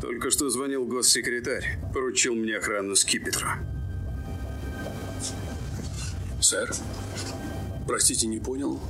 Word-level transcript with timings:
Только 0.00 0.30
что 0.30 0.48
звонил 0.48 0.86
госсекретарь. 0.86 1.78
Поручил 1.92 2.34
мне 2.34 2.56
охрану 2.56 2.96
скипетра. 2.96 3.58
Сэр? 6.40 6.72
Простите, 7.86 8.26
не 8.26 8.38
понял? 8.38 8.80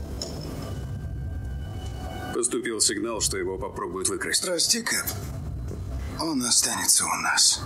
Поступил 2.35 2.81
сигнал, 2.81 3.21
что 3.21 3.37
его 3.37 3.59
попробуют 3.59 4.09
выкрасть. 4.09 4.45
Прости, 4.45 4.83
Кэп. 4.83 5.07
Он 6.21 6.43
останется 6.43 7.05
у 7.05 7.23
нас. 7.23 7.61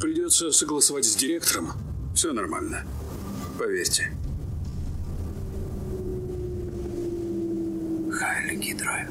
Придется 0.00 0.52
согласовать 0.52 1.06
с 1.06 1.14
директором. 1.14 1.72
Все 2.14 2.32
нормально. 2.32 2.84
Поверьте. 3.58 4.12
Хайли 8.12 8.56
Гидра. 8.56 9.08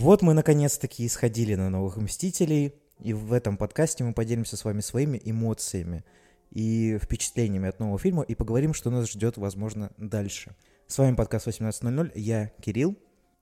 Вот 0.00 0.22
мы 0.22 0.32
наконец-таки 0.32 1.04
исходили 1.04 1.56
на 1.56 1.70
новых 1.70 1.96
Мстителей, 1.96 2.72
и 3.00 3.12
в 3.12 3.32
этом 3.32 3.56
подкасте 3.56 4.04
мы 4.04 4.14
поделимся 4.14 4.56
с 4.56 4.64
вами 4.64 4.78
своими 4.78 5.20
эмоциями 5.24 6.04
и 6.52 6.98
впечатлениями 7.02 7.68
от 7.68 7.80
нового 7.80 7.98
фильма 7.98 8.22
и 8.22 8.36
поговорим, 8.36 8.74
что 8.74 8.90
нас 8.90 9.10
ждет, 9.10 9.38
возможно, 9.38 9.90
дальше. 9.96 10.54
С 10.86 10.98
вами 10.98 11.16
подкаст 11.16 11.48
18.00, 11.48 12.12
я 12.14 12.52
Кирилл. 12.62 12.96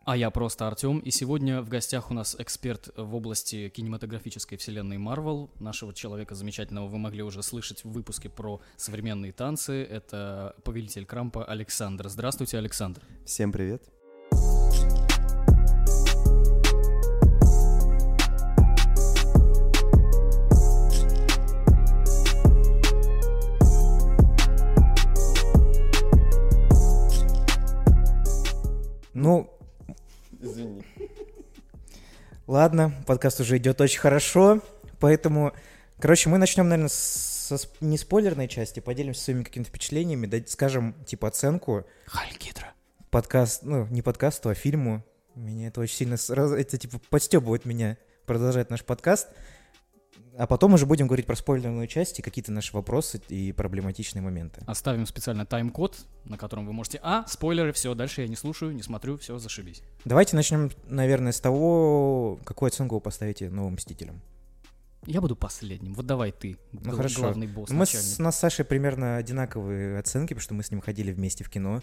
А 0.06 0.16
я 0.16 0.30
просто 0.30 0.66
Артем, 0.66 1.00
и 1.00 1.11
сегодня 1.11 1.61
в 1.61 1.69
гостях 1.69 2.11
у 2.11 2.14
нас 2.14 2.34
эксперт 2.38 2.88
в 2.97 3.14
области 3.14 3.69
кинематографической 3.69 4.56
вселенной 4.56 4.97
Марвел. 4.97 5.50
Нашего 5.61 5.92
человека 5.92 6.34
замечательного 6.34 6.88
вы 6.88 6.97
могли 6.97 7.23
уже 7.23 7.42
слышать 7.42 7.84
в 7.84 7.91
выпуске 7.91 8.30
про 8.30 8.62
современные 8.78 9.33
танцы. 9.33 9.83
Это 9.84 10.56
повелитель 10.64 11.05
Крампа 11.05 11.45
Александр. 11.45 12.09
Здравствуйте, 12.09 12.56
Александр. 12.56 13.02
Всем 13.27 13.52
привет. 13.52 13.83
Ну, 29.17 29.50
Извини. 30.42 30.84
ладно, 32.47 32.92
подкаст 33.06 33.41
уже 33.41 33.56
идет 33.56 33.81
очень 33.81 33.98
хорошо, 33.98 34.61
поэтому, 35.00 35.55
короче, 35.98 36.28
мы 36.28 36.36
начнем, 36.36 36.69
наверное, 36.69 36.91
со 36.91 37.55
сп- 37.55 37.78
не 37.81 37.97
спойлерной 37.97 38.47
части, 38.47 38.81
поделимся 38.81 39.23
своими 39.23 39.42
какими-то 39.42 39.70
впечатлениями, 39.70 40.27
дать, 40.27 40.50
скажем, 40.50 40.95
типа, 41.06 41.28
оценку 41.28 41.86
Халь 42.05 42.36
Гидра. 42.39 42.75
подкаст, 43.11 43.62
ну, 43.62 43.86
не 43.86 44.03
подкасту, 44.03 44.50
а 44.50 44.55
фильму. 44.55 45.03
Меня 45.34 45.69
это 45.69 45.80
очень 45.80 45.97
сильно 45.97 46.19
сразу, 46.19 46.55
это, 46.55 46.77
типа, 46.77 47.01
подстебывает 47.08 47.64
меня 47.64 47.97
продолжать 48.27 48.69
наш 48.69 48.84
подкаст. 48.84 49.28
А 50.39 50.47
потом 50.47 50.75
уже 50.75 50.84
будем 50.84 51.06
говорить 51.06 51.27
про 51.27 51.34
спойлерную 51.34 51.87
часть 51.87 52.19
и 52.19 52.23
какие-то 52.23 52.53
наши 52.53 52.75
вопросы 52.75 53.23
и 53.29 53.53
проблематичные 53.53 54.20
моменты. 54.23 54.62
Оставим 54.67 55.06
специально 55.06 55.47
тайм-код, 55.47 55.97
на 56.25 56.37
котором 56.37 56.67
вы 56.67 56.73
можете... 56.75 57.01
А, 57.03 57.25
спойлеры, 57.27 57.73
все, 57.73 57.95
дальше 57.95 58.20
я 58.23 58.29
не 58.29 58.37
слушаю, 58.37 58.73
не 58.75 58.83
смотрю, 58.83 59.17
все, 59.17 59.39
зашибись. 59.39 59.83
Давайте 60.05 60.37
начнем, 60.37 60.70
наверное, 60.89 61.33
с 61.33 61.41
того, 61.41 62.39
какую 62.45 62.69
оценку 62.69 62.97
вы 62.97 63.01
поставите 63.01 63.48
новым 63.48 63.75
Мстителям. 63.75 64.20
Я 65.07 65.20
буду 65.20 65.37
последним. 65.37 65.95
Вот 65.95 66.05
давай 66.05 66.33
ты, 66.33 66.59
Ну 66.73 66.81
гл- 66.91 66.97
хорошо. 66.97 67.20
главный 67.23 67.47
босс, 67.47 67.70
Мы 67.70 67.87
с, 67.87 68.17
у 68.19 68.23
нас 68.23 68.37
с 68.37 68.41
Сашей 68.41 68.64
примерно 68.64 69.17
одинаковые 69.17 69.98
оценки, 69.98 70.34
потому 70.34 70.42
что 70.42 70.55
мы 70.55 70.62
с 70.64 70.70
ним 70.70 70.81
ходили 70.81 71.12
вместе 71.12 71.45
в 71.45 71.48
кино, 71.48 71.81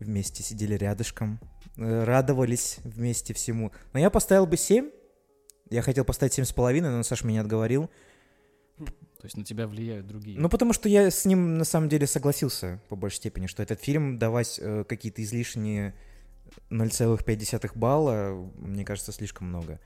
вместе 0.00 0.42
сидели 0.42 0.74
рядышком, 0.74 1.38
э, 1.76 2.04
радовались 2.04 2.78
вместе 2.84 3.34
всему. 3.34 3.70
Но 3.92 4.00
я 4.00 4.10
поставил 4.10 4.46
бы 4.46 4.56
7. 4.56 4.90
Я 5.70 5.82
хотел 5.82 6.04
поставить 6.04 6.32
семь 6.32 6.44
с 6.44 6.52
половиной, 6.52 6.90
но 6.90 7.02
Саша 7.02 7.26
меня 7.26 7.40
отговорил. 7.40 7.90
То 8.78 9.24
есть 9.24 9.36
на 9.36 9.44
тебя 9.44 9.66
влияют 9.66 10.06
другие. 10.06 10.38
Ну, 10.38 10.48
потому 10.48 10.72
что 10.72 10.88
я 10.88 11.10
с 11.10 11.24
ним 11.24 11.58
на 11.58 11.64
самом 11.64 11.88
деле 11.88 12.06
согласился 12.06 12.80
по 12.88 12.96
большей 12.96 13.16
степени, 13.16 13.46
что 13.46 13.62
этот 13.62 13.80
фильм 13.80 14.18
давать 14.18 14.58
э, 14.62 14.84
какие-то 14.84 15.22
излишние 15.22 15.94
0,5 16.70 17.70
балла, 17.74 18.50
мне 18.58 18.84
кажется, 18.84 19.12
слишком 19.12 19.48
много. 19.48 19.80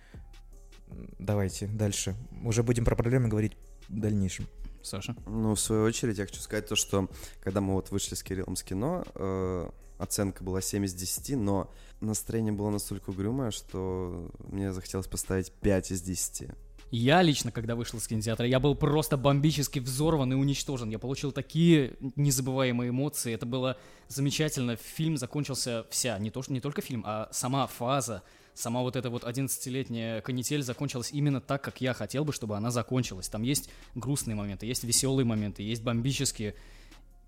Давайте 1.18 1.68
дальше. 1.68 2.16
Уже 2.44 2.62
будем 2.62 2.84
про 2.84 2.96
проблемы 2.96 3.28
говорить 3.28 3.56
в 3.88 3.98
дальнейшем. 3.98 4.46
Саша? 4.82 5.14
Ну, 5.26 5.54
в 5.54 5.60
свою 5.60 5.84
очередь, 5.84 6.18
я 6.18 6.26
хочу 6.26 6.40
сказать 6.40 6.66
то, 6.66 6.74
что 6.74 7.08
когда 7.42 7.60
мы 7.60 7.74
вот 7.74 7.90
вышли 7.90 8.14
с 8.14 8.22
Кириллом 8.22 8.56
с 8.56 8.62
кино, 8.62 9.04
э, 9.14 9.70
оценка 10.00 10.42
была 10.42 10.60
7 10.60 10.84
из 10.84 10.94
10, 10.94 11.36
но 11.36 11.72
настроение 12.00 12.52
было 12.52 12.70
настолько 12.70 13.10
угрюмое, 13.10 13.50
что 13.50 14.30
мне 14.48 14.72
захотелось 14.72 15.06
поставить 15.06 15.52
5 15.52 15.90
из 15.92 16.02
10. 16.02 16.48
Я 16.92 17.22
лично, 17.22 17.52
когда 17.52 17.76
вышел 17.76 18.00
из 18.00 18.08
кинотеатра, 18.08 18.46
я 18.48 18.58
был 18.58 18.74
просто 18.74 19.16
бомбически 19.16 19.78
взорван 19.78 20.32
и 20.32 20.34
уничтожен. 20.34 20.90
Я 20.90 20.98
получил 20.98 21.30
такие 21.30 21.94
незабываемые 22.16 22.90
эмоции. 22.90 23.32
Это 23.32 23.46
было 23.46 23.76
замечательно. 24.08 24.74
Фильм 24.74 25.16
закончился 25.16 25.86
вся, 25.90 26.18
не, 26.18 26.30
то, 26.32 26.42
что- 26.42 26.52
не 26.52 26.60
только 26.60 26.82
фильм, 26.82 27.04
а 27.06 27.28
сама 27.30 27.68
фаза, 27.68 28.24
сама 28.54 28.80
вот 28.80 28.96
эта 28.96 29.08
вот 29.08 29.22
11-летняя 29.22 30.20
канитель 30.20 30.64
закончилась 30.64 31.12
именно 31.12 31.40
так, 31.40 31.62
как 31.62 31.80
я 31.80 31.94
хотел 31.94 32.24
бы, 32.24 32.32
чтобы 32.32 32.56
она 32.56 32.72
закончилась. 32.72 33.28
Там 33.28 33.42
есть 33.42 33.70
грустные 33.94 34.34
моменты, 34.34 34.66
есть 34.66 34.82
веселые 34.82 35.24
моменты, 35.24 35.62
есть 35.62 35.84
бомбические. 35.84 36.56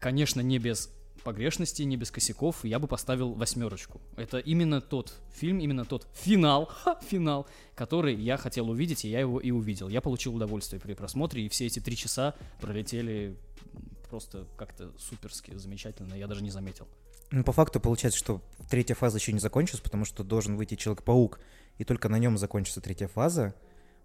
Конечно, 0.01 0.41
не 0.41 0.59
без 0.59 0.91
погрешностей, 1.23 1.85
не 1.85 1.97
без 1.97 2.11
косяков, 2.11 2.65
я 2.65 2.79
бы 2.79 2.87
поставил 2.89 3.33
восьмерочку. 3.33 4.01
Это 4.17 4.39
именно 4.39 4.81
тот 4.81 5.15
фильм, 5.33 5.59
именно 5.59 5.85
тот 5.85 6.07
финал, 6.15 6.67
ха, 6.85 6.99
финал, 7.09 7.47
который 7.75 8.15
я 8.15 8.37
хотел 8.37 8.71
увидеть, 8.71 9.05
и 9.05 9.09
я 9.09 9.21
его 9.21 9.41
и 9.41 9.51
увидел. 9.51 9.89
Я 9.89 10.01
получил 10.01 10.35
удовольствие 10.35 10.81
при 10.81 10.95
просмотре, 10.95 11.47
и 11.47 11.49
все 11.49 11.67
эти 11.67 11.81
три 11.81 11.97
часа 11.97 12.35
пролетели 12.61 13.37
просто 14.09 14.47
как-то 14.57 14.93
суперски, 14.99 15.57
замечательно, 15.57 16.15
я 16.15 16.27
даже 16.27 16.43
не 16.43 16.51
заметил. 16.51 16.87
Ну, 17.31 17.45
по 17.45 17.53
факту 17.53 17.81
получается, 17.81 18.19
что 18.19 18.43
третья 18.69 18.95
фаза 18.95 19.17
еще 19.17 19.33
не 19.33 19.39
закончилась, 19.39 19.81
потому 19.81 20.05
что 20.05 20.23
должен 20.23 20.57
выйти 20.57 20.75
Человек-паук, 20.75 21.41
и 21.79 21.85
только 21.85 22.11
на 22.11 22.19
нем 22.19 22.37
закончится 22.37 22.83
третья 22.83 23.09
фаза, 23.09 23.55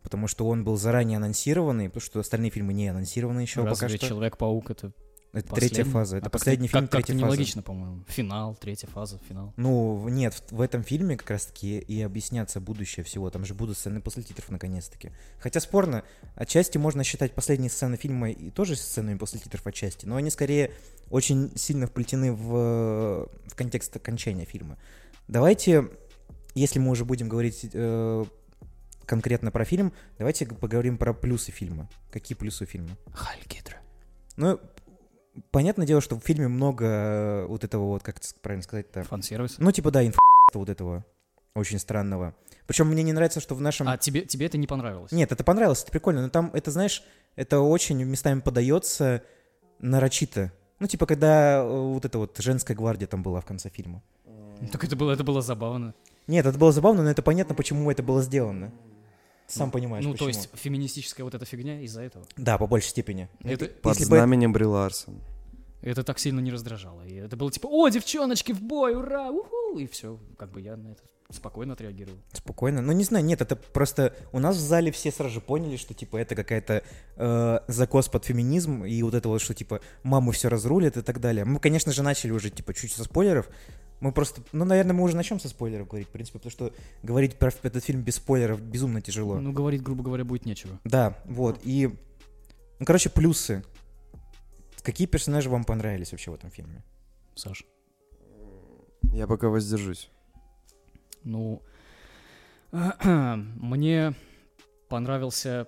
потому 0.02 0.30
что 0.30 0.48
он 0.48 0.64
был 0.64 0.78
заранее 0.78 1.18
анонсированный, 1.18 1.90
потому 1.90 2.02
что 2.02 2.20
остальные 2.22 2.52
фильмы 2.52 2.74
не 2.74 2.88
анонсированы 2.88 3.42
еще 3.42 3.64
Разве 3.64 3.88
пока 3.88 3.98
что. 3.98 4.08
Человек-паук 4.08 4.72
это 4.72 4.94
Это 5.34 5.50
последний? 5.50 5.76
третья 5.76 5.92
фаза, 5.92 6.18
это 6.18 6.28
А 6.28 6.30
последний 6.30 6.68
как, 6.68 6.80
фильм 6.80 6.88
как, 6.88 6.92
третьей 6.92 7.14
фазы. 7.16 7.26
нелогично, 7.26 7.62
по-моему. 7.62 8.04
Финал, 8.08 8.56
третья 8.56 8.88
фаза, 8.88 9.20
финал. 9.28 9.54
Ну, 9.58 10.08
нет, 10.10 10.34
в, 10.34 10.56
в 10.56 10.62
этом 10.62 10.84
фильме 10.84 11.18
как 11.18 11.30
раз-таки 11.30 11.80
и 11.80 12.02
объясняться 12.02 12.60
будущее 12.60 13.04
всего. 13.04 13.30
Там 13.30 13.46
же 13.46 13.54
будут 13.54 13.78
сцены 13.78 14.02
после 14.02 14.24
титров 14.24 14.50
наконец-таки. 14.50 15.12
Хотя 15.40 15.60
спорно, 15.60 16.04
отчасти 16.36 16.78
можно 16.78 17.04
считать 17.04 17.34
последние 17.34 17.70
сцены 17.70 17.98
фильма 17.98 18.32
и 18.32 18.50
тоже 18.50 18.76
сценами 18.76 19.18
после 19.18 19.40
титров 19.40 19.68
отчасти, 19.68 20.06
но 20.06 20.16
они 20.16 20.30
скорее 20.30 20.72
очень 21.10 21.52
сильно 21.56 21.88
вплетены 21.88 22.32
в, 22.34 23.30
в 23.46 23.56
контекст 23.56 23.96
окончания 23.96 24.46
фильма. 24.46 24.78
Давайте, 25.28 25.90
если 26.56 26.80
мы 26.80 26.92
уже 26.92 27.06
будем 27.06 27.30
говорить 27.30 27.70
э, 27.74 28.26
конкретно 29.06 29.52
про 29.52 29.66
фильм, 29.66 29.94
давайте 30.18 30.46
поговорим 30.46 30.98
про 30.98 31.14
плюсы 31.14 31.52
фильма. 31.52 31.90
Какие 32.12 32.38
плюсы 32.38 32.66
фильма? 32.66 32.98
Халь 33.14 33.44
Гидра. 33.48 33.78
Ну, 34.36 34.60
понятное 35.52 35.86
дело, 35.86 36.02
что 36.02 36.20
в 36.20 36.24
фильме 36.24 36.48
много 36.48 36.86
э, 36.86 37.46
вот 37.48 37.64
этого 37.64 37.86
вот, 37.86 38.03
как 38.03 38.18
правильно 38.42 38.64
сказать-то, 38.64 39.03
Фан-сервис. 39.03 39.56
ну, 39.59 39.72
типа, 39.72 39.92
да, 39.92 40.06
инф 40.06 40.18
вот 40.53 40.70
этого 40.70 41.06
очень 41.56 41.80
странного. 41.80 42.36
Причем 42.68 42.88
мне 42.88 43.03
не 43.03 43.14
нравится, 43.14 43.40
что 43.40 43.56
в 43.56 43.62
нашем... 43.62 43.88
А 43.88 43.98
тебе, 43.98 44.22
тебе 44.22 44.46
это 44.46 44.58
не 44.58 44.68
понравилось? 44.68 45.12
Нет, 45.12 45.31
это 45.31 45.44
понравилось, 45.44 45.84
это 45.84 45.92
прикольно, 45.92 46.22
но 46.22 46.30
там, 46.30 46.52
это, 46.53 46.72
знаешь, 46.72 47.03
это 47.36 47.59
очень 47.59 48.03
местами 48.03 48.40
подается 48.42 49.24
нарочито. 49.80 50.52
Ну, 50.80 50.88
типа, 50.88 51.06
когда 51.06 51.63
э, 51.63 51.68
вот 51.68 52.06
эта 52.06 52.18
вот 52.19 52.38
женская 52.38 52.75
гвардия 52.75 53.07
там 53.07 53.24
была 53.24 53.42
в 53.42 53.45
конце 53.45 53.69
фильма. 53.69 54.04
Ну, 54.25 54.68
Так 54.72 54.84
это 54.84 54.95
было, 54.95 55.12
это 55.12 55.24
было 55.24 55.42
забавно. 55.42 55.94
Нет, 56.28 56.45
это 56.45 56.57
было 56.57 56.72
забавно, 56.72 57.04
но 57.04 57.10
это 57.10 57.22
понятно, 57.22 57.56
почему 57.56 57.89
это 57.89 58.04
было 58.04 58.22
сделано. 58.22 58.72
Сам 59.48 59.72
понимаешь, 59.72 60.04
ну, 60.04 60.12
почему. 60.12 60.30
то 60.32 60.38
есть 60.38 60.50
феминистическая 60.54 61.24
вот 61.24 61.34
эта 61.34 61.46
фигня 61.46 61.82
из-за 61.82 62.02
этого. 62.02 62.26
Да, 62.36 62.58
по 62.58 62.68
большей 62.68 62.90
степени. 62.90 63.30
Это- 63.44 63.68
Под 63.68 63.94
Если 63.98 64.10
бы- 64.10 64.18
знаменем 64.18 64.52
Бри 64.54 64.66
Ларсон. 64.66 65.22
Это 65.82 66.04
так 66.04 66.20
сильно 66.20 66.40
не 66.40 66.52
раздражало. 66.52 67.06
И 67.06 67.16
это 67.16 67.38
было 67.38 67.52
типа, 67.52 67.68
о, 67.68 67.88
девчоночки 67.88 68.52
в 68.52 68.62
бой, 68.62 68.96
ура, 68.96 69.30
уху! 69.32 69.78
И 69.80 69.88
все, 69.88 70.20
как 70.38 70.52
бы 70.52 70.60
я 70.60 70.76
на 70.76 70.90
это 70.90 71.04
спокойно 71.30 71.74
отреагировал. 71.74 72.18
Спокойно. 72.34 72.82
Ну, 72.82 72.94
не 72.94 73.04
знаю, 73.04 73.24
нет, 73.26 73.42
это 73.42 73.56
просто... 73.56 74.16
У 74.32 74.40
нас 74.40 74.56
в 74.56 74.60
зале 74.60 74.92
все 74.92 75.12
сразу 75.12 75.36
же 75.36 75.42
поняли, 75.42 75.76
что, 75.78 75.94
типа, 75.94 76.18
это 76.18 76.36
какая-то 76.36 76.84
э, 77.18 77.60
закос 77.68 78.08
под 78.08 78.26
феминизм, 78.26 78.86
и 78.86 79.02
вот 79.04 79.14
это 79.14 79.28
вот, 79.28 79.42
что, 79.42 79.54
типа, 79.54 79.82
маму 80.04 80.32
все 80.32 80.48
разрулит 80.48 80.96
и 80.98 81.02
так 81.02 81.20
далее. 81.20 81.44
Мы, 81.46 81.60
конечно 81.60 81.92
же, 81.92 82.02
начали 82.02 82.32
уже, 82.32 82.50
типа, 82.50 82.74
чуть 82.74 82.94
со 82.94 83.04
спойлеров. 83.04 83.50
Мы 84.00 84.12
просто... 84.12 84.42
Ну, 84.52 84.66
наверное, 84.66 84.94
мы 84.94 85.04
уже 85.04 85.16
начнем 85.16 85.40
со 85.40 85.50
спойлеров 85.50 85.88
говорить, 85.88 86.08
в 86.08 86.12
принципе, 86.12 86.40
потому 86.40 86.52
что 86.52 86.74
говорить 87.04 87.38
про 87.38 87.50
этот 87.64 87.84
фильм 87.84 88.02
без 88.02 88.16
спойлеров 88.16 88.62
безумно 88.62 89.02
тяжело. 89.02 89.40
Ну, 89.40 89.52
говорить, 89.52 89.82
грубо 89.82 90.04
говоря, 90.04 90.24
будет 90.24 90.46
нечего. 90.46 90.80
Да, 90.84 91.18
вот, 91.26 91.60
и... 91.64 91.88
Ну, 92.80 92.86
короче, 92.86 93.10
плюсы. 93.10 93.64
Какие 94.84 95.08
персонажи 95.08 95.50
вам 95.50 95.64
понравились 95.64 96.12
вообще 96.12 96.32
в 96.32 96.36
этом 96.36 96.52
фильме? 96.52 96.84
Саш. 97.36 97.66
Я 99.14 99.26
пока 99.26 99.50
воздержусь. 99.50 100.10
Ну, 101.24 101.62
мне 102.72 104.14
понравился 104.90 105.68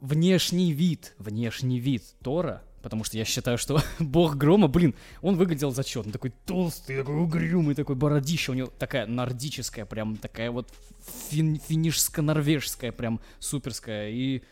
внешний 0.00 0.72
вид, 0.72 1.14
внешний 1.18 1.80
вид 1.80 2.02
Тора, 2.22 2.62
потому 2.82 3.04
что 3.04 3.16
я 3.16 3.24
считаю, 3.24 3.58
что 3.58 3.80
бог 3.98 4.36
грома, 4.36 4.68
блин, 4.68 4.94
он 5.20 5.36
выглядел 5.36 5.70
зачетно, 5.70 6.12
такой 6.12 6.32
толстый, 6.44 6.98
такой 6.98 7.16
угрюмый, 7.16 7.74
такой 7.74 7.96
бородища, 7.96 8.50
у 8.50 8.54
него 8.54 8.68
такая 8.78 9.06
нордическая, 9.06 9.86
прям 9.86 10.16
такая 10.16 10.50
вот 10.50 10.72
фин, 11.30 11.60
финишско-норвежская, 11.68 12.92
прям 12.92 13.20
суперская, 13.38 14.10
и 14.10 14.42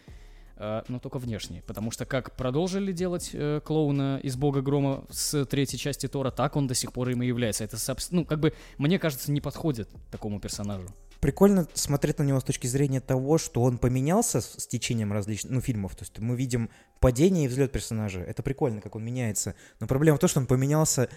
э, 0.57 0.83
но 0.89 0.99
только 0.99 1.19
внешне, 1.19 1.63
потому 1.67 1.91
что 1.91 2.07
как 2.07 2.37
продолжили 2.37 2.93
делать 2.93 3.31
э, 3.33 3.61
клоуна 3.65 4.21
из 4.23 4.37
Бога 4.37 4.63
Грома 4.63 5.05
с 5.11 5.45
третьей 5.47 5.79
части 5.79 6.07
Тора, 6.07 6.31
так 6.31 6.57
он 6.57 6.67
до 6.67 6.75
сих 6.75 6.93
пор 6.93 7.11
им 7.11 7.23
и 7.23 7.27
является. 7.27 7.65
Это, 7.65 7.77
ну, 8.11 8.25
как 8.25 8.41
бы, 8.41 8.55
мне 8.79 8.99
кажется, 8.99 9.33
не 9.33 9.41
подходит 9.41 9.89
такому 10.11 10.41
персонажу. 10.41 10.89
Прикольно 11.21 11.67
смотреть 11.75 12.19
на 12.19 12.23
него 12.23 12.41
с 12.41 12.45
точки 12.45 12.67
зрения 12.67 13.01
того, 13.01 13.37
что 13.39 13.63
он 13.63 13.79
поменялся 13.79 14.41
с, 14.41 14.67
течением 14.67 15.13
различных 15.13 15.53
ну, 15.53 15.61
фильмов. 15.61 15.95
То 15.95 16.05
есть 16.05 16.19
мы 16.19 16.35
видим 16.35 16.71
падение 16.99 17.45
и 17.45 17.49
взлет 17.49 17.73
персонажа. 17.73 18.21
Это 18.21 18.43
прикольно, 18.43 18.81
как 18.81 18.97
он 18.97 19.05
меняется. 19.05 19.55
Но 19.81 19.87
проблема 19.87 20.17
в 20.17 20.21
том, 20.21 20.29
что 20.29 20.41
он 20.41 20.47
поменялся 20.47 21.09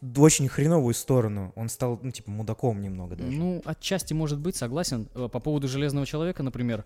в 0.00 0.20
очень 0.20 0.48
хреновую 0.48 0.94
сторону. 0.94 1.52
Он 1.56 1.68
стал, 1.68 2.00
ну, 2.02 2.10
типа, 2.10 2.30
мудаком 2.30 2.80
немного 2.80 3.16
даже. 3.16 3.30
Ну, 3.30 3.62
отчасти 3.64 4.12
может 4.14 4.38
быть, 4.38 4.56
согласен. 4.56 5.08
Э, 5.14 5.28
По 5.30 5.40
поводу 5.40 5.68
Железного 5.68 6.06
Человека, 6.06 6.42
например, 6.42 6.84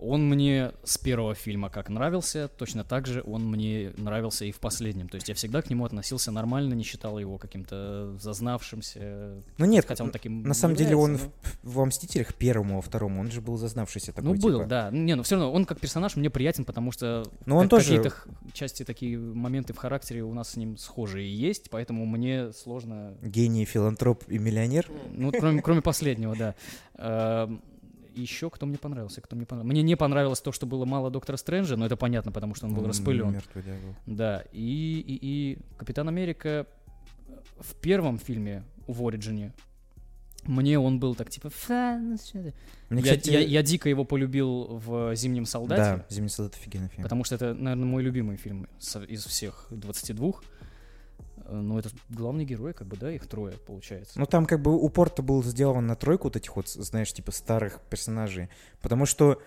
он 0.00 0.28
мне 0.28 0.72
с 0.84 0.98
первого 0.98 1.34
фильма 1.34 1.68
как 1.70 1.88
нравился, 1.88 2.48
точно 2.48 2.84
так 2.84 3.06
же 3.06 3.22
он 3.26 3.44
мне 3.46 3.92
нравился 3.96 4.44
и 4.44 4.52
в 4.52 4.58
последнем. 4.58 5.08
То 5.08 5.16
есть 5.16 5.28
я 5.28 5.34
всегда 5.34 5.62
к 5.62 5.70
нему 5.70 5.84
относился 5.84 6.30
нормально, 6.32 6.74
не 6.74 6.82
считал 6.84 7.18
его 7.18 7.38
каким-то 7.38 8.16
зазнавшимся. 8.18 9.34
Ну 9.58 9.64
нет, 9.66 9.84
хотя 9.86 10.04
он 10.04 10.10
таким 10.10 10.42
на 10.42 10.54
самом 10.54 10.76
деле 10.76 10.96
он 10.96 11.12
является, 11.12 11.32
в, 11.62 11.74
во 11.74 11.86
«Мстителях» 11.86 12.34
первому, 12.34 12.76
во 12.76 12.82
второму, 12.82 13.20
он 13.20 13.30
же 13.30 13.40
был 13.40 13.56
зазнавшийся 13.56 14.12
такой, 14.12 14.34
Ну, 14.34 14.40
был, 14.40 14.58
типа. 14.58 14.68
да. 14.68 14.90
Не, 14.90 15.14
но 15.14 15.22
все 15.22 15.36
равно 15.36 15.52
он 15.52 15.64
как 15.64 15.80
персонаж 15.80 16.16
мне 16.16 16.30
приятен, 16.30 16.64
потому 16.64 16.92
что 16.92 17.24
Но 17.46 17.56
он 17.58 17.68
тоже- 17.68 17.96
какие-то 17.96 18.14
части, 18.52 18.84
такие 18.84 19.18
моменты 19.18 19.72
в 19.72 19.76
характере 19.76 20.22
у 20.22 20.32
нас 20.34 20.50
с 20.52 20.56
ним 20.56 20.76
схожие 20.76 21.30
есть, 21.34 21.70
поэтому 21.70 22.06
мне 22.06 22.52
сложно 22.52 23.14
Гений, 23.22 23.64
филантроп 23.64 24.24
и 24.28 24.38
миллионер. 24.38 24.86
Ну, 25.12 25.30
кроме, 25.32 25.62
кроме 25.62 25.82
последнего, 25.82 26.34
да. 26.36 26.54
Еще 28.20 28.50
кто 28.50 28.66
мне 28.66 28.78
понравился, 28.78 29.20
кто 29.20 29.36
мне 29.36 29.46
понравился. 29.46 29.72
Мне 29.72 29.82
не 29.82 29.96
понравилось 29.96 30.40
то, 30.40 30.52
что 30.52 30.66
было 30.66 30.84
мало 30.84 31.10
Доктора 31.10 31.36
Стрэнджа, 31.36 31.76
но 31.76 31.86
это 31.86 31.96
понятно, 31.96 32.32
потому 32.32 32.54
что 32.54 32.66
он 32.66 32.74
был 32.74 32.86
распылен. 32.86 33.32
Мертвый 33.32 33.62
дьявол. 33.64 33.94
Да, 34.06 34.44
и, 34.52 35.04
и, 35.06 35.18
и 35.22 35.58
Капитан 35.78 36.08
Америка 36.08 36.66
в 37.58 37.74
первом 37.76 38.18
фильме 38.18 38.64
в 38.86 39.06
Ориджине 39.06 39.52
мне 40.44 40.78
он 40.78 40.98
был 40.98 41.14
так 41.14 41.28
типа... 41.28 41.50
«Фа, 41.50 41.98
ну 41.98 42.16
чё 42.16 42.42
ты». 42.42 42.54
Мне, 42.88 43.02
я, 43.02 43.14
кстати, 43.16 43.30
я- 43.30 43.40
я 43.40 43.62
дико 43.62 43.88
его 43.90 44.04
полюбил 44.04 44.78
в 44.84 45.14
«Зимнем 45.14 45.44
солдате», 45.44 45.82
Да, 45.98 46.06
«Зимний 46.08 46.30
солдат» 46.30 46.54
офигенный 46.54 46.88
фильм. 46.88 47.02
потому 47.02 47.24
что 47.24 47.34
это, 47.34 47.52
наверное, 47.52 47.84
мой 47.84 48.02
любимый 48.02 48.36
фильм 48.36 48.66
из 49.08 49.24
всех 49.26 49.66
22. 49.70 50.32
Э, 51.44 51.54
Ну, 51.54 51.78
это 51.78 51.90
главный 52.08 52.44
герой, 52.44 52.72
как 52.72 52.86
бы, 52.86 52.96
да, 52.96 53.10
их 53.12 53.26
трое, 53.26 53.54
получается. 53.66 54.18
Ну, 54.18 54.26
там 54.26 54.46
как 54.46 54.60
бы 54.60 54.74
упор-то 54.74 55.22
был 55.22 55.42
сделан 55.42 55.86
на 55.86 55.96
тройку 55.96 56.24
вот 56.24 56.36
этих 56.36 56.56
вот, 56.56 56.68
знаешь, 56.68 57.12
типа 57.12 57.32
старых 57.32 57.80
персонажей. 57.90 58.48
Потому 58.80 59.06
что 59.06 59.42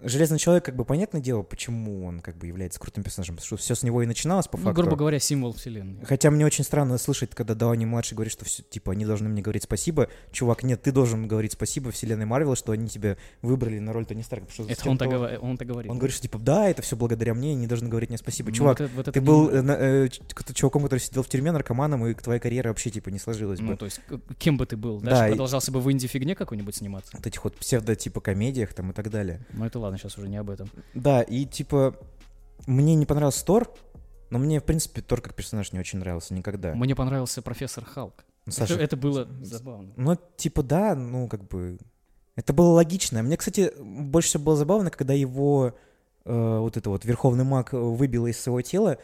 Железный 0.00 0.38
Человек, 0.38 0.64
как 0.64 0.76
бы, 0.76 0.84
понятное 0.84 1.20
дело, 1.20 1.42
почему 1.42 2.04
он 2.06 2.20
как 2.20 2.36
бы 2.36 2.46
является 2.46 2.78
крутым 2.78 3.02
персонажем. 3.02 3.34
Потому 3.34 3.46
что 3.46 3.56
все 3.56 3.74
с 3.74 3.82
него 3.82 4.00
и 4.02 4.06
начиналось, 4.06 4.46
по 4.46 4.56
ну, 4.56 4.64
факту. 4.64 4.82
грубо 4.82 4.96
говоря, 4.96 5.18
символ 5.18 5.52
вселенной. 5.54 6.04
Хотя 6.04 6.30
мне 6.30 6.46
очень 6.46 6.62
странно 6.62 6.98
слышать, 6.98 7.30
когда 7.34 7.54
Дауни-младший 7.54 8.14
говорит, 8.14 8.32
что 8.32 8.44
все, 8.44 8.62
типа, 8.62 8.92
они 8.92 9.04
должны 9.04 9.28
мне 9.28 9.42
говорить 9.42 9.64
спасибо. 9.64 10.08
Чувак, 10.30 10.62
нет, 10.62 10.80
ты 10.82 10.92
должен 10.92 11.26
говорить 11.26 11.52
спасибо 11.52 11.90
вселенной 11.90 12.26
Марвел, 12.26 12.54
что 12.54 12.70
они 12.70 12.88
тебя 12.88 13.16
выбрали 13.42 13.80
на 13.80 13.92
роль 13.92 14.06
Тони 14.06 14.22
Старка. 14.22 14.46
Это 14.68 14.88
он 14.88 14.98
так, 14.98 15.08
то- 15.10 15.16
говорит, 15.16 15.38
он 15.42 15.56
так 15.56 15.66
говорит. 15.66 15.90
Он 15.90 15.98
говорит, 15.98 16.14
что 16.14 16.22
типа, 16.22 16.38
да, 16.38 16.68
это 16.68 16.82
все 16.82 16.94
благодаря 16.94 17.34
мне, 17.34 17.52
они 17.52 17.66
должны 17.66 17.88
говорить 17.88 18.10
мне 18.10 18.18
спасибо. 18.18 18.50
Ну, 18.50 18.54
Чувак, 18.54 18.78
вот 18.78 18.84
это- 18.86 18.94
вот 18.94 19.04
ты 19.06 19.10
это 19.10 19.20
был 19.20 19.50
не- 19.50 19.72
э, 19.72 20.06
э, 20.06 20.52
чуваком, 20.54 20.84
который 20.84 21.00
сидел 21.00 21.24
в 21.24 21.28
тюрьме, 21.28 21.50
наркоманом, 21.50 22.06
и 22.06 22.14
твоя 22.14 22.38
карьера 22.38 22.68
вообще, 22.68 22.90
типа, 22.90 23.08
не 23.08 23.18
сложилась 23.18 23.58
Ну, 23.58 23.72
бы. 23.72 23.76
то 23.76 23.86
есть, 23.86 24.00
кем 24.38 24.58
бы 24.58 24.64
ты 24.66 24.76
был? 24.76 25.00
Да, 25.00 25.10
Дальше 25.10 25.24
и- 25.26 25.30
продолжался 25.30 25.72
бы 25.72 25.80
в 25.80 25.90
инди-фигне 25.90 26.36
какой-нибудь 26.36 26.76
сниматься? 26.76 27.10
Вот 27.16 27.26
этих 27.26 27.42
вот 27.42 27.56
псевдо-типа 27.56 28.20
комедиях 28.20 28.72
там 28.74 28.90
и 28.92 28.94
так 28.94 29.10
далее. 29.10 29.40
Ну, 29.52 29.64
это 29.64 29.78
ладно, 29.80 29.87
сейчас 29.96 30.18
уже 30.18 30.28
не 30.28 30.36
об 30.36 30.50
этом. 30.50 30.68
Да, 30.94 31.22
и 31.22 31.46
типа, 31.46 31.96
мне 32.66 32.94
не 32.94 33.06
понравился 33.06 33.44
Тор, 33.44 33.72
но 34.30 34.38
мне, 34.38 34.60
в 34.60 34.64
принципе, 34.64 35.00
Тор 35.00 35.20
как 35.20 35.34
персонаж 35.34 35.72
не 35.72 35.78
очень 35.78 35.98
нравился 35.98 36.34
никогда. 36.34 36.74
Мне 36.74 36.94
понравился 36.94 37.40
профессор 37.42 37.84
Халк. 37.84 38.24
Ну, 38.46 38.52
Это, 38.52 38.60
Саша, 38.60 38.74
это 38.74 38.96
было 38.96 39.28
забавно. 39.42 39.92
Ну, 39.96 40.18
типа, 40.36 40.62
да, 40.62 40.94
ну, 40.94 41.28
как 41.28 41.46
бы... 41.48 41.78
Это 42.36 42.52
было 42.52 42.68
логично. 42.68 43.22
Мне, 43.22 43.36
кстати, 43.36 43.72
больше 43.78 44.28
всего 44.28 44.44
было 44.44 44.56
забавно, 44.56 44.90
когда 44.90 45.12
его 45.12 45.74
э, 46.24 46.58
вот 46.58 46.76
это 46.76 46.88
вот 46.88 47.04
верховный 47.04 47.44
маг 47.44 47.72
выбило 47.72 48.26
из 48.26 48.40
своего 48.40 48.62
тела. 48.62 48.98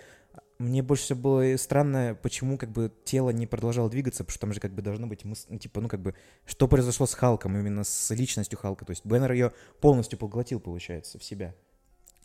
Мне 0.59 0.83
больше 0.83 1.05
всего 1.05 1.19
было 1.19 1.57
странно, 1.57 2.17
почему 2.23 2.57
как 2.59 2.71
бы 2.71 2.93
тело 3.05 3.31
не 3.31 3.47
продолжало 3.47 3.91
двигаться, 3.91 4.23
потому 4.23 4.33
что 4.33 4.41
там 4.41 4.53
же 4.53 4.61
как 4.61 4.73
бы 4.73 4.83
должно 4.83 5.07
быть, 5.09 5.23
мыс- 5.25 5.47
ну, 5.49 5.59
типа, 5.59 5.81
ну 5.81 5.89
как 5.89 6.01
бы, 6.01 6.15
что 6.47 6.69
произошло 6.69 7.07
с 7.07 7.15
Халком, 7.15 7.57
именно 7.59 7.83
с 7.83 8.11
личностью 8.15 8.59
Халка. 8.59 8.85
То 8.85 8.91
есть 8.93 9.05
Беннер 9.05 9.33
ее 9.33 9.53
полностью 9.81 10.19
поглотил, 10.19 10.61
получается, 10.61 11.19
в 11.19 11.25
себя. 11.25 11.55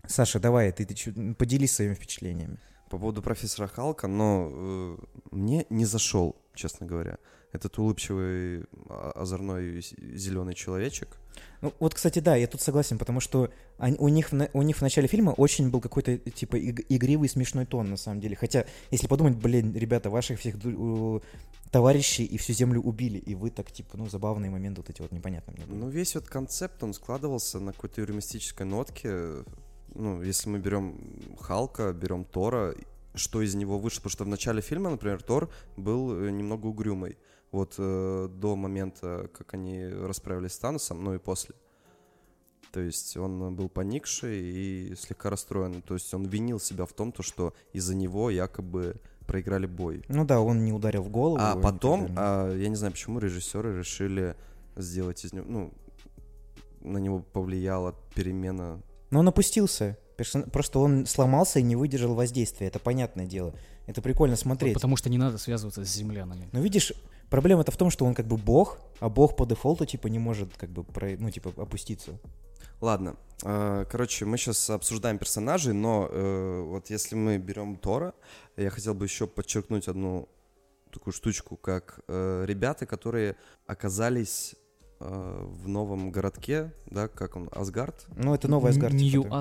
Саша, 0.08 0.40
давай, 0.40 0.72
ты, 0.72 0.86
ты 0.86 0.94
чё- 0.94 1.34
поделись 1.38 1.74
своими 1.74 1.96
впечатлениями. 1.96 2.58
По 2.90 2.98
поводу 2.98 3.22
профессора 3.22 3.68
Халка, 3.68 4.08
но 4.08 4.50
э, 4.52 4.98
мне 5.32 5.66
не 5.70 5.86
зашел, 5.86 6.36
честно 6.54 6.86
говоря. 6.88 7.18
Этот 7.52 7.78
улыбчивый, 7.80 8.66
а- 8.90 9.12
озорной 9.16 9.82
зеленый 9.82 10.54
человечек. 10.54 11.18
Ну, 11.62 11.74
вот, 11.80 11.94
кстати, 11.96 12.20
да, 12.20 12.36
я 12.36 12.48
тут 12.48 12.62
согласен, 12.62 12.98
потому 12.98 13.20
что 13.20 13.50
они- 13.78 13.98
у, 13.98 14.08
них 14.08 14.30
у 14.54 14.62
них 14.62 14.78
в 14.78 14.82
начале 14.82 15.08
фильма 15.08 15.32
очень 15.32 15.70
был 15.72 15.82
какой-то, 15.82 16.18
типа, 16.18 16.58
иг- 16.58 16.86
игривый, 16.90 17.28
смешной 17.28 17.66
тон, 17.66 17.90
на 17.90 17.98
самом 17.98 18.20
деле. 18.22 18.36
Хотя, 18.36 18.66
если 18.92 19.08
подумать, 19.08 19.36
блин, 19.36 19.74
ребята, 19.76 20.10
ваших 20.10 20.40
всех 20.40 20.56
товарищей 21.72 22.26
и 22.26 22.38
всю 22.38 22.54
землю 22.54 22.82
убили, 22.82 23.18
и 23.18 23.36
вы 23.36 23.50
так, 23.52 23.72
типа, 23.72 23.98
ну, 23.98 24.08
забавные 24.10 24.50
моменты 24.52 24.82
вот 24.82 24.90
эти 24.90 25.02
вот 25.02 25.12
непонятные 25.12 25.56
мне 25.58 25.66
были. 25.66 25.78
Ну, 25.80 25.90
весь 25.90 26.16
вот 26.16 26.28
концепт, 26.28 26.84
он 26.84 26.94
складывался 26.94 27.60
на 27.60 27.74
какой-то 27.74 28.02
юмористической 28.02 28.66
нотке. 28.66 29.44
Ну, 29.96 30.22
если 30.22 30.50
мы 30.50 30.60
берем 30.60 31.00
Халка, 31.40 31.94
берем 31.94 32.26
Тора, 32.26 32.76
что 33.16 33.42
из 33.42 33.56
него 33.56 33.80
вышло? 33.80 34.02
Потому 34.02 34.12
что 34.12 34.24
в 34.24 34.28
начале 34.28 34.62
фильма, 34.62 34.90
например, 34.90 35.22
Тор 35.24 35.50
был 35.78 36.14
э, 36.26 36.30
немного 36.32 36.68
угрюмый. 36.68 37.18
Вот 37.52 37.76
э, 37.78 38.30
до 38.32 38.56
момента, 38.56 39.30
как 39.34 39.54
они 39.54 39.88
расправились 39.88 40.54
с 40.54 40.60
Таносом, 40.60 41.04
ну 41.04 41.16
и 41.16 41.18
после. 41.18 41.56
То 42.72 42.80
есть 42.80 43.18
он 43.18 43.56
был 43.56 43.70
поникший 43.70 44.40
и 44.40 44.96
слегка 44.96 45.30
расстроен. 45.30 45.82
То 45.82 45.96
есть 45.96 46.14
он 46.14 46.26
винил 46.26 46.60
себя 46.60 46.86
в 46.86 46.94
том, 46.94 47.12
то, 47.12 47.24
что 47.24 47.54
из-за 47.74 47.96
него 47.96 48.30
якобы 48.30 48.98
проиграли 49.26 49.66
бой. 49.66 50.04
Ну 50.08 50.26
да, 50.26 50.42
он 50.42 50.64
не 50.64 50.74
ударил 50.74 51.04
в 51.04 51.10
голову. 51.10 51.40
А 51.40 51.56
потом, 51.56 52.10
а, 52.16 52.54
я 52.56 52.70
не 52.70 52.76
знаю, 52.76 52.94
почему 52.94 53.20
режиссеры 53.20 53.78
решили 53.78 54.36
сделать 54.76 55.24
из 55.26 55.34
него, 55.34 55.46
ну, 55.48 55.74
на 56.82 56.98
него 56.98 57.20
повлияла 57.20 57.96
перемена. 58.16 58.82
Но 59.12 59.20
он 59.20 59.28
опустился. 59.28 59.98
Просто 60.52 60.80
он 60.80 61.06
сломался 61.06 61.60
и 61.60 61.64
не 61.64 61.76
выдержал 61.76 62.14
воздействия, 62.14 62.68
это 62.68 62.78
понятное 62.80 63.26
дело. 63.26 63.54
Это 63.88 64.02
прикольно 64.02 64.36
смотреть. 64.36 64.74
Потому 64.74 64.98
что 64.98 65.10
не 65.10 65.18
надо 65.18 65.38
связываться 65.38 65.86
с 65.86 65.90
землянами. 65.90 66.50
Но 66.52 66.60
видишь, 66.60 66.92
проблема-то 67.30 67.72
в 67.72 67.78
том, 67.78 67.90
что 67.90 68.06
он 68.06 68.14
как 68.16 68.26
бы 68.28 68.38
бог, 68.38 68.78
а 69.00 69.10
бог 69.10 69.36
по 69.36 69.46
дефолту, 69.46 69.86
типа, 69.86 70.08
не 70.08 70.20
может, 70.20 70.56
как 70.58 70.70
бы, 70.70 70.84
про- 70.84 71.18
ну, 71.18 71.30
типа, 71.32 71.52
опуститься. 71.58 72.12
Ладно, 72.82 73.16
э, 73.44 73.86
короче, 73.92 74.26
мы 74.26 74.38
сейчас 74.38 74.70
обсуждаем 74.70 75.18
персонажей, 75.18 75.74
но 75.74 76.08
э, 76.10 76.62
вот 76.66 76.90
если 76.90 77.16
мы 77.16 77.38
берем 77.38 77.76
Тора, 77.76 78.14
я 78.58 78.70
хотел 78.70 78.94
бы 78.94 79.06
еще 79.06 79.28
подчеркнуть 79.28 79.88
одну 79.88 80.28
такую 80.92 81.14
штучку, 81.14 81.56
как 81.58 82.00
э, 82.08 82.46
ребята, 82.48 82.86
которые 82.86 83.36
оказались 83.68 84.56
э, 85.00 85.46
в 85.64 85.68
новом 85.68 86.10
городке, 86.12 86.74
да, 86.88 87.08
как 87.08 87.36
он, 87.36 87.50
Асгард, 87.52 88.08
Ну, 88.16 88.34
это 88.34 88.48
новый 88.48 88.70
Асгард. 88.72 88.94
типа, 88.98 89.04
Нью 89.28 89.34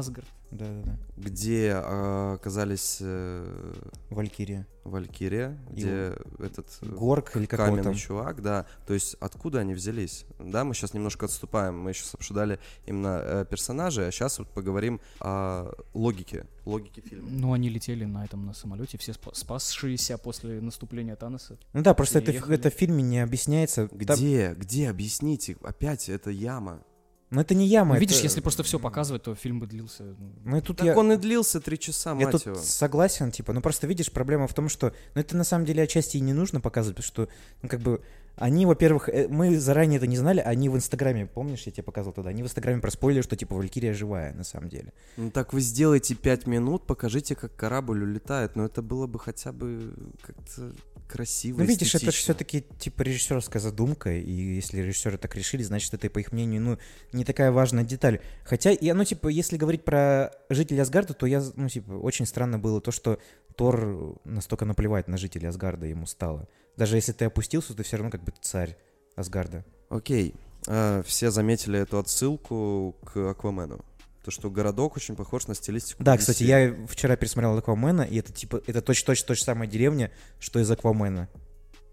да. 0.50 0.66
Да-да-да. 0.66 0.98
где 1.16 1.68
э, 1.68 2.32
оказались 2.34 2.98
э, 3.00 3.74
Валькирия. 4.10 4.66
Валькирия, 4.84 5.58
И 5.70 5.72
где 5.74 6.14
этот 6.38 6.66
э, 6.80 6.86
Горк 6.86 7.36
или 7.36 7.44
как 7.46 7.58
его 7.60 7.68
каменный 7.68 7.82
там. 7.84 7.94
чувак, 7.94 8.40
да. 8.40 8.64
То 8.86 8.94
есть 8.94 9.16
откуда 9.20 9.58
они 9.60 9.74
взялись? 9.74 10.24
Да, 10.38 10.64
мы 10.64 10.74
сейчас 10.74 10.94
немножко 10.94 11.26
отступаем. 11.26 11.78
Мы 11.78 11.92
сейчас 11.92 12.14
обсуждали 12.14 12.58
именно 12.86 13.20
э, 13.22 13.44
персонажей, 13.48 14.08
а 14.08 14.10
сейчас 14.10 14.38
вот 14.38 14.48
поговорим 14.48 15.00
о 15.20 15.70
логике, 15.92 16.46
логике 16.64 17.02
фильма. 17.02 17.28
Ну, 17.30 17.52
они 17.52 17.68
летели 17.68 18.04
на 18.06 18.24
этом, 18.24 18.46
на 18.46 18.54
самолете, 18.54 18.96
все 18.96 19.12
спа- 19.12 19.34
спасшиеся 19.34 20.16
после 20.16 20.60
наступления 20.62 21.16
Таноса. 21.16 21.58
Ну 21.74 21.82
да, 21.82 21.92
просто 21.92 22.18
это, 22.20 22.28
Приехали. 22.30 22.54
это 22.56 22.70
в 22.70 22.74
фильме 22.74 23.02
не 23.02 23.20
объясняется. 23.20 23.88
Там- 23.88 23.98
Где, 23.98 24.54
где, 24.54 24.88
объясните? 24.88 25.56
Опять 25.62 26.08
это 26.08 26.30
яма. 26.30 26.82
Но 27.30 27.42
это 27.42 27.54
не 27.54 27.66
яма. 27.66 27.94
Ну, 27.94 28.00
видишь, 28.00 28.16
это- 28.18 28.24
если 28.26 28.40
просто 28.40 28.62
все 28.62 28.78
показывать, 28.78 29.22
то 29.22 29.34
фильм 29.34 29.60
бы 29.60 29.66
длился. 29.66 30.02
ну, 30.18 30.32
Ну 30.44 30.56
и 30.56 30.60
тут 30.62 30.78
Так 30.78 30.86
я... 30.86 30.96
он 30.96 31.12
и 31.12 31.16
длился 31.16 31.60
три 31.60 31.78
часа, 31.78 32.10
Я 32.10 32.16
мать 32.16 32.30
тут 32.32 32.46
его. 32.46 32.56
согласен, 32.56 33.30
типа, 33.30 33.52
ну 33.52 33.60
просто 33.60 33.86
видишь, 33.86 34.10
проблема 34.10 34.46
в 34.48 34.54
том, 34.54 34.68
что, 34.70 34.92
ну 35.14 35.20
это 35.20 35.36
на 35.36 35.44
самом 35.44 35.66
деле 35.66 35.82
отчасти 35.82 36.16
и 36.16 36.20
не 36.20 36.32
нужно 36.32 36.60
показывать, 36.60 36.96
потому 36.96 37.26
что, 37.26 37.28
ну 37.62 37.68
как 37.68 37.80
бы, 37.80 38.02
они, 38.38 38.66
во-первых, 38.66 39.08
э, 39.08 39.28
мы 39.28 39.58
заранее 39.58 39.98
это 39.98 40.06
не 40.06 40.16
знали, 40.16 40.40
они 40.40 40.68
в 40.68 40.76
Инстаграме, 40.76 41.26
помнишь, 41.26 41.62
я 41.64 41.72
тебе 41.72 41.82
показывал 41.82 42.14
тогда, 42.14 42.30
они 42.30 42.42
в 42.42 42.46
Инстаграме 42.46 42.80
проспойлили, 42.80 43.22
что 43.22 43.36
типа 43.36 43.54
Валькирия 43.54 43.92
живая, 43.94 44.32
на 44.34 44.44
самом 44.44 44.68
деле. 44.68 44.92
Ну 45.16 45.30
так 45.30 45.52
вы 45.52 45.60
сделайте 45.60 46.14
пять 46.14 46.46
минут, 46.46 46.86
покажите, 46.86 47.34
как 47.34 47.54
корабль 47.56 48.02
улетает. 48.02 48.56
Но 48.56 48.64
это 48.64 48.82
было 48.82 49.06
бы 49.06 49.18
хотя 49.18 49.52
бы 49.52 49.92
как-то 50.22 50.72
красиво, 51.08 51.58
Ну 51.58 51.64
видишь, 51.64 51.94
это 51.94 52.06
эстетично. 52.06 52.34
все-таки 52.34 52.64
типа 52.78 53.02
режиссерская 53.02 53.60
задумка, 53.60 54.12
и 54.12 54.30
если 54.30 54.80
режиссеры 54.80 55.18
так 55.18 55.34
решили, 55.34 55.62
значит 55.62 55.94
это, 55.94 56.08
по 56.10 56.18
их 56.18 56.32
мнению, 56.32 56.62
ну 56.62 56.78
не 57.12 57.24
такая 57.24 57.50
важная 57.50 57.84
деталь. 57.84 58.20
Хотя, 58.44 58.70
я, 58.70 58.94
ну 58.94 59.04
типа, 59.04 59.28
если 59.28 59.56
говорить 59.56 59.84
про 59.84 60.30
жителей 60.50 60.80
Асгарда, 60.80 61.14
то 61.14 61.26
я, 61.26 61.42
ну 61.56 61.68
типа, 61.68 61.92
очень 61.92 62.26
странно 62.26 62.58
было 62.58 62.80
то, 62.80 62.92
что 62.92 63.18
Тор 63.56 64.18
настолько 64.24 64.64
наплевать 64.64 65.08
на 65.08 65.16
жителей 65.16 65.48
Асгарда 65.48 65.86
ему 65.86 66.06
стало. 66.06 66.46
Даже 66.78 66.96
если 66.96 67.12
ты 67.12 67.24
опустился, 67.24 67.74
ты 67.74 67.82
все 67.82 67.96
равно 67.96 68.10
как 68.10 68.22
бы 68.22 68.32
царь 68.40 68.76
Асгарда. 69.16 69.64
Окей. 69.90 70.34
А, 70.68 71.02
все 71.02 71.30
заметили 71.30 71.78
эту 71.80 71.98
отсылку 71.98 72.94
к 73.04 73.16
Аквамену. 73.30 73.84
То, 74.24 74.30
что 74.30 74.48
городок 74.50 74.96
очень 74.96 75.16
похож 75.16 75.46
на 75.48 75.54
стилистику 75.54 76.04
Да, 76.04 76.14
DC. 76.14 76.18
кстати, 76.18 76.42
я 76.44 76.74
вчера 76.86 77.16
пересмотрел 77.16 77.56
Аквамена, 77.58 78.02
и 78.02 78.16
это 78.18 78.32
типа, 78.32 78.62
это 78.66 78.80
точно-точно 78.80 79.26
та 79.28 79.34
же 79.34 79.42
самая 79.42 79.66
деревня, 79.68 80.12
что 80.38 80.60
из 80.60 80.70
Аквамена. 80.70 81.28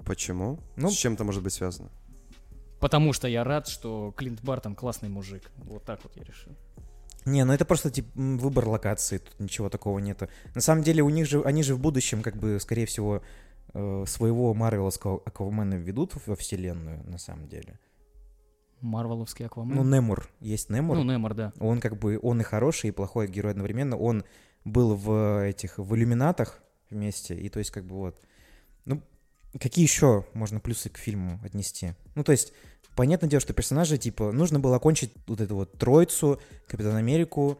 Почему? 0.05 0.59
Ну- 0.75 0.91
С 0.91 0.93
чем 0.95 1.13
это 1.15 1.23
может 1.23 1.41
быть 1.41 1.53
связано? 1.53 1.89
Потому 2.79 3.13
что 3.13 3.27
я 3.27 3.43
рад, 3.43 3.67
что 3.67 4.13
Клинт 4.15 4.41
Бартон 4.43 4.75
классный 4.75 5.09
мужик. 5.09 5.49
Вот 5.57 5.83
так 5.83 6.01
вот 6.03 6.15
я 6.15 6.23
решил. 6.23 6.51
Не, 7.25 7.43
ну 7.43 7.53
это 7.53 7.65
просто 7.65 7.89
типа 7.89 8.09
м, 8.19 8.37
выбор 8.37 8.67
локации, 8.67 9.17
тут 9.17 9.39
ничего 9.39 9.69
такого 9.69 9.97
нету. 9.97 10.27
На 10.53 10.61
самом 10.61 10.83
деле 10.83 11.01
у 11.01 11.09
них 11.09 11.25
же, 11.27 11.41
они 11.41 11.63
же 11.63 11.73
в 11.73 11.79
будущем, 11.79 12.21
как 12.21 12.35
бы, 12.37 12.59
скорее 12.59 12.85
всего, 12.85 13.23
своего 13.75 14.53
Марвеловского 14.53 15.21
Аквамена 15.25 15.75
введут 15.75 16.13
во 16.25 16.35
вселенную, 16.35 17.03
на 17.03 17.17
самом 17.17 17.49
деле. 17.49 17.77
Марвеловский 18.81 19.45
Аквамен. 19.45 19.75
Ну, 19.75 19.83
Немур, 19.83 20.29
есть 20.39 20.69
Немур. 20.69 20.97
Ну, 20.97 21.03
Немор, 21.03 21.33
да. 21.33 21.53
Он 21.59 21.81
как 21.81 21.97
бы, 21.97 22.19
он 22.21 22.41
и 22.41 22.43
хороший, 22.43 22.89
и 22.89 22.91
плохой 22.91 23.27
герой 23.27 23.51
одновременно. 23.51 23.97
Он 23.97 24.23
был 24.63 24.95
в 24.95 25.45
этих, 25.45 25.77
в 25.77 25.95
иллюминатах 25.95 26.61
вместе, 26.89 27.35
и 27.35 27.49
то 27.49 27.59
есть 27.59 27.71
как 27.71 27.85
бы 27.85 27.95
вот. 27.95 28.21
Ну, 28.85 29.01
какие 29.59 29.83
еще 29.83 30.25
можно 30.33 30.59
плюсы 30.59 30.89
к 30.89 30.97
фильму 30.97 31.39
отнести? 31.43 31.93
Ну, 32.13 32.23
то 32.23 32.31
есть, 32.31 32.53
понятное 32.95 33.29
дело, 33.29 33.41
что 33.41 33.53
персонажи, 33.53 33.97
типа, 33.97 34.31
нужно 34.31 34.59
было 34.59 34.75
окончить 34.75 35.11
вот 35.27 35.41
эту 35.41 35.55
вот 35.55 35.73
троицу, 35.73 36.39
Капитан 36.67 36.95
Америку, 36.95 37.59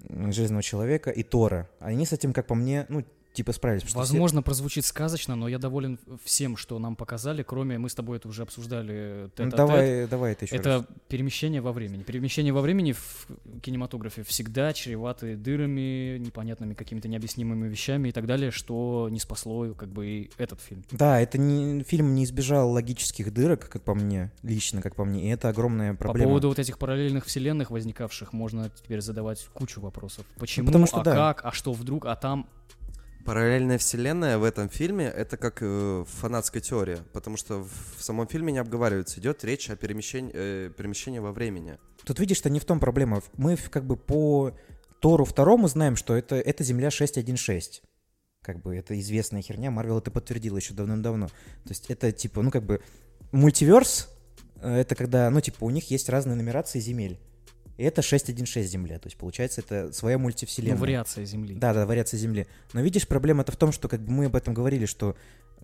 Железного 0.00 0.62
Человека 0.62 1.10
и 1.10 1.22
Тора. 1.22 1.70
Они 1.80 2.04
с 2.04 2.12
этим, 2.12 2.32
как 2.32 2.46
по 2.46 2.54
мне, 2.54 2.86
ну, 2.88 3.04
типа 3.38 3.52
справились. 3.52 3.82
что 3.82 3.90
все- 3.90 3.98
Возможно, 3.98 4.42
прозвучит 4.42 4.84
сказочно, 4.84 5.36
но 5.36 5.46
я 5.46 5.58
доволен 5.58 5.98
всем, 6.24 6.56
что 6.56 6.78
нам 6.80 6.96
показали, 6.96 7.44
кроме, 7.44 7.78
мы 7.78 7.88
с 7.88 7.94
тобой 7.94 8.18
это 8.18 8.28
уже 8.28 8.42
обсуждали, 8.42 9.30
Ну, 9.38 9.50
давай, 9.50 10.08
давай 10.08 10.32
это 10.32 10.44
еще 10.44 10.56
Это 10.56 10.68
раз. 10.68 10.86
перемещение 11.08 11.60
во 11.60 11.72
времени. 11.72 12.02
Перемещение 12.02 12.52
во 12.52 12.60
времени 12.60 12.92
в 12.92 13.26
кинематографе 13.62 14.24
всегда 14.24 14.72
чреваты 14.72 15.36
дырами, 15.36 16.18
непонятными 16.18 16.74
какими-то 16.74 17.06
необъяснимыми 17.06 17.68
вещами 17.68 18.08
и 18.08 18.12
так 18.12 18.26
далее, 18.26 18.50
что 18.50 19.08
не 19.08 19.20
спасло 19.20 19.72
как 19.74 19.88
бы 19.90 20.06
и 20.06 20.30
этот 20.36 20.60
фильм. 20.60 20.84
Да, 20.90 21.20
это 21.20 21.38
не, 21.38 21.84
фильм 21.84 22.14
не 22.14 22.24
избежал 22.24 22.72
логических 22.72 23.32
дырок, 23.32 23.68
как 23.68 23.82
по 23.82 23.94
мне, 23.94 24.32
лично, 24.42 24.82
как 24.82 24.96
по 24.96 25.04
мне, 25.04 25.28
и 25.28 25.28
это 25.28 25.48
огромная 25.48 25.94
проблема. 25.94 26.24
По 26.24 26.28
поводу 26.30 26.48
вот 26.48 26.58
этих 26.58 26.78
параллельных 26.78 27.24
вселенных 27.26 27.70
возникавших 27.70 28.32
можно 28.32 28.70
теперь 28.70 29.00
задавать 29.00 29.46
кучу 29.54 29.80
вопросов. 29.80 30.26
Почему, 30.38 30.66
потому 30.66 30.86
что 30.86 31.00
а 31.00 31.04
да. 31.04 31.14
как, 31.14 31.44
а 31.44 31.52
что 31.52 31.72
вдруг, 31.72 32.06
а 32.06 32.16
там... 32.16 32.48
Параллельная 33.28 33.76
вселенная 33.76 34.38
в 34.38 34.42
этом 34.42 34.70
фильме 34.70 35.04
это 35.04 35.36
как 35.36 35.58
э, 35.60 36.04
фанатская 36.08 36.62
теория, 36.62 36.96
потому 37.12 37.36
что 37.36 37.58
в, 37.58 37.70
в 37.98 38.02
самом 38.02 38.26
фильме 38.26 38.54
не 38.54 38.58
обговаривается, 38.58 39.20
идет 39.20 39.44
речь 39.44 39.68
о 39.68 39.76
перемещении, 39.76 40.32
э, 40.32 40.70
перемещении 40.74 41.18
во 41.18 41.32
времени. 41.32 41.76
Тут 42.04 42.20
видишь, 42.20 42.38
что 42.38 42.48
не 42.48 42.58
в 42.58 42.64
том 42.64 42.80
проблема. 42.80 43.22
Мы 43.34 43.58
как 43.58 43.84
бы 43.84 43.98
по 43.98 44.56
Тору 45.00 45.26
второму 45.26 45.68
знаем, 45.68 45.94
что 45.94 46.16
это, 46.16 46.36
это 46.36 46.64
Земля 46.64 46.90
616. 46.90 47.82
Как 48.40 48.62
бы 48.62 48.74
это 48.74 48.98
известная 48.98 49.42
херня, 49.42 49.70
Марвел 49.70 49.98
это 49.98 50.10
подтвердил 50.10 50.56
еще 50.56 50.72
давным-давно. 50.72 51.26
То 51.26 51.68
есть 51.68 51.90
это 51.90 52.10
типа, 52.12 52.40
ну 52.40 52.50
как 52.50 52.64
бы 52.64 52.80
мультиверс, 53.32 54.08
э, 54.62 54.74
это 54.74 54.94
когда, 54.94 55.28
ну 55.28 55.42
типа 55.42 55.64
у 55.64 55.70
них 55.70 55.90
есть 55.90 56.08
разные 56.08 56.34
нумерации 56.34 56.80
земель. 56.80 57.20
Это 57.78 58.02
616 58.02 58.70
Земля, 58.70 58.98
то 58.98 59.06
есть 59.06 59.16
получается 59.16 59.60
это 59.60 59.92
своя 59.92 60.18
Ну, 60.18 60.24
мультивселенная. 60.24 60.76
вариация 60.76 61.24
Земли. 61.24 61.54
Да, 61.54 61.72
да, 61.72 61.86
вариация 61.86 62.18
Земли. 62.18 62.46
Но 62.72 62.80
видишь, 62.80 63.06
проблема-то 63.06 63.52
в 63.52 63.56
том, 63.56 63.70
что 63.70 63.88
как 63.88 64.00
бы 64.00 64.10
мы 64.10 64.24
об 64.26 64.36
этом 64.36 64.52
говорили, 64.52 64.84
что 64.84 65.16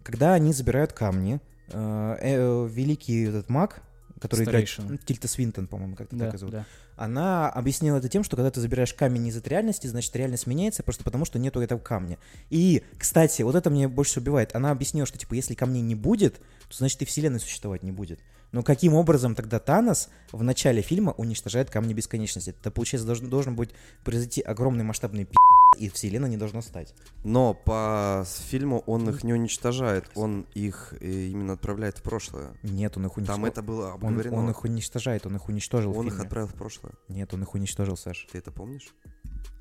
когда 0.04 0.34
они 0.34 0.52
забирают 0.52 0.92
камни, 0.92 1.40
э, 1.68 2.16
э, 2.20 2.68
великий 2.70 3.24
этот 3.24 3.48
маг, 3.48 3.82
который 4.20 4.44
Старейшина. 4.46 4.86
играет 4.86 5.04
Тильта 5.04 5.28
Свинтон, 5.28 5.66
по-моему, 5.66 5.96
как-то 5.96 6.16
да, 6.16 6.30
так 6.30 6.38
зовут, 6.38 6.54
да. 6.54 6.66
она 6.96 7.50
объяснила 7.50 7.98
это 7.98 8.08
тем, 8.08 8.22
что 8.24 8.36
когда 8.36 8.50
ты 8.50 8.60
забираешь 8.60 8.94
камень 8.94 9.26
из 9.26 9.36
от 9.36 9.48
реальности, 9.48 9.86
значит 9.86 10.14
реальность 10.16 10.46
меняется 10.46 10.82
просто 10.82 11.04
потому, 11.04 11.24
что 11.24 11.38
нету 11.38 11.60
этого 11.60 11.78
камня. 11.78 12.18
И, 12.48 12.84
кстати, 12.96 13.42
вот 13.42 13.54
это 13.54 13.70
мне 13.70 13.88
больше 13.88 14.20
убивает. 14.20 14.54
Она 14.54 14.70
объяснила, 14.70 15.06
что 15.06 15.18
типа 15.18 15.34
если 15.34 15.54
камней 15.54 15.82
не 15.82 15.94
будет, 15.94 16.36
то 16.68 16.76
значит 16.76 17.02
и 17.02 17.04
вселенной 17.04 17.40
существовать 17.40 17.82
не 17.82 17.92
будет. 17.92 18.20
Но 18.54 18.62
каким 18.62 18.94
образом 18.94 19.34
тогда 19.34 19.58
Танос 19.58 20.10
в 20.30 20.44
начале 20.44 20.80
фильма 20.80 21.10
уничтожает 21.10 21.70
камни 21.70 21.92
бесконечности? 21.92 22.50
Это, 22.50 22.70
получается, 22.70 23.04
должен, 23.04 23.28
должен 23.28 23.56
быть 23.56 23.70
произойти 24.04 24.42
огромный 24.42 24.84
масштабный 24.84 25.24
пи***, 25.24 25.34
и 25.76 25.88
вселенной 25.88 26.30
не 26.30 26.36
должно 26.36 26.62
стать. 26.62 26.94
Но 27.24 27.52
по 27.52 28.24
фильму 28.48 28.84
он 28.86 29.10
их 29.10 29.24
не 29.24 29.32
уничтожает, 29.32 30.08
он 30.14 30.46
их 30.54 30.94
э, 31.00 31.26
именно 31.26 31.54
отправляет 31.54 31.98
в 31.98 32.02
прошлое. 32.02 32.54
Нет, 32.62 32.96
он 32.96 33.06
их 33.06 33.16
уничтожил. 33.16 33.42
Там 33.42 33.44
это 33.44 33.60
было 33.60 33.88
он, 33.88 33.94
обговорено. 33.94 34.36
он 34.36 34.50
их 34.50 34.62
уничтожает, 34.62 35.26
он 35.26 35.34
их 35.34 35.48
уничтожил 35.48 35.92
в 35.92 35.98
Он 35.98 36.06
их 36.06 36.20
отправил 36.20 36.46
в 36.46 36.54
прошлое. 36.54 36.92
Нет, 37.08 37.34
он 37.34 37.42
их 37.42 37.54
уничтожил, 37.54 37.96
Саш. 37.96 38.28
Ты 38.30 38.38
это 38.38 38.52
помнишь? 38.52 38.94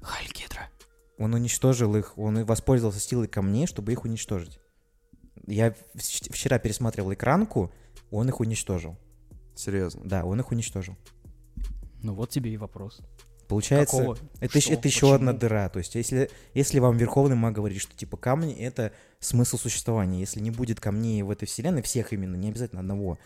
Хайль 0.04 0.32
Гидра. 0.32 0.70
Он 1.18 1.34
уничтожил 1.34 1.96
их, 1.96 2.16
он 2.16 2.46
воспользовался 2.46 3.00
силой 3.00 3.28
камней, 3.28 3.66
чтобы 3.66 3.92
их 3.92 4.04
уничтожить. 4.04 4.60
Я 5.48 5.74
вчера 5.96 6.60
пересматривал 6.60 7.12
экранку, 7.12 7.74
он 8.14 8.30
их 8.30 8.40
уничтожил. 8.40 8.98
Серьезно. 9.56 10.02
Да, 10.06 10.24
он 10.24 10.40
их 10.40 10.52
уничтожил. 10.52 10.96
Ну 12.02 12.14
вот 12.14 12.30
тебе 12.30 12.54
и 12.54 12.58
вопрос. 12.58 13.02
Получается, 13.48 13.98
Какого? 13.98 14.18
это, 14.40 14.50
Что? 14.50 14.58
еще, 14.58 14.74
это 14.74 14.88
еще 14.88 15.16
одна 15.16 15.34
дыра. 15.34 15.70
То 15.70 15.80
есть, 15.80 15.96
если, 15.96 16.30
если 16.54 16.80
вам 16.80 16.98
Верховный 16.98 17.36
Маг 17.36 17.54
говорит, 17.54 17.82
что 17.82 17.96
типа 17.96 18.18
камни— 18.18 18.54
это 18.60 18.94
смысл 19.20 19.58
существования, 19.58 20.20
если 20.20 20.40
не 20.40 20.50
будет 20.50 20.80
камней 20.80 21.22
в 21.24 21.30
этой 21.30 21.46
вселенной, 21.46 21.82
всех 21.82 22.14
именно, 22.14 22.36
не 22.36 22.50
обязательно 22.50 22.82
одного, 22.82 23.18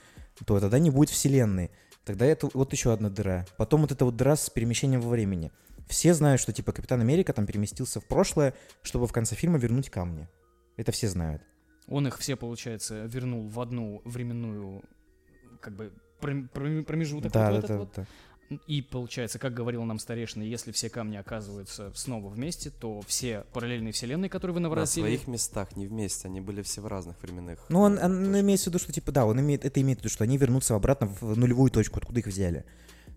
то 0.45 0.59
тогда 0.59 0.79
не 0.79 0.89
будет 0.89 1.09
вселенной. 1.09 1.71
Тогда 2.03 2.25
это 2.25 2.49
вот 2.53 2.71
еще 2.73 2.93
одна 2.93 3.09
дыра. 3.09 3.45
Потом 3.57 3.81
вот 3.81 3.91
эта 3.91 4.05
вот 4.05 4.15
дыра 4.15 4.35
с 4.35 4.49
перемещением 4.49 5.01
во 5.01 5.09
времени. 5.09 5.51
Все 5.87 6.13
знают, 6.13 6.41
что 6.41 6.51
типа 6.51 6.71
Капитан 6.71 7.01
Америка 7.01 7.33
там 7.33 7.45
переместился 7.45 7.99
в 7.99 8.05
прошлое, 8.05 8.53
чтобы 8.81 9.07
в 9.07 9.11
конце 9.11 9.35
фильма 9.35 9.57
вернуть 9.57 9.89
камни. 9.89 10.27
Это 10.77 10.91
все 10.91 11.07
знают. 11.07 11.41
Он 11.87 12.07
их 12.07 12.17
все, 12.17 12.35
получается, 12.35 13.05
вернул 13.05 13.47
в 13.47 13.59
одну 13.59 14.01
временную, 14.05 14.83
как 15.61 15.75
бы, 15.75 15.93
пром- 16.21 16.49
пром- 16.53 16.83
промежуток 16.83 17.31
да, 17.31 17.51
вот 17.51 17.53
да, 17.53 17.57
этот 17.57 17.69
да, 17.69 17.77
вот. 17.77 17.93
да. 17.95 18.07
И 18.65 18.81
получается, 18.81 19.39
как 19.39 19.53
говорил 19.53 19.83
нам 19.83 19.99
старейшина, 19.99 20.43
если 20.43 20.71
все 20.71 20.89
камни 20.89 21.17
оказываются 21.17 21.91
снова 21.95 22.29
вместе, 22.29 22.69
то 22.69 23.01
все 23.01 23.43
параллельные 23.51 23.91
вселенные, 23.91 24.29
которые 24.29 24.53
вы 24.53 24.61
На 24.61 24.69
наворотили... 24.69 25.03
своих 25.03 25.27
местах, 25.27 25.75
не 25.75 25.85
вместе, 25.85 26.29
они 26.29 26.39
были 26.39 26.61
все 26.61 26.79
в 26.79 26.87
разных 26.87 27.21
временных. 27.21 27.65
Ну, 27.67 27.81
он, 27.81 27.97
э, 27.97 28.05
он 28.05 28.23
точках. 28.23 28.41
имеет 28.41 28.59
в 28.61 28.67
виду, 28.67 28.79
что 28.79 28.93
типа, 28.93 29.11
да, 29.11 29.25
он 29.25 29.41
имеет, 29.41 29.65
это 29.65 29.81
имеет 29.81 29.99
в 29.99 30.01
виду, 30.03 30.09
что 30.09 30.23
они 30.23 30.37
вернутся 30.37 30.75
обратно 30.75 31.07
в 31.07 31.37
нулевую 31.37 31.69
точку, 31.71 31.99
откуда 31.99 32.19
их 32.21 32.27
взяли. 32.27 32.63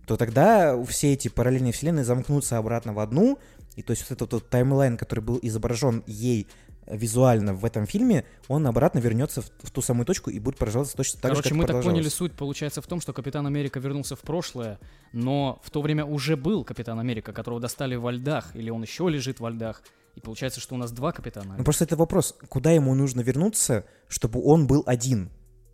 То 0.05 0.17
тогда 0.17 0.81
все 0.83 1.13
эти 1.13 1.29
параллельные 1.29 1.71
вселенные 1.71 2.03
замкнутся 2.03 2.57
обратно 2.57 2.91
в 2.91 2.99
одну, 2.99 3.39
и 3.77 3.83
то 3.83 3.91
есть 3.91 4.03
вот 4.03 4.11
этот 4.11 4.33
вот 4.33 4.49
таймлайн, 4.49 4.97
который 4.97 5.21
был 5.21 5.39
изображен 5.41 6.03
ей 6.07 6.47
визуально 6.91 7.53
в 7.53 7.65
этом 7.65 7.85
фильме, 7.85 8.25
он 8.47 8.67
обратно 8.67 8.99
вернется 8.99 9.41
в, 9.41 9.51
в 9.63 9.71
ту 9.71 9.81
самую 9.81 10.05
точку 10.05 10.29
и 10.29 10.39
будет 10.39 10.57
продолжаться 10.57 10.95
точно 10.95 11.21
так 11.21 11.31
Короче, 11.31 11.49
же, 11.49 11.55
как 11.55 11.57
мы 11.57 11.65
так 11.65 11.83
поняли, 11.83 12.09
суть 12.09 12.33
получается 12.33 12.81
в 12.81 12.87
том, 12.87 13.01
что 13.01 13.13
Капитан 13.13 13.45
Америка 13.47 13.79
вернулся 13.79 14.15
в 14.15 14.21
прошлое, 14.21 14.79
но 15.13 15.59
в 15.63 15.69
то 15.71 15.81
время 15.81 16.05
уже 16.05 16.35
был 16.35 16.63
Капитан 16.63 16.99
Америка, 16.99 17.33
которого 17.33 17.59
достали 17.59 17.95
во 17.95 18.11
льдах, 18.11 18.55
или 18.55 18.69
он 18.69 18.81
еще 18.81 19.09
лежит 19.09 19.39
во 19.39 19.49
льдах. 19.49 19.81
И 20.15 20.19
получается, 20.19 20.59
что 20.59 20.75
у 20.75 20.77
нас 20.77 20.91
два 20.91 21.11
Капитана. 21.13 21.55
Ну 21.57 21.63
просто 21.63 21.85
это 21.85 21.95
вопрос, 21.95 22.35
куда 22.49 22.71
ему 22.71 22.93
нужно 22.95 23.21
вернуться, 23.21 23.85
чтобы 24.07 24.43
он 24.43 24.67
был 24.67 24.83
один? 24.85 25.29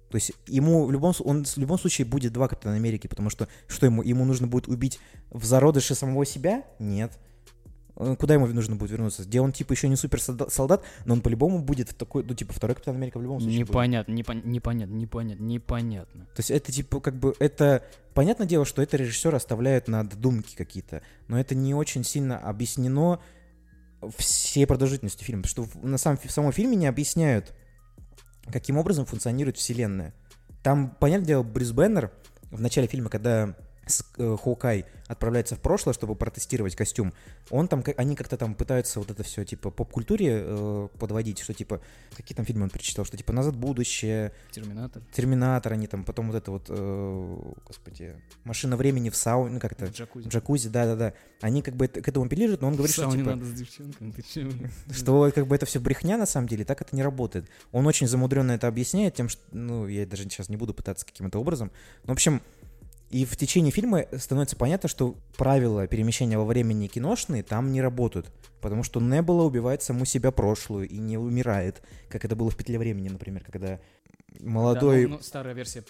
То 0.09 0.15
есть 0.15 0.31
ему 0.47 0.86
в 0.86 0.91
любом, 0.91 1.13
он 1.19 1.43
в 1.43 1.57
любом 1.57 1.77
случае 1.77 2.05
будет 2.05 2.31
два 2.33 2.47
Капитана 2.47 2.75
Америки, 2.75 3.07
потому 3.07 3.29
что 3.29 3.47
что 3.67 3.86
ему, 3.86 4.03
ему 4.03 4.25
нужно 4.25 4.47
будет 4.47 4.67
убить 4.67 5.00
в 5.31 5.43
зародыше 5.43 5.95
самого 5.95 6.25
себя? 6.25 6.63
Нет. 6.79 7.17
Куда 8.20 8.36
ему 8.36 8.48
нужно 8.48 8.75
будет 8.75 8.92
вернуться? 8.92 9.24
Где 9.24 9.42
он, 9.42 9.51
типа, 9.51 9.74
еще 9.74 9.89
не 9.89 9.96
супер 9.96 10.20
солда- 10.20 10.50
солдат, 10.50 10.84
но 11.06 11.13
он 11.13 11.22
по-любому 11.22 11.62
будет 11.62 11.89
в 11.89 11.94
такой, 11.94 12.24
ну, 12.24 12.34
типа, 12.36 12.54
второй 12.54 12.75
Капитан 12.75 12.96
Америка 12.96 13.18
в 13.18 13.24
любом 13.24 13.39
случае. 13.39 13.62
Непонятно, 13.62 14.12
непон- 14.13 14.46
непонятно, 14.46 14.94
непонятно, 14.94 15.44
непонятно. 15.44 16.25
То 16.25 16.39
есть 16.39 16.51
это, 16.51 16.72
типа, 16.72 17.00
как 17.01 17.16
бы, 17.16 17.34
это... 17.39 17.84
Понятное 18.13 18.48
дело, 18.48 18.66
что 18.66 18.82
это 18.82 18.98
режиссер 18.98 19.34
оставляет 19.36 19.88
на 19.88 20.04
додумки 20.04 20.56
какие-то, 20.56 21.01
но 21.27 21.39
это 21.39 21.54
не 21.54 21.75
очень 21.75 22.04
сильно 22.04 22.39
объяснено 22.39 23.20
всей 24.18 24.66
продолжительностью 24.66 25.25
фильма, 25.25 25.44
потому 25.44 25.68
что 25.68 25.80
на 25.88 25.98
самом, 25.98 26.18
в 26.18 26.32
самом 26.32 26.51
фильме 26.51 26.75
не 26.75 26.88
объясняют, 26.88 27.54
каким 28.51 28.77
образом 28.77 29.06
функционирует 29.06 29.58
вселенная. 29.58 30.13
Там, 30.63 30.96
понятное 31.00 31.27
дело, 31.27 31.44
Брюс 31.44 31.72
Беннер 31.72 32.12
в 32.50 32.60
начале 32.62 32.88
фильма, 32.88 33.10
когда 33.10 33.56
Хоукай 34.17 34.86
отправляется 35.08 35.56
в 35.56 35.60
прошлое, 35.60 35.94
чтобы 35.94 36.15
протестировать 36.15 36.75
костюм, 36.75 37.13
он 37.50 37.67
там, 37.67 37.84
они 37.96 38.15
как-то 38.15 38.38
там 38.38 38.56
пытаются 38.56 39.00
вот 39.00 39.10
это 39.10 39.24
все, 39.24 39.46
типа, 39.46 39.72
поп-культуре 39.72 40.44
э, 40.44 40.88
подводить, 41.00 41.39
что, 41.39 41.53
типа, 41.53 41.82
какие 42.15 42.36
там 42.36 42.46
фильмы 42.46 42.63
он 42.63 42.70
перечитал, 42.70 43.06
что, 43.06 43.17
типа, 43.17 43.34
«Назад 43.34 43.56
в 43.56 43.60
будущее», 43.60 44.34
Терминатор. 44.51 45.01
Терминатор, 45.13 45.74
они 45.74 45.88
там, 45.88 46.03
потом 46.03 46.27
вот 46.27 46.36
это 46.36 46.51
вот, 46.51 46.65
э, 46.67 47.38
господи, 47.65 48.15
машина 48.44 48.75
времени 48.75 49.10
в 49.10 49.15
сауне, 49.15 49.53
ну 49.53 49.60
как-то, 49.60 49.86
Джакузи. 49.86 50.27
джакузи, 50.27 50.70
да-да-да. 50.70 51.13
Они 51.41 51.62
как 51.62 51.75
бы 51.75 51.88
к 51.88 52.08
этому 52.08 52.25
апеллируют, 52.25 52.62
но 52.62 52.67
он 52.67 52.75
говорит, 52.75 52.94
что 52.94 53.10
типа, 53.10 53.32
надо 53.32 53.46
с 53.46 53.53
девчонками, 53.53 54.12
ты 54.12 54.22
чё? 54.24 54.50
что 54.91 55.32
как 55.34 55.48
бы 55.48 55.56
это 55.56 55.65
все 55.65 55.79
брехня 55.79 56.17
на 56.17 56.25
самом 56.25 56.48
деле, 56.48 56.65
так 56.65 56.82
это 56.82 56.96
не 56.96 57.03
работает. 57.03 57.46
Он 57.72 57.88
очень 57.88 58.08
замудренно 58.08 58.51
это 58.51 58.67
объясняет 58.67 59.15
тем, 59.15 59.29
что, 59.29 59.41
ну, 59.51 59.88
я 59.88 60.06
даже 60.06 60.24
сейчас 60.24 60.50
не 60.50 60.58
буду 60.58 60.74
пытаться 60.74 61.06
каким-то 61.06 61.39
образом. 61.39 61.72
Но, 62.03 62.13
в 62.13 62.15
общем, 62.15 62.41
и 63.10 63.26
в 63.26 63.38
течение 63.38 63.72
фильма 63.72 64.06
становится 64.18 64.56
понятно, 64.56 64.90
что 64.90 65.16
правила 65.38 65.88
перемещения 65.88 66.38
во 66.38 66.46
времени 66.46 66.88
киношные 66.88 67.42
там 67.44 67.72
не 67.72 67.82
работают. 67.82 68.32
Потому 68.62 68.84
что 68.84 69.00
Небула 69.00 69.44
убивает 69.44 69.82
саму 69.82 70.06
себя 70.06 70.32
прошлую 70.32 70.90
и 70.90 70.98
не 70.98 71.18
умирает, 71.18 71.82
как 72.10 72.26
это 72.26 72.36
было 72.36 72.50
в 72.50 72.56
«Петле 72.56 72.78
времени», 72.78 73.08
например, 73.08 73.44
когда 73.44 73.80
молодой... 74.40 75.04
Да, 75.04 75.10
ну, 75.10 75.16
ну, 75.18 75.22
старая 75.22 75.54
версия 75.54 75.84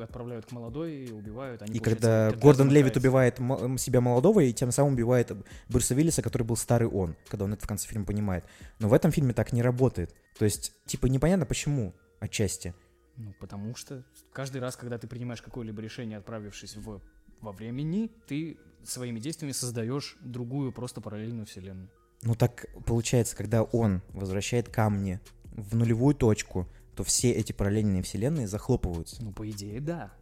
отправляют 0.00 0.46
к 0.46 0.52
молодой 0.52 0.92
и 0.92 1.12
убивают. 1.12 1.62
Они, 1.62 1.74
И 1.74 1.78
когда 1.78 2.30
Гордон 2.32 2.70
Левит 2.70 2.96
убивает 2.96 3.36
себя 3.78 4.00
молодого 4.00 4.40
и 4.40 4.52
тем 4.52 4.72
самым 4.72 4.94
убивает 4.94 5.32
Брюса 5.68 5.94
Виллиса, 5.94 6.22
который 6.22 6.44
был 6.44 6.56
старый 6.56 6.88
он, 6.88 7.16
когда 7.28 7.44
он 7.44 7.52
это 7.52 7.64
в 7.64 7.68
конце 7.68 7.88
фильма 7.88 8.06
понимает. 8.06 8.44
Но 8.78 8.88
в 8.88 8.94
этом 8.94 9.10
фильме 9.12 9.34
так 9.34 9.52
не 9.52 9.62
работает. 9.62 10.14
То 10.38 10.44
есть, 10.44 10.72
типа, 10.86 11.06
непонятно 11.06 11.44
почему 11.44 11.94
отчасти. 12.20 12.74
Ну, 13.16 13.34
потому 13.40 13.74
что 13.74 14.04
каждый 14.32 14.60
раз, 14.60 14.76
когда 14.76 14.98
ты 14.98 15.06
принимаешь 15.06 15.42
какое-либо 15.42 15.80
решение, 15.82 16.18
отправившись 16.18 16.76
в, 16.76 17.00
во 17.40 17.52
времени, 17.52 18.10
ты 18.26 18.58
своими 18.84 19.20
действиями 19.20 19.52
создаешь 19.52 20.16
другую 20.20 20.72
просто 20.72 21.00
параллельную 21.00 21.46
вселенную. 21.46 21.90
Ну 22.22 22.34
так 22.34 22.66
получается, 22.86 23.36
когда 23.36 23.62
он 23.62 24.00
возвращает 24.10 24.68
камни 24.68 25.20
в 25.44 25.74
нулевую 25.76 26.14
точку, 26.14 26.68
то 26.94 27.04
все 27.04 27.30
эти 27.32 27.52
параллельные 27.52 28.02
вселенные 28.02 28.46
захлопываются. 28.46 29.22
Ну, 29.22 29.32
по 29.32 29.48
идее, 29.50 29.80
да. 29.80 30.12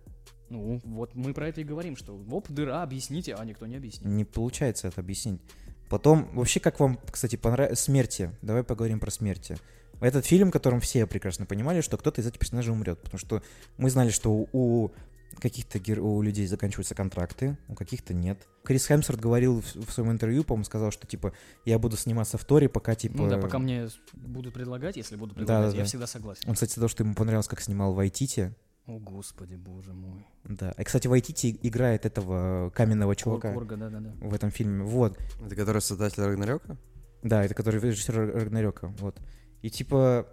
Ну, 0.49 0.81
вот 0.85 1.15
мы 1.15 1.33
про 1.33 1.49
это 1.49 1.61
и 1.61 1.65
говорим, 1.65 1.97
что 1.97 2.17
оп, 2.31 2.49
дыра, 2.49 2.83
объясните, 2.83 3.35
а 3.35 3.45
никто 3.45 3.67
не 3.67 3.77
объяснит. 3.77 4.05
Не 4.05 4.25
получается 4.25 4.89
это 4.89 5.01
объяснить. 5.01 5.41
Потом, 5.89 6.29
вообще, 6.35 6.61
как 6.61 6.81
вам, 6.81 6.99
кстати, 7.11 7.37
понравилось 7.37 7.81
смерти? 7.81 8.31
Давай 8.43 8.63
поговорим 8.65 9.01
про 9.01 9.11
смерти. 9.11 9.57
Этот 10.01 10.27
фильм, 10.27 10.49
в 10.49 10.53
котором 10.53 10.81
все 10.81 11.07
прекрасно 11.07 11.47
понимали, 11.47 11.81
что 11.81 11.97
кто-то 11.97 12.21
из 12.21 12.27
этих 12.27 12.39
персонажей 12.39 12.73
умрет. 12.73 13.01
Потому 13.01 13.19
что 13.19 13.43
мы 13.77 13.91
знали, 13.91 14.11
что 14.11 14.31
у- 14.33 14.91
каких-то 15.39 15.79
гер- 15.79 16.01
у 16.01 16.21
людей 16.23 16.47
заканчиваются 16.47 16.95
контракты, 16.95 17.57
у 17.69 17.75
каких-то 17.75 18.13
нет. 18.15 18.47
Крис 18.65 18.87
Хемсворт 18.87 19.21
говорил 19.21 19.61
в, 19.63 19.87
в 19.87 19.93
своем 19.93 20.11
интервью, 20.11 20.45
по-моему, 20.45 20.65
сказал, 20.65 20.91
что 20.91 21.07
типа 21.07 21.33
я 21.65 21.79
буду 21.79 21.97
сниматься 21.97 22.37
в 22.37 22.45
Торе, 22.45 22.69
пока 22.69 22.95
типа. 22.95 23.17
Ну 23.17 23.29
да, 23.29 23.39
пока 23.39 23.59
мне 23.59 23.89
будут 24.13 24.55
предлагать, 24.55 24.97
если 24.97 25.17
будут 25.17 25.37
предлагать, 25.37 25.75
я 25.75 25.81
да. 25.81 25.87
всегда 25.87 26.07
согласен. 26.07 26.43
Он, 26.47 26.55
кстати, 26.55 26.73
сказал, 26.73 26.89
что 26.89 27.05
ему 27.05 27.15
понравилось, 27.15 27.49
как 27.49 27.61
снимал 27.61 27.95
Вайтити. 27.95 28.55
О, 28.87 28.99
господи, 28.99 29.55
боже 29.55 29.93
мой. 29.93 30.27
Да. 30.45 30.73
И, 30.73 30.83
кстати, 30.83 31.07
Вайтити 31.07 31.57
играет 31.63 32.07
этого 32.07 32.71
каменного 32.71 33.15
чувака 33.15 33.53
Корга, 33.53 33.77
да-да-да. 33.77 34.13
в 34.21 34.35
этом 34.35 34.51
фильме. 34.51 34.83
Вот. 34.83 35.17
Это 35.45 35.55
который 35.55 35.81
создатель 35.81 36.23
Рагнарёка? 36.25 36.77
Да, 37.23 37.45
это 37.45 37.55
который 37.55 37.81
режиссер 37.81 38.35
Рагнарёка. 38.35 38.89
Вот. 38.99 39.21
И 39.63 39.71
типа, 39.71 40.27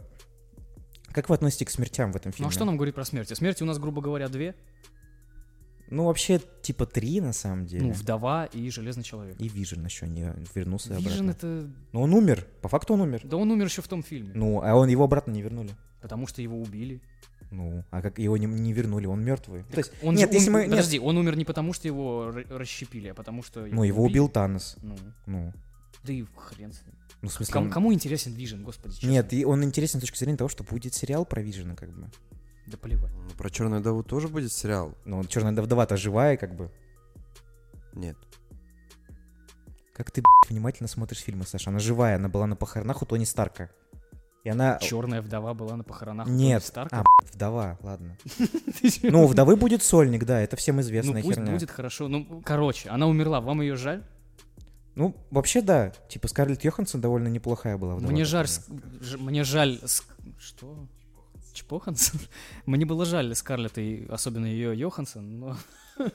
как 1.11 1.29
вы 1.29 1.35
относитесь 1.35 1.67
к 1.67 1.69
смертям 1.71 2.11
в 2.11 2.15
этом 2.15 2.29
Ну 2.29 2.33
фильме? 2.37 2.49
а 2.49 2.51
что 2.51 2.65
нам 2.65 2.75
говорит 2.77 2.95
про 2.95 3.05
смерти? 3.05 3.33
Смерти 3.33 3.63
у 3.63 3.65
нас, 3.65 3.77
грубо 3.79 4.01
говоря, 4.01 4.27
две. 4.29 4.55
Ну, 5.89 6.05
вообще, 6.05 6.41
типа 6.61 6.85
три, 6.85 7.21
на 7.21 7.31
самом 7.31 7.65
деле. 7.65 7.85
Ну, 7.87 7.91
вдова 7.93 8.45
и 8.45 8.69
железный 8.69 9.03
человек. 9.03 9.37
И 9.39 9.47
Вижен 9.47 9.85
еще 9.85 10.05
не 10.05 10.33
вернулся 10.53 10.93
Вижен 10.95 11.29
обратно. 11.29 11.31
это... 11.31 11.69
Ну, 11.93 12.01
он 12.01 12.13
умер. 12.13 12.45
По 12.61 12.67
факту 12.67 12.93
он 12.93 13.01
умер. 13.01 13.21
Да 13.23 13.37
он 13.37 13.49
умер 13.51 13.65
еще 13.67 13.81
в 13.81 13.87
том 13.87 14.03
фильме. 14.03 14.31
Ну, 14.33 14.61
а 14.61 14.75
он 14.75 14.89
его 14.89 15.05
обратно 15.05 15.31
не 15.31 15.41
вернули. 15.41 15.71
Потому 16.01 16.27
что 16.27 16.41
его 16.41 16.59
убили. 16.61 17.01
Ну, 17.51 17.85
а 17.91 18.01
как 18.01 18.19
его 18.19 18.35
не, 18.35 18.45
не 18.45 18.73
вернули, 18.73 19.05
он 19.05 19.23
мертвый. 19.23 19.63
То 19.71 19.77
есть, 19.77 19.93
Он 20.03 20.13
нет, 20.15 20.29
же, 20.29 20.35
если 20.35 20.49
он- 20.49 20.53
мы... 20.55 20.59
нет, 20.63 20.71
Подожди, 20.71 20.99
он 20.99 21.17
умер 21.17 21.37
не 21.37 21.45
потому, 21.45 21.71
что 21.71 21.87
его 21.87 22.33
расщепили, 22.49 23.07
а 23.07 23.13
потому 23.13 23.41
что... 23.41 23.65
ну, 23.65 23.83
его 23.83 24.03
убили. 24.03 24.19
убил 24.19 24.27
Танос. 24.29 24.75
Ну, 24.81 24.97
Ну, 25.25 25.53
да 26.07 26.13
и 26.13 26.23
хрен 26.35 26.71
с 26.73 26.81
ним. 26.85 26.95
ну 27.21 27.29
в 27.29 27.33
смысле... 27.33 27.53
Кому, 27.53 27.65
он- 27.67 27.71
кому 27.71 27.93
интересен 27.93 28.33
Вижен, 28.33 28.63
господи, 28.63 28.95
честно? 28.95 29.07
Нет, 29.09 29.33
и 29.33 29.45
он 29.45 29.63
интересен 29.63 29.99
с 29.99 30.01
точки 30.01 30.17
зрения 30.17 30.37
того, 30.37 30.49
что 30.49 30.63
будет 30.63 30.93
сериал 30.93 31.25
про 31.25 31.41
Вижена, 31.41 31.75
как 31.75 31.89
бы. 31.93 32.09
Да 32.67 32.77
плевать. 32.77 33.11
Ну, 33.13 33.29
Про 33.37 33.49
Черную 33.49 33.81
Даву 33.81 34.03
тоже 34.03 34.27
будет 34.27 34.51
сериал? 34.51 34.93
Ну, 35.05 35.23
черная 35.23 35.53
вдова-то 35.61 35.95
живая, 35.97 36.35
как 36.37 36.55
бы. 36.55 36.69
Нет. 37.93 38.17
Как 39.93 40.11
ты, 40.11 40.21
б***ь, 40.21 40.49
внимательно 40.49 40.87
смотришь 40.87 41.19
фильмы, 41.21 41.45
Саша? 41.45 41.69
Она 41.69 41.79
живая, 41.79 42.17
она 42.17 42.29
была 42.29 42.45
на 42.45 42.55
похоронах 42.55 43.01
у 43.01 43.05
Тони 43.05 43.23
Старка. 43.23 43.69
И 44.43 44.49
она... 44.49 44.77
Черная 44.79 45.21
вдова 45.21 45.53
была 45.53 45.75
на 45.75 45.83
похоронах 45.83 46.27
Нет, 46.27 46.61
Тони 46.61 46.67
Старка. 46.67 46.99
а, 46.99 47.03
б***ь, 47.03 47.33
вдова, 47.33 47.77
ладно. 47.81 48.17
Ну, 49.03 49.23
у 49.23 49.27
вдовы 49.27 49.55
будет 49.55 49.81
сольник, 49.81 50.25
да, 50.25 50.39
это 50.41 50.55
всем 50.55 50.75
Ну 50.75 50.81
известная 50.81 51.21
пусть 51.23 51.37
херня. 51.37 51.53
будет 51.53 51.71
хорошо. 51.71 52.07
Ну, 52.07 52.41
короче, 52.45 52.89
она 52.89 53.07
умерла, 53.07 53.41
вам 53.41 53.61
ее 53.61 53.75
жаль? 53.75 54.03
Ну, 54.97 55.15
вообще, 55.29 55.61
да. 55.61 55.91
Типа, 56.09 56.27
Скарлетт 56.27 56.63
Йоханссон 56.63 56.99
довольно 57.01 57.27
неплохая 57.27 57.77
была 57.77 57.95
вдова. 57.95 58.11
Мне 58.11 58.25
жаль, 58.25 58.47
ж- 58.47 59.17
мне 59.19 59.43
жаль, 59.43 59.75
ск- 59.83 60.03
что? 60.39 60.87
Чпохансон? 61.53 62.19
Мне 62.65 62.85
было 62.85 63.05
жаль 63.05 63.33
Скарлетт 63.35 63.77
и 63.77 64.05
особенно 64.09 64.45
ее 64.45 64.77
Йоханссон, 64.77 65.39
но, 65.39 65.57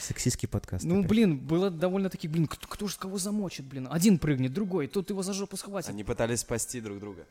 Сексистский 0.00 0.48
подкаст. 0.48 0.84
ну, 0.84 0.98
опять. 1.00 1.08
блин, 1.10 1.38
было 1.38 1.70
довольно-таки, 1.70 2.28
блин, 2.28 2.46
кто, 2.46 2.66
кто 2.66 2.86
же 2.88 2.96
кого 2.98 3.18
замочит, 3.18 3.64
блин? 3.66 3.88
Один 3.90 4.18
прыгнет, 4.18 4.52
другой, 4.52 4.88
тут 4.88 5.10
его 5.10 5.22
за 5.22 5.32
жопу 5.32 5.56
схватит. 5.56 5.88
Они 5.90 6.04
пытались 6.04 6.40
спасти 6.40 6.80
друг 6.80 6.98
друга. 6.98 7.26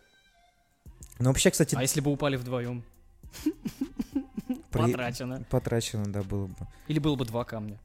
Ну, 1.19 1.28
вообще, 1.30 1.52
кстати, 1.52 1.76
А 1.76 1.82
если 1.82 2.02
бы 2.02 2.12
упали 2.12 2.36
вдвоем? 2.38 2.84
при- 4.71 4.91
Потрачено. 4.91 5.43
потрачено, 5.50 6.06
да, 6.12 6.24
было 6.24 6.47
бы. 6.47 6.56
Или 6.88 7.00
было 7.00 7.15
бы 7.15 7.26
два 7.26 7.43
камня. 7.45 7.80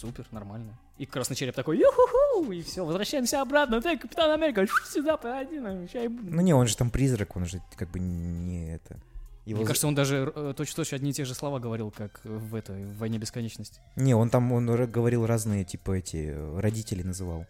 Супер, 0.00 0.28
нормально. 0.30 0.78
И 0.96 1.06
красный 1.06 1.34
череп 1.34 1.56
такой, 1.56 1.76
юху 1.76 2.52
и 2.52 2.62
все, 2.62 2.84
возвращаемся 2.84 3.40
обратно. 3.40 3.82
Ты, 3.82 3.98
Капитан 3.98 4.30
Америка, 4.30 4.64
сюда, 4.86 5.16
пойди, 5.16 5.58
буду». 5.58 6.30
Ну, 6.30 6.40
не, 6.40 6.54
он 6.54 6.68
же 6.68 6.76
там 6.76 6.90
призрак, 6.90 7.34
он 7.36 7.46
же 7.46 7.60
как 7.74 7.90
бы 7.90 7.98
не 7.98 8.74
это... 8.74 8.96
Его 9.44 9.58
Мне 9.58 9.66
кажется, 9.66 9.88
он 9.88 9.96
даже 9.96 10.32
э, 10.32 10.54
точно-точно 10.56 10.96
одни 10.96 11.10
и 11.10 11.12
те 11.14 11.24
же 11.24 11.34
слова 11.34 11.58
говорил, 11.58 11.90
как 11.90 12.20
в 12.22 12.54
этой 12.54 12.84
в 12.84 12.98
«Войне 12.98 13.18
бесконечности». 13.18 13.80
Не, 13.96 14.14
он 14.14 14.30
там, 14.30 14.52
он 14.52 14.66
говорил 14.66 15.26
разные, 15.26 15.64
типа, 15.64 15.92
эти, 15.92 16.32
э, 16.32 16.60
родители 16.60 17.02
называл. 17.02 17.46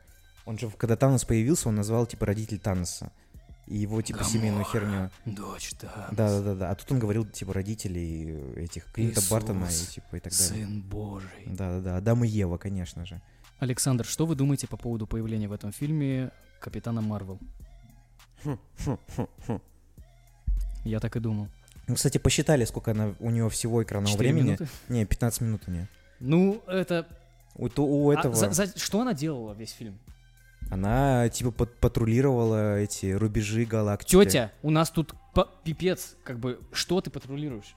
Он 0.46 0.58
же, 0.58 0.70
когда 0.70 0.96
Танос 0.96 1.26
появился, 1.26 1.68
он 1.68 1.74
назвал, 1.74 2.06
типа, 2.06 2.24
родитель 2.24 2.60
Таноса. 2.60 3.12
И 3.68 3.76
его, 3.76 4.00
типа, 4.00 4.24
семейную 4.24 4.64
херню. 4.64 5.10
Дочь, 5.26 5.72
да. 5.82 6.08
Да-да-да. 6.10 6.70
А 6.70 6.74
тут 6.74 6.90
он 6.90 6.98
говорил, 6.98 7.26
типа, 7.26 7.52
родителей 7.52 8.54
этих 8.56 8.90
Клинта 8.92 9.20
Иисус, 9.20 9.30
Бартона 9.30 9.66
и, 9.66 9.92
типа, 9.92 10.16
и 10.16 10.20
так 10.20 10.32
далее. 10.32 10.64
Сын 10.66 10.80
Божий. 10.80 11.44
Да-да-да. 11.46 11.98
Адам 11.98 12.24
и 12.24 12.28
Ева, 12.28 12.56
конечно 12.56 13.04
же. 13.04 13.20
Александр, 13.58 14.06
что 14.06 14.24
вы 14.24 14.36
думаете 14.36 14.68
по 14.68 14.78
поводу 14.78 15.06
появления 15.06 15.48
в 15.48 15.52
этом 15.52 15.72
фильме 15.72 16.30
Капитана 16.60 17.02
Марвел? 17.02 17.38
Я 20.84 21.00
так 21.00 21.16
и 21.16 21.20
думал. 21.20 21.48
Ну, 21.88 21.94
кстати, 21.94 22.16
посчитали, 22.16 22.64
сколько 22.64 22.92
она, 22.92 23.14
у 23.20 23.30
него 23.30 23.50
всего 23.50 23.82
экранного 23.82 24.16
времени. 24.16 24.46
минуты? 24.46 24.68
Не, 24.88 25.04
15 25.04 25.40
минут 25.42 25.62
у 25.66 25.70
нее. 25.70 25.88
Ну, 26.20 26.62
это... 26.66 27.06
У, 27.54 27.68
у 27.76 28.10
а 28.10 28.14
этого... 28.14 28.34
за- 28.34 28.50
за- 28.52 28.78
Что 28.78 29.00
она 29.00 29.12
делала 29.12 29.52
весь 29.52 29.72
фильм? 29.72 29.98
Она, 30.70 31.28
типа, 31.30 31.50
пат- 31.50 31.78
патрулировала 31.80 32.78
эти 32.78 33.12
рубежи 33.12 33.64
галактики. 33.64 34.10
Тетя, 34.22 34.52
у 34.62 34.70
нас 34.70 34.90
тут 34.90 35.14
пипец, 35.64 36.16
как 36.24 36.38
бы, 36.38 36.60
что 36.72 37.00
ты 37.00 37.10
патрулируешь? 37.10 37.74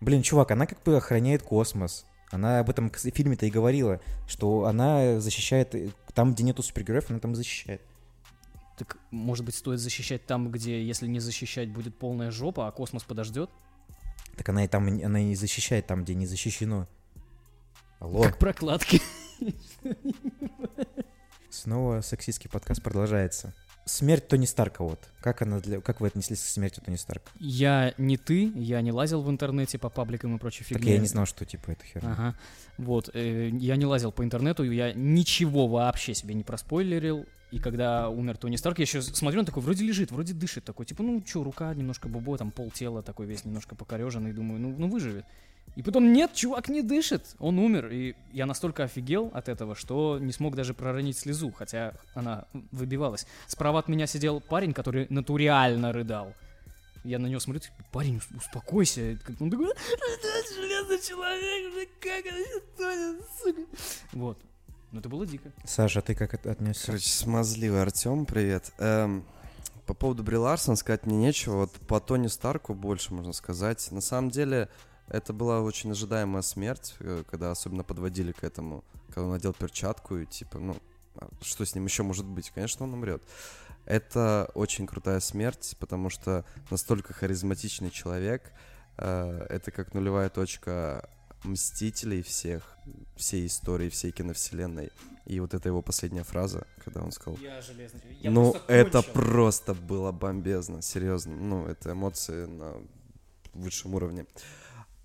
Блин, 0.00 0.22
чувак, 0.22 0.50
она 0.52 0.66
как 0.66 0.82
бы 0.82 0.96
охраняет 0.96 1.42
космос. 1.42 2.06
Она 2.30 2.60
об 2.60 2.70
этом 2.70 2.90
в 2.90 2.96
фильме-то 2.96 3.46
и 3.46 3.50
говорила, 3.50 4.00
что 4.26 4.64
она 4.66 5.20
защищает... 5.20 5.74
э, 5.74 5.90
Там, 6.14 6.32
где 6.32 6.44
нету 6.44 6.62
супергероев, 6.62 7.10
она 7.10 7.18
там 7.18 7.34
защищает. 7.34 7.82
Так, 8.78 8.96
может 9.10 9.44
быть, 9.44 9.54
стоит 9.54 9.80
защищать 9.80 10.24
там, 10.24 10.50
где, 10.50 10.82
если 10.82 11.06
не 11.06 11.20
защищать, 11.20 11.70
будет 11.70 11.96
полная 11.98 12.30
жопа, 12.30 12.68
а 12.68 12.72
космос 12.72 13.02
подождет? 13.04 13.50
Так 14.36 14.48
она 14.48 14.64
и 14.64 14.68
там, 14.68 14.86
она 14.86 15.20
и 15.20 15.34
защищает 15.34 15.86
там, 15.86 16.04
где 16.04 16.14
не 16.14 16.26
защищено. 16.26 16.88
Алло. 17.98 18.22
Как 18.22 18.38
прокладки. 18.38 19.00
Снова 21.52 22.00
сексистский 22.00 22.48
подкаст 22.48 22.82
продолжается. 22.82 23.52
Смерть 23.84 24.26
Тони 24.26 24.46
Старка 24.46 24.82
вот. 24.82 24.98
Как, 25.20 25.42
она 25.42 25.60
для... 25.60 25.82
как 25.82 26.00
вы 26.00 26.06
отнеслись 26.06 26.40
к 26.40 26.46
смерти 26.46 26.80
Тони 26.82 26.96
Старка? 26.96 27.30
Я 27.38 27.92
не 27.98 28.16
ты, 28.16 28.50
я 28.54 28.80
не 28.80 28.90
лазил 28.90 29.20
в 29.20 29.28
интернете 29.28 29.78
по 29.78 29.90
пабликам 29.90 30.34
и 30.34 30.38
прочей 30.38 30.64
Так 30.64 30.78
фигне. 30.78 30.94
я 30.94 30.98
не 30.98 31.06
знал, 31.06 31.26
что 31.26 31.44
типа 31.44 31.72
это 31.72 31.84
херня. 31.84 32.12
Ага. 32.12 32.34
Вот, 32.78 33.10
э, 33.12 33.50
я 33.50 33.76
не 33.76 33.84
лазил 33.84 34.12
по 34.12 34.24
интернету, 34.24 34.62
я 34.64 34.94
ничего 34.94 35.68
вообще 35.68 36.14
себе 36.14 36.32
не 36.32 36.42
проспойлерил. 36.42 37.26
И 37.50 37.58
когда 37.58 38.08
умер 38.08 38.38
Тони 38.38 38.56
Старк, 38.56 38.78
я 38.78 38.84
еще 38.84 39.02
смотрю, 39.02 39.40
он 39.40 39.44
такой 39.44 39.62
вроде 39.62 39.84
лежит, 39.84 40.10
вроде 40.10 40.32
дышит, 40.32 40.64
такой, 40.64 40.86
типа, 40.86 41.02
ну 41.02 41.22
что, 41.26 41.44
рука 41.44 41.74
немножко 41.74 42.08
бубо, 42.08 42.38
там 42.38 42.50
пол 42.50 42.70
тела 42.70 43.02
такой 43.02 43.26
весь 43.26 43.44
немножко 43.44 43.74
покореженный, 43.74 44.32
думаю, 44.32 44.58
ну, 44.58 44.74
ну 44.74 44.88
выживет. 44.88 45.26
И 45.74 45.82
потом, 45.82 46.12
нет, 46.12 46.34
чувак 46.34 46.68
не 46.68 46.82
дышит, 46.82 47.34
он 47.38 47.58
умер. 47.58 47.88
И 47.90 48.14
я 48.32 48.44
настолько 48.46 48.84
офигел 48.84 49.30
от 49.32 49.48
этого, 49.48 49.74
что 49.74 50.18
не 50.20 50.32
смог 50.32 50.54
даже 50.54 50.74
проронить 50.74 51.16
слезу, 51.18 51.50
хотя 51.50 51.94
она 52.14 52.44
выбивалась. 52.72 53.26
Справа 53.46 53.78
от 53.78 53.88
меня 53.88 54.06
сидел 54.06 54.40
парень, 54.40 54.74
который 54.74 55.06
натурально 55.08 55.92
рыдал. 55.92 56.34
Я 57.04 57.18
на 57.18 57.26
него 57.26 57.40
смотрю, 57.40 57.60
типа, 57.60 57.74
парень, 57.90 58.18
ус- 58.18 58.28
успокойся. 58.36 59.18
Он 59.40 59.50
такой, 59.50 59.66
«Это 59.70 60.54
железный 60.54 61.00
человек, 61.00 61.88
как 62.00 62.26
это 62.26 62.60
тонет, 62.76 63.22
сука». 63.42 63.62
Вот. 64.12 64.38
Ну 64.92 65.00
это 65.00 65.08
было 65.08 65.26
дико. 65.26 65.50
Саша, 65.64 66.00
а 66.00 66.02
ты 66.02 66.14
как 66.14 66.34
от- 66.34 66.46
отнесся? 66.46 66.86
Короче, 66.86 67.08
смазливый 67.08 67.80
Артем, 67.80 68.26
привет. 68.26 68.72
Эм, 68.78 69.24
по 69.86 69.94
поводу 69.94 70.22
Бри 70.22 70.36
Ларсон 70.36 70.76
сказать 70.76 71.06
мне 71.06 71.16
нечего. 71.16 71.56
Вот 71.56 71.72
по 71.88 71.98
Тони 71.98 72.26
Старку 72.28 72.74
больше 72.74 73.14
можно 73.14 73.32
сказать. 73.32 73.90
На 73.90 74.02
самом 74.02 74.30
деле, 74.30 74.68
это 75.12 75.34
была 75.34 75.60
очень 75.60 75.90
ожидаемая 75.90 76.42
смерть, 76.42 76.96
э, 77.00 77.22
когда 77.30 77.50
особенно 77.50 77.84
подводили 77.84 78.32
к 78.32 78.42
этому, 78.42 78.82
когда 79.08 79.24
он 79.24 79.32
надел 79.32 79.52
перчатку 79.52 80.16
и 80.16 80.26
типа, 80.26 80.58
ну, 80.58 80.76
а 81.16 81.28
что 81.42 81.66
с 81.66 81.74
ним 81.74 81.84
еще 81.84 82.02
может 82.02 82.24
быть? 82.24 82.50
Конечно, 82.50 82.86
он 82.86 82.94
умрет. 82.94 83.22
Это 83.84 84.50
очень 84.54 84.86
крутая 84.86 85.20
смерть, 85.20 85.76
потому 85.78 86.08
что 86.08 86.46
настолько 86.70 87.12
харизматичный 87.12 87.90
человек. 87.90 88.52
э, 88.96 89.46
это 89.50 89.70
как 89.70 89.92
нулевая 89.92 90.30
точка 90.30 91.06
мстителей 91.44 92.22
всех, 92.22 92.78
всей 93.16 93.46
истории, 93.46 93.90
всей 93.90 94.12
киновселенной. 94.12 94.90
И 95.26 95.40
вот 95.40 95.52
это 95.52 95.68
его 95.68 95.82
последняя 95.82 96.24
фраза, 96.24 96.66
когда 96.82 97.02
он 97.02 97.12
сказал, 97.12 97.38
Я 97.38 97.60
железный 97.60 98.00
ну, 98.22 98.56
это 98.66 99.02
просто 99.02 99.74
было 99.74 100.10
бомбезно, 100.10 100.80
серьезно. 100.80 101.36
Ну, 101.36 101.66
это 101.66 101.92
эмоции 101.92 102.46
на 102.46 102.76
высшем 103.52 103.94
уровне. 103.94 104.26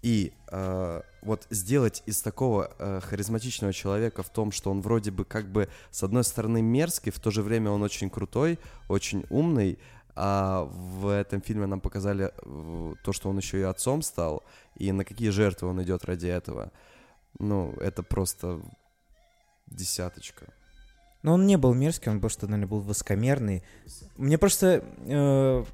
И 0.07 0.31
э, 0.47 1.01
вот 1.21 1.47
сделать 1.49 2.01
из 2.05 2.21
такого 2.21 2.71
э, 2.79 3.01
харизматичного 3.03 3.73
человека 3.73 4.23
в 4.23 4.29
том, 4.29 4.53
что 4.53 4.71
он 4.71 4.79
вроде 4.79 5.11
бы 5.11 5.25
как 5.25 5.51
бы 5.51 5.67
с 5.91 6.01
одной 6.01 6.23
стороны 6.23 6.61
мерзкий, 6.61 7.11
в 7.11 7.19
то 7.19 7.29
же 7.29 7.41
время 7.43 7.71
он 7.71 7.83
очень 7.83 8.09
крутой, 8.09 8.57
очень 8.87 9.25
умный, 9.29 9.77
а 10.15 10.63
в 10.63 11.09
этом 11.09 11.41
фильме 11.41 11.65
нам 11.65 11.81
показали 11.81 12.31
э, 12.31 12.93
то, 13.03 13.11
что 13.11 13.29
он 13.29 13.37
еще 13.37 13.59
и 13.59 13.63
отцом 13.63 14.01
стал, 14.01 14.45
и 14.77 14.93
на 14.93 15.03
какие 15.03 15.27
жертвы 15.27 15.67
он 15.67 15.83
идет 15.83 16.05
ради 16.05 16.27
этого. 16.27 16.71
Ну, 17.37 17.73
это 17.73 18.01
просто 18.01 18.61
десяточка. 19.65 20.53
Но 21.21 21.33
он 21.33 21.45
не 21.45 21.57
был 21.57 21.73
мерзкий, 21.73 22.09
он 22.09 22.21
просто, 22.21 22.47
наверное, 22.47 22.69
был 22.69 22.79
воскомерный. 22.79 23.61
Мне 24.15 24.37
просто... 24.37 24.85
э, 24.99 25.65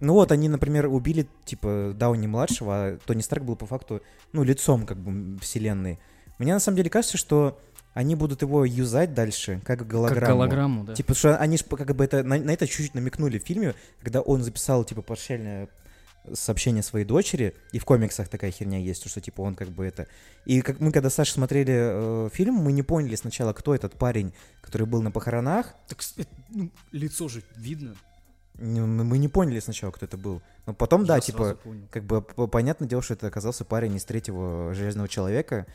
ну 0.00 0.14
вот, 0.14 0.32
они, 0.32 0.48
например, 0.48 0.86
убили, 0.86 1.26
типа, 1.44 1.92
Дауни-младшего, 1.94 2.74
а 2.74 2.98
Тони 3.06 3.20
Старк 3.22 3.44
был 3.44 3.56
по 3.56 3.66
факту, 3.66 4.02
ну, 4.32 4.42
лицом, 4.42 4.86
как 4.86 4.98
бы, 4.98 5.38
вселенной. 5.40 5.98
Мне 6.38 6.52
на 6.54 6.60
самом 6.60 6.76
деле 6.76 6.90
кажется, 6.90 7.16
что 7.16 7.58
они 7.94 8.14
будут 8.14 8.42
его 8.42 8.64
юзать 8.64 9.14
дальше, 9.14 9.60
как 9.64 9.86
голограмму. 9.86 10.20
Как 10.20 10.28
голограмму, 10.28 10.84
да. 10.84 10.94
Типа, 10.94 11.14
что 11.14 11.36
они 11.38 11.56
же 11.56 11.64
как 11.64 11.96
бы 11.96 12.04
это, 12.04 12.22
на, 12.22 12.38
на 12.38 12.50
это 12.50 12.66
чуть-чуть 12.66 12.94
намекнули 12.94 13.38
в 13.38 13.42
фильме, 13.42 13.74
когда 14.00 14.20
он 14.20 14.42
записал, 14.42 14.84
типа, 14.84 15.00
прощальное 15.00 15.68
сообщение 16.34 16.82
своей 16.82 17.04
дочери, 17.04 17.54
и 17.72 17.78
в 17.78 17.84
комиксах 17.84 18.28
такая 18.28 18.50
херня 18.50 18.78
есть, 18.78 19.08
что, 19.08 19.20
типа, 19.20 19.40
он 19.42 19.54
как 19.54 19.68
бы 19.70 19.86
это... 19.86 20.08
И 20.44 20.60
как 20.60 20.80
мы, 20.80 20.92
когда 20.92 21.08
с 21.08 21.14
Сашей 21.14 21.32
смотрели 21.32 21.74
э, 21.74 22.28
фильм, 22.32 22.54
мы 22.56 22.72
не 22.72 22.82
поняли 22.82 23.14
сначала, 23.14 23.52
кто 23.52 23.74
этот 23.74 23.94
парень, 23.94 24.34
который 24.60 24.86
был 24.86 25.02
на 25.02 25.10
похоронах, 25.10 25.74
Так 25.88 26.00
это, 26.16 26.28
ну, 26.50 26.70
лицо 26.92 27.28
же 27.28 27.42
видно. 27.56 27.94
Мы 28.58 29.18
не 29.18 29.28
поняли 29.28 29.60
сначала, 29.60 29.90
кто 29.90 30.06
это 30.06 30.16
был. 30.16 30.42
Но 30.66 30.74
потом, 30.74 31.04
да, 31.04 31.16
Я 31.16 31.20
типа, 31.20 31.38
сразу 31.38 31.56
понял. 31.58 31.88
как 31.90 32.04
бы 32.04 32.22
понятное 32.22 32.88
дело, 32.88 33.02
что 33.02 33.14
это 33.14 33.26
оказался 33.26 33.64
парень 33.64 33.94
из 33.96 34.04
третьего 34.04 34.72
Железного 34.74 35.08
Человека, 35.08 35.66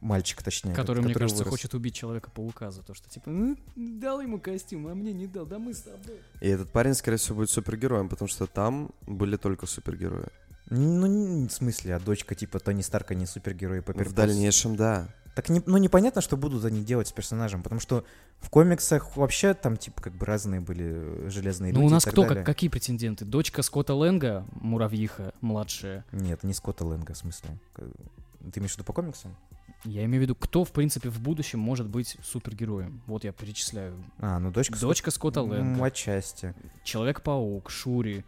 мальчик, 0.00 0.42
точнее. 0.42 0.74
Который, 0.74 1.02
мне 1.02 1.12
кажется, 1.14 1.44
вырос. 1.44 1.50
хочет 1.50 1.74
убить 1.74 1.94
Человека-паука 1.94 2.70
за 2.70 2.82
то, 2.82 2.94
что, 2.94 3.08
типа, 3.10 3.30
«Ну, 3.30 3.56
дал 3.76 4.20
ему 4.20 4.40
костюм, 4.40 4.86
а 4.86 4.94
мне 4.94 5.12
не 5.12 5.26
дал, 5.26 5.44
да 5.44 5.58
мы 5.58 5.74
с 5.74 5.82
тобой. 5.82 6.20
И 6.40 6.48
этот 6.48 6.70
парень, 6.72 6.94
скорее 6.94 7.18
всего, 7.18 7.36
будет 7.36 7.50
супергероем, 7.50 8.08
потому 8.08 8.28
что 8.28 8.46
там 8.46 8.90
были 9.06 9.36
только 9.36 9.66
супергерои. 9.66 10.28
Ну, 10.70 11.48
в 11.48 11.50
смысле, 11.52 11.96
а 11.96 12.00
дочка 12.00 12.34
типа 12.36 12.60
Тони 12.60 12.82
Старка 12.82 13.14
не 13.14 13.26
супергерой 13.26 13.82
Пеппер 13.82 14.08
В 14.08 14.12
дальнейшем, 14.12 14.76
да. 14.76 15.08
Так 15.34 15.48
не, 15.48 15.62
ну 15.66 15.76
непонятно, 15.76 16.20
что 16.20 16.36
будут 16.36 16.64
они 16.64 16.82
делать 16.82 17.08
с 17.08 17.12
персонажем, 17.12 17.62
потому 17.62 17.80
что 17.80 18.04
в 18.40 18.50
комиксах 18.50 19.16
вообще 19.16 19.54
там 19.54 19.76
типа 19.76 20.02
как 20.02 20.12
бы 20.14 20.26
разные 20.26 20.60
были 20.60 21.26
э, 21.26 21.30
железные 21.30 21.72
Ну, 21.72 21.80
люди. 21.80 21.90
у 21.90 21.94
нас 21.94 22.04
кто, 22.04 22.24
как, 22.26 22.44
какие 22.44 22.68
претенденты? 22.68 23.24
Дочка 23.24 23.62
Скотта 23.62 23.94
Лэнга, 23.94 24.44
муравьиха, 24.52 25.32
младшая. 25.40 26.04
Нет, 26.12 26.42
не 26.42 26.52
Скотта 26.52 26.84
Лэнга, 26.84 27.14
в 27.14 27.16
смысле. 27.16 27.50
Ты 27.76 28.58
имеешь 28.58 28.72
в 28.72 28.74
виду 28.76 28.84
по 28.84 28.92
комиксам? 28.92 29.36
Я 29.84 30.04
имею 30.04 30.20
в 30.20 30.22
виду, 30.24 30.34
кто, 30.34 30.64
в 30.64 30.72
принципе, 30.72 31.08
в 31.08 31.20
будущем 31.20 31.58
может 31.60 31.86
быть 31.86 32.16
супергероем. 32.22 33.00
Вот 33.06 33.24
я 33.24 33.32
перечисляю. 33.32 33.94
А, 34.18 34.38
ну 34.38 34.50
дочка 34.50 34.78
Дочка 34.78 35.10
Скотта 35.10 35.42
Лэнга, 35.42 35.82
Отчасти. 35.84 36.54
Человек-паук, 36.84 37.70
Шури, 37.70 38.24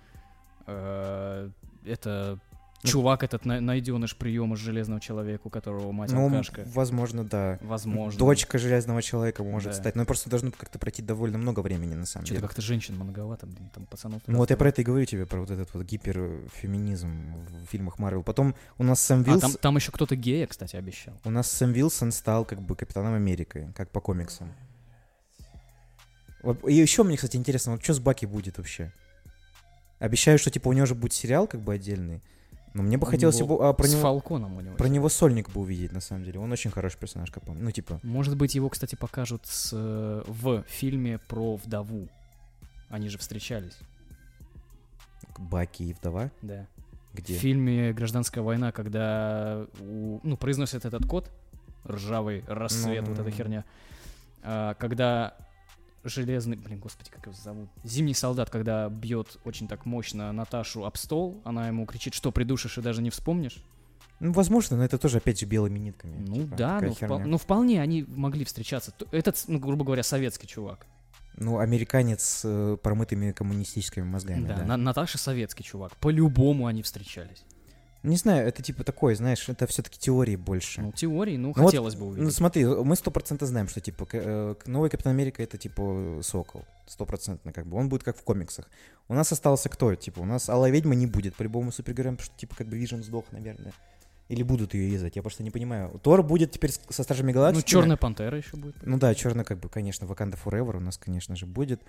э, 0.67 1.51
это 1.85 2.39
Ну, 2.52 2.52
чувак 2.83 3.23
этот 3.23 3.45
на- 3.45 3.61
найденыш 3.61 4.17
приема 4.17 4.57
Железного 4.57 5.01
Человека, 5.01 5.43
у 5.47 5.51
которого 5.51 5.93
мать 5.93 6.11
Ну, 6.13 6.25
алкашка. 6.25 6.65
возможно, 6.75 7.25
да. 7.25 7.59
Возможно. 7.63 8.19
Дочка 8.19 8.59
Железного 8.59 9.03
Человека 9.03 9.45
может 9.45 9.73
Да. 9.73 9.79
стать. 9.79 9.95
Но 9.97 10.05
просто 10.05 10.29
должно 10.31 10.51
как-то 10.51 10.79
пройти 10.79 11.03
довольно 11.03 11.39
много 11.39 11.61
времени, 11.61 11.95
на 11.95 12.07
самом 12.07 12.27
Что-то 12.27 12.39
деле. 12.41 12.49
как-то 12.49 12.63
женщин 12.63 12.97
многовато, 12.97 13.47
блин, 13.47 13.71
там 13.75 13.87
пацанов. 13.87 14.23
Ну 14.27 14.39
вот 14.39 14.51
я 14.51 14.57
про 14.57 14.69
это 14.69 14.83
и 14.83 14.85
говорю 14.85 15.05
тебе, 15.05 15.27
про 15.27 15.41
вот 15.41 15.51
этот 15.51 15.73
вот 15.75 15.85
гиперфеминизм 15.85 17.35
в 17.63 17.67
фильмах 17.71 17.99
Марвел. 17.99 18.23
Потом 18.23 18.55
у 18.79 18.85
нас 18.85 19.01
Сэм 19.01 19.21
А, 19.21 19.25
Вилс... 19.31 19.41
там, 19.41 19.53
там 19.55 19.77
еще 19.77 19.93
кто-то 19.93 20.17
гея, 20.17 20.47
кстати, 20.47 20.77
обещал. 20.77 21.15
У 21.25 21.31
нас 21.31 21.51
Сэм 21.51 21.73
Вилсон 21.73 22.13
стал 22.13 22.45
как 22.45 22.61
бы 22.61 22.75
Капитаном 22.77 23.15
Америкой, 23.15 23.69
как 23.77 23.91
по 23.91 24.01
комиксам. 24.01 24.53
И 26.67 26.75
еще 26.75 27.05
мне, 27.05 27.17
кстати, 27.17 27.37
интересно, 27.37 27.73
вот 27.73 27.85
что 27.85 27.95
с 27.95 28.01
Баки 28.01 28.27
будет 28.27 28.59
вообще? 28.59 28.93
Обещаю, 30.01 30.39
что 30.39 30.51
типа 30.51 30.69
у 30.69 30.73
него 30.73 30.87
же 30.87 30.97
будет 30.97 31.13
сериал 31.13 31.47
как 31.47 31.61
бы 31.61 31.75
отдельный. 31.75 32.21
Но 32.75 32.83
мне 32.83 32.97
бы 32.97 33.07
У 33.07 33.11
хотелось 33.11 33.39
его, 33.39 33.63
а, 33.69 33.73
про, 33.75 33.87
С 33.87 33.93
него, 33.93 34.03
Фалконом 34.03 34.57
у 34.57 34.61
него. 34.61 34.77
про 34.77 34.89
него 34.89 35.09
сольник 35.11 35.51
бы 35.51 35.61
увидеть, 35.61 35.93
на 35.93 36.01
самом 36.01 36.25
деле. 36.25 36.41
Он 36.41 36.51
очень 36.53 36.71
хороший 36.71 36.99
персонаж, 36.99 37.31
как 37.31 37.45
помню. 37.45 37.63
Ну, 37.63 37.71
типа, 37.71 38.01
Может 38.03 38.37
быть, 38.37 38.55
его, 38.55 38.69
кстати, 38.71 38.95
покажут 38.95 39.47
с, 39.47 39.71
э, 39.75 40.23
в 40.27 40.63
фильме 40.69 41.19
про 41.19 41.57
вдову. 41.57 42.09
Они 42.89 43.09
же 43.09 43.19
встречались, 43.19 43.79
Баки 45.39 45.83
и 45.85 45.93
вдова. 45.93 46.31
да. 46.43 46.67
Где? 47.15 47.35
В 47.35 47.41
фильме 47.41 47.93
«Гражданская 47.93 48.43
война», 48.43 48.73
когда 48.73 49.67
у- 49.81 50.21
ну, 50.23 50.37
произносят 50.39 50.87
этот 50.87 51.05
код, 51.07 51.31
ржавый 51.87 52.43
рассвет, 52.47 53.07
вот 53.07 53.19
эта 53.19 53.31
херня, 53.31 53.65
а, 54.43 54.73
когда 54.75 55.37
железный, 56.05 56.57
блин, 56.57 56.79
господи, 56.79 57.11
как 57.11 57.27
его 57.27 57.35
зовут, 57.35 57.71
зимний 57.85 58.15
солдат, 58.15 58.51
когда 58.51 58.89
бьет 58.89 59.39
очень 59.45 59.69
так 59.69 59.87
мощно 59.87 60.33
Наташу 60.33 60.85
об 60.85 60.97
стол, 60.97 61.41
она 61.45 61.69
ему 61.69 61.87
кричит, 61.87 62.15
что 62.15 62.33
придушишь 62.33 62.79
и 62.79 62.83
даже 62.83 63.03
не 63.03 63.11
вспомнишь. 63.11 63.65
Ну, 64.21 64.33
возможно, 64.33 64.77
но 64.77 64.85
это 64.85 64.99
тоже 64.99 65.19
опять 65.19 65.41
же 65.41 65.47
белыми 65.47 65.81
нитками. 65.81 66.17
Ну 66.17 66.35
типа, 66.35 66.57
да, 66.57 66.81
ну, 66.81 66.95
херня. 66.95 67.27
ну 67.27 67.39
вполне 67.39 67.83
они 67.83 68.05
могли 68.05 68.45
встречаться. 68.45 68.95
Этот, 69.11 69.43
ну, 69.49 69.59
грубо 69.59 69.85
говоря, 69.85 70.05
советский 70.05 70.47
чувак. 70.47 70.87
Ну, 71.37 71.59
американец 71.59 72.23
с 72.23 72.43
э, 72.45 72.77
промытыми 72.77 73.33
коммунистическими 73.33 74.05
мозгами, 74.05 74.47
да, 74.47 74.57
да. 74.59 74.65
На- 74.65 74.77
Наташа 74.77 75.19
советский 75.19 75.65
чувак. 75.65 75.97
По-любому 75.97 76.67
они 76.67 76.83
встречались. 76.83 77.45
Не 78.03 78.17
знаю, 78.17 78.49
это 78.49 78.63
типа 78.63 78.83
такое, 78.83 79.15
знаешь, 79.15 79.49
это 79.49 79.67
все-таки 79.69 79.99
теории 79.99 80.35
больше. 80.35 80.81
Ну, 80.81 80.93
теории, 80.93 81.37
ну, 81.37 81.53
Ну 81.55 81.63
вот, 81.63 81.67
хотелось 81.71 81.95
бы 81.95 82.07
Ну 82.07 82.11
увидеть. 82.11 82.35
смотри, 82.35 82.65
мы 82.65 82.97
сто 82.97 83.11
процентов 83.13 83.49
знаем, 83.49 83.69
что 83.69 83.81
типа 83.81 84.09
э, 84.13 84.55
новый 84.67 84.91
Капитан 84.91 85.13
Америка 85.13 85.43
это 85.43 85.57
типа 85.57 86.19
Сокол. 86.23 86.65
Стопроцентно, 86.87 87.53
как 87.53 87.67
бы. 87.67 87.77
Он 87.77 87.89
будет 87.89 88.03
как 88.03 88.17
в 88.17 88.23
комиксах. 88.23 88.69
У 89.09 89.15
нас 89.15 89.31
остался 89.31 89.69
кто? 89.69 89.95
Типа, 89.95 90.21
у 90.21 90.25
нас 90.25 90.49
Алая 90.49 90.73
Ведьма 90.73 90.95
не 90.97 91.07
будет 91.07 91.37
по-любому 91.37 91.71
супергероем, 91.71 92.17
потому 92.17 92.27
что 92.27 92.39
типа 92.39 92.57
как 92.57 92.67
бы 92.67 92.77
Вижен 92.77 93.05
сдох, 93.05 93.25
наверное. 93.31 93.73
Или 94.29 94.43
будут 94.43 94.75
ее 94.75 94.91
резать, 94.91 95.15
я 95.17 95.23
просто 95.23 95.43
не 95.43 95.51
понимаю. 95.51 96.01
Тор 96.03 96.23
будет 96.23 96.51
теперь 96.53 96.73
со 96.89 97.03
Стражами 97.03 97.33
Галактики. 97.33 97.65
ну, 97.75 97.81
Черная 97.81 97.97
пантера 97.97 98.37
еще 98.37 98.57
будет. 98.57 98.77
Ну 98.83 98.99
да, 98.99 99.15
черный, 99.15 99.45
как 99.45 99.59
бы, 99.61 99.69
конечно, 99.69 100.07
Wakanda 100.07 100.39
Forever 100.43 100.77
у 100.77 100.81
нас, 100.81 100.97
конечно 100.99 101.37
же, 101.37 101.47
будет. 101.47 101.83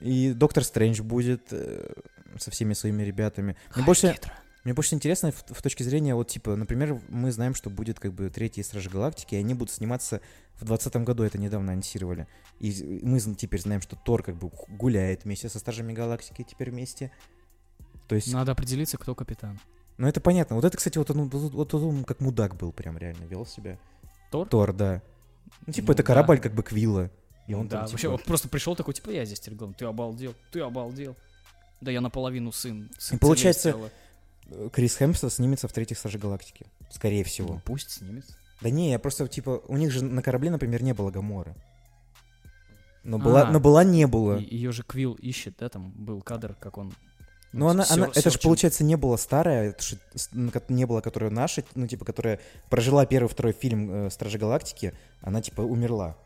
И 0.00 0.32
Доктор 0.32 0.64
Стрэндж 0.64 1.02
будет 1.02 1.48
э, 1.52 1.92
со 2.38 2.50
всеми 2.50 2.72
своими 2.72 3.02
ребятами. 3.02 3.56
Хай 3.68 3.84
больше, 3.84 4.12
Гидра. 4.14 4.32
Мне 4.64 4.74
больше 4.74 4.94
интересно 4.94 5.32
в, 5.32 5.44
в 5.48 5.62
точке 5.62 5.84
зрения, 5.84 6.14
вот, 6.14 6.28
типа, 6.28 6.54
например, 6.54 7.00
мы 7.08 7.32
знаем, 7.32 7.54
что 7.54 7.70
будет, 7.70 7.98
как 7.98 8.12
бы, 8.12 8.28
третья 8.28 8.62
Стражи 8.62 8.90
Галактики, 8.90 9.34
и 9.34 9.38
они 9.38 9.54
будут 9.54 9.72
сниматься 9.72 10.20
в 10.56 10.66
2020 10.66 10.96
году, 11.06 11.22
это 11.22 11.38
недавно 11.38 11.72
анонсировали. 11.72 12.26
И 12.58 13.00
мы 13.02 13.20
теперь 13.20 13.60
знаем, 13.60 13.80
что 13.80 13.96
Тор, 13.96 14.22
как 14.22 14.36
бы, 14.36 14.50
гуляет 14.68 15.24
вместе 15.24 15.48
со 15.48 15.58
Стражами 15.58 15.94
Галактики 15.94 16.46
теперь 16.48 16.70
вместе. 16.70 17.10
То 18.06 18.16
есть, 18.16 18.32
Надо 18.32 18.52
определиться, 18.52 18.98
кто 18.98 19.14
капитан. 19.14 19.58
ну 19.96 20.06
это 20.06 20.20
понятно. 20.20 20.56
Вот 20.56 20.64
это, 20.64 20.76
кстати, 20.76 20.98
вот 20.98 21.10
он, 21.10 21.30
вот, 21.30 21.52
вот 21.52 21.74
он 21.74 22.04
как 22.04 22.20
мудак 22.20 22.56
был 22.56 22.72
прям 22.72 22.98
реально, 22.98 23.24
вел 23.24 23.46
себя. 23.46 23.78
Тор? 24.30 24.46
Тор, 24.48 24.72
да. 24.74 25.02
Ну, 25.66 25.72
типа, 25.72 25.88
Ну, 25.88 25.92
это 25.94 26.02
да. 26.02 26.06
корабль 26.06 26.38
как 26.38 26.54
бы 26.54 26.62
Квилла. 26.62 27.10
И 27.46 27.54
он 27.54 27.66
да, 27.66 27.78
там, 27.80 27.88
вообще, 27.88 28.08
типа, 28.08 28.12
он 28.12 28.18
просто 28.18 28.48
пришел 28.48 28.76
такой, 28.76 28.94
типа, 28.94 29.10
я 29.10 29.24
здесь 29.24 29.42
главный. 29.48 29.74
Ты 29.74 29.84
обалдел, 29.86 30.34
ты 30.52 30.60
обалдел. 30.60 31.16
Да 31.80 31.90
я 31.90 32.00
наполовину 32.00 32.52
сын. 32.52 32.90
сын 32.98 33.16
И 33.16 33.20
получается, 33.20 33.72
Целестиала. 33.72 33.90
Крис 34.72 34.96
Хемсворт 34.96 35.32
снимется 35.32 35.68
в 35.68 35.72
третьих 35.72 35.98
Стражи 35.98 36.18
Галактики. 36.18 36.66
Скорее 36.90 37.24
всего. 37.24 37.54
Ну, 37.54 37.60
пусть 37.64 37.90
снимется. 37.90 38.34
Да 38.60 38.70
не, 38.70 38.90
я 38.90 38.98
просто, 38.98 39.26
типа, 39.28 39.62
у 39.68 39.76
них 39.76 39.90
же 39.90 40.04
на 40.04 40.22
корабле, 40.22 40.50
например, 40.50 40.82
не 40.82 40.92
было 40.92 41.10
Гаморы. 41.10 41.54
Но 43.02 43.18
была, 43.18 43.48
А. 43.48 43.50
но 43.50 43.60
была 43.60 43.82
не 43.84 44.06
было. 44.06 44.36
Ее 44.38 44.72
же 44.72 44.82
Квилл 44.82 45.14
ищет, 45.14 45.56
да, 45.58 45.68
там 45.68 45.90
был 45.92 46.20
кадр, 46.20 46.54
как 46.60 46.76
он... 46.76 46.92
Ну, 47.52 47.66
она, 47.68 47.84
сер- 47.84 47.94
она, 48.04 48.12
это 48.14 48.30
же, 48.30 48.38
получается, 48.38 48.84
не 48.84 48.96
было 48.96 49.16
старая, 49.16 49.70
это 49.70 50.62
не 50.68 50.84
было, 50.84 51.00
которая 51.00 51.30
наша, 51.30 51.64
ну, 51.74 51.86
типа, 51.88 52.04
которая 52.04 52.38
прожила 52.68 53.06
первый, 53.06 53.28
второй 53.28 53.52
фильм 53.52 53.90
э, 53.90 54.10
Стражи 54.10 54.38
Галактики, 54.38 54.92
она, 55.20 55.42
типа, 55.42 55.62
умерла. 55.62 56.16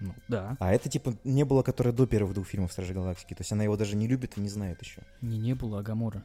Ну, 0.00 0.14
да. 0.28 0.56
А 0.60 0.74
это, 0.74 0.88
типа, 0.90 1.14
не 1.24 1.44
было, 1.44 1.62
которая 1.62 1.94
до 1.94 2.06
первых 2.06 2.34
двух 2.34 2.46
фильмов 2.46 2.72
Стражи 2.72 2.92
Галактики. 2.92 3.34
То 3.34 3.40
есть 3.40 3.52
она 3.52 3.64
его 3.64 3.76
даже 3.76 3.96
не 3.96 4.06
любит 4.06 4.36
и 4.36 4.40
не 4.40 4.48
знает 4.48 4.82
еще. 4.82 5.02
Не, 5.22 5.38
не 5.38 5.54
было 5.54 5.78
Агамора. 5.78 6.22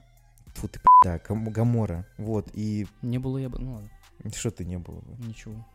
Фу 0.55 0.67
ты, 0.67 0.79
да, 1.03 1.19
Гамора. 1.19 2.05
Вот, 2.17 2.49
и 2.53 2.87
Не 3.01 3.17
было 3.17 3.37
я 3.37 3.49
бы... 3.49 3.59
Ну 3.59 3.73
ладно, 3.73 3.89
что 4.33 4.51
ты 4.51 4.65
не 4.65 4.77
было 4.77 4.99
бы? 5.01 5.25
ничего. 5.25 5.65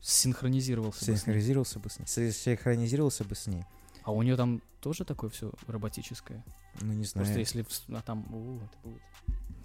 Синхронизировался 0.00 1.00
бы 1.00 1.04
с 1.04 1.08
ней. 1.08 1.16
Синхронизировался 1.16 1.78
бы 1.80 1.90
с 1.90 1.98
ней. 1.98 2.32
Синхронизировался 2.32 3.24
бы 3.24 3.34
с 3.34 3.46
ней. 3.46 3.64
А 4.04 4.12
у 4.12 4.22
нее 4.22 4.36
там 4.36 4.62
тоже 4.80 5.04
такое 5.04 5.30
все 5.30 5.52
роботическое? 5.66 6.44
Ну, 6.80 6.92
не 6.92 7.04
знаю. 7.04 7.26
Просто 7.26 7.40
если... 7.40 7.66
А 7.88 8.02
там... 8.02 8.24
о, 8.32 8.60
это 8.64 8.78
будет. 8.88 9.02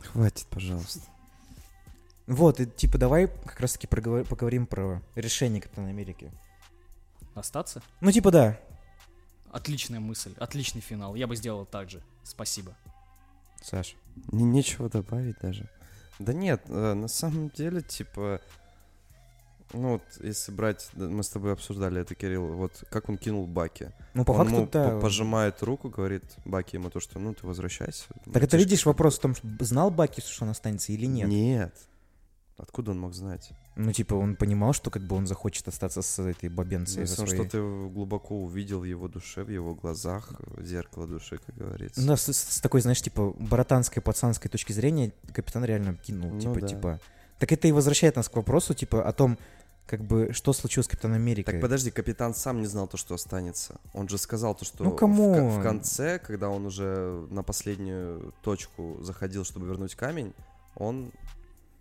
Хватит, 0.04 0.47
пожалуйста. 0.47 1.02
Вот, 2.26 2.60
и, 2.60 2.65
типа, 2.65 2.97
давай 2.97 3.28
как 3.28 3.60
раз-таки 3.60 3.88
проговор- 3.88 4.26
поговорим 4.26 4.65
про 4.65 5.02
решение 5.15 5.62
Капитана 5.62 5.89
Америки. 5.89 6.32
Остаться? 7.36 7.84
Ну, 8.00 8.12
типа, 8.12 8.32
да. 8.32 8.60
Отличная 9.52 10.00
мысль, 10.00 10.34
отличный 10.39 10.82
финал. 10.82 11.13
Я 11.15 11.28
бы 11.28 11.36
сделал 11.36 11.65
так 11.65 11.89
же. 11.89 12.02
Спасибо. 12.24 12.76
Саш. 13.62 13.95
Не- 14.32 14.43
нечего 14.43 14.89
добавить 14.89 15.38
даже. 15.41 15.69
Да 16.19 16.34
нет, 16.34 16.62
э, 16.67 16.93
на 16.93 17.08
самом 17.08 17.50
деле, 17.50 17.82
типа, 17.82 18.41
ну 19.74 19.93
вот, 19.93 20.04
если 20.19 20.52
брать, 20.52 20.89
мы 20.93 21.24
с 21.24 21.30
тобой 21.30 21.54
обсуждали 21.54 22.02
это, 22.02 22.13
Кирилл, 22.15 22.54
вот 22.54 22.84
как 22.89 23.10
он 23.10 23.17
кинул 23.17 23.47
Баки. 23.47 23.91
Ну, 24.13 24.26
по 24.26 24.32
он 24.32 24.38
факту, 24.38 24.56
ему 24.56 24.69
да. 24.71 24.89
по- 24.89 25.00
пожимает 25.02 25.63
руку, 25.63 25.89
говорит 25.89 26.24
Баки 26.45 26.76
ему 26.76 26.89
то, 26.89 27.00
что, 27.00 27.19
ну, 27.19 27.34
ты 27.34 27.47
возвращайся. 27.47 28.06
Так 28.10 28.17
это 28.19 28.32
братишка». 28.34 28.58
видишь, 28.58 28.86
вопрос 28.86 29.17
в 29.17 29.21
том, 29.21 29.36
что 29.36 29.47
знал 29.62 29.89
Баки, 29.89 30.21
что 30.21 30.43
он 30.45 30.52
останется 30.52 30.91
или 30.91 31.06
нет? 31.06 31.28
Нет. 31.30 31.74
Откуда 32.58 32.91
он 32.91 33.00
мог 33.00 33.13
знать? 33.13 33.50
Ну, 33.77 33.93
типа, 33.93 34.15
он 34.15 34.36
понимал, 34.36 34.73
что 34.73 34.89
как 34.91 35.01
бы 35.03 35.15
он 35.15 35.25
захочет 35.27 35.67
остаться 35.67 36.01
с 36.01 36.19
этой 36.19 36.49
бабенцей. 36.49 37.01
Ну, 37.01 37.07
своей- 37.07 37.36
что-то 37.36 37.89
глубоко 37.93 38.36
увидел 38.43 38.81
в 38.81 38.84
его 38.84 39.07
душе, 39.07 39.43
в 39.43 39.49
его 39.49 39.73
глазах, 39.75 40.34
зеркало 40.60 41.07
души, 41.07 41.39
как 41.45 41.55
говорится. 41.55 42.01
Ну, 42.01 42.17
с, 42.17 42.27
с- 42.27 42.60
такой, 42.62 42.81
знаешь, 42.81 43.01
типа, 43.01 43.34
братанской, 43.39 44.01
пацанской 44.01 44.51
точки 44.51 44.73
зрения 44.73 45.13
капитан 45.34 45.63
реально 45.63 45.95
кинул, 45.95 46.31
Ну 46.31 46.39
типа, 46.41 46.60
да. 46.60 46.67
типа. 46.67 46.99
Так 47.39 47.51
это 47.53 47.67
и 47.67 47.71
возвращает 47.71 48.17
нас 48.17 48.27
к 48.27 48.36
вопросу, 48.36 48.73
типа, 48.73 49.07
о 49.07 49.13
том, 49.13 49.38
как 49.88 50.03
бы, 50.03 50.31
что 50.34 50.53
случилось 50.53 50.86
с 50.86 50.89
Капитаном 50.89 51.17
Америкой. 51.17 51.53
Так 51.53 51.62
подожди, 51.62 51.91
капитан 51.91 52.34
сам 52.36 52.62
не 52.62 52.67
знал 52.67 52.88
то, 52.88 52.97
что 52.97 53.15
останется. 53.15 53.75
Он 53.93 54.07
же 54.07 54.17
сказал 54.17 54.53
то, 54.55 54.63
что 54.63 54.84
Ну, 54.84 54.91
в, 54.91 54.93
co- 54.93 54.99
come 54.99 55.28
on. 55.28 55.49
в 55.60 55.63
конце, 55.63 56.19
когда 56.19 56.49
он 56.49 56.65
уже 56.65 57.25
на 57.29 57.41
последнюю 57.43 58.34
точку 58.43 58.97
заходил, 59.01 59.43
чтобы 59.43 59.65
вернуть 59.67 59.95
камень, 59.95 60.34
он 60.75 61.12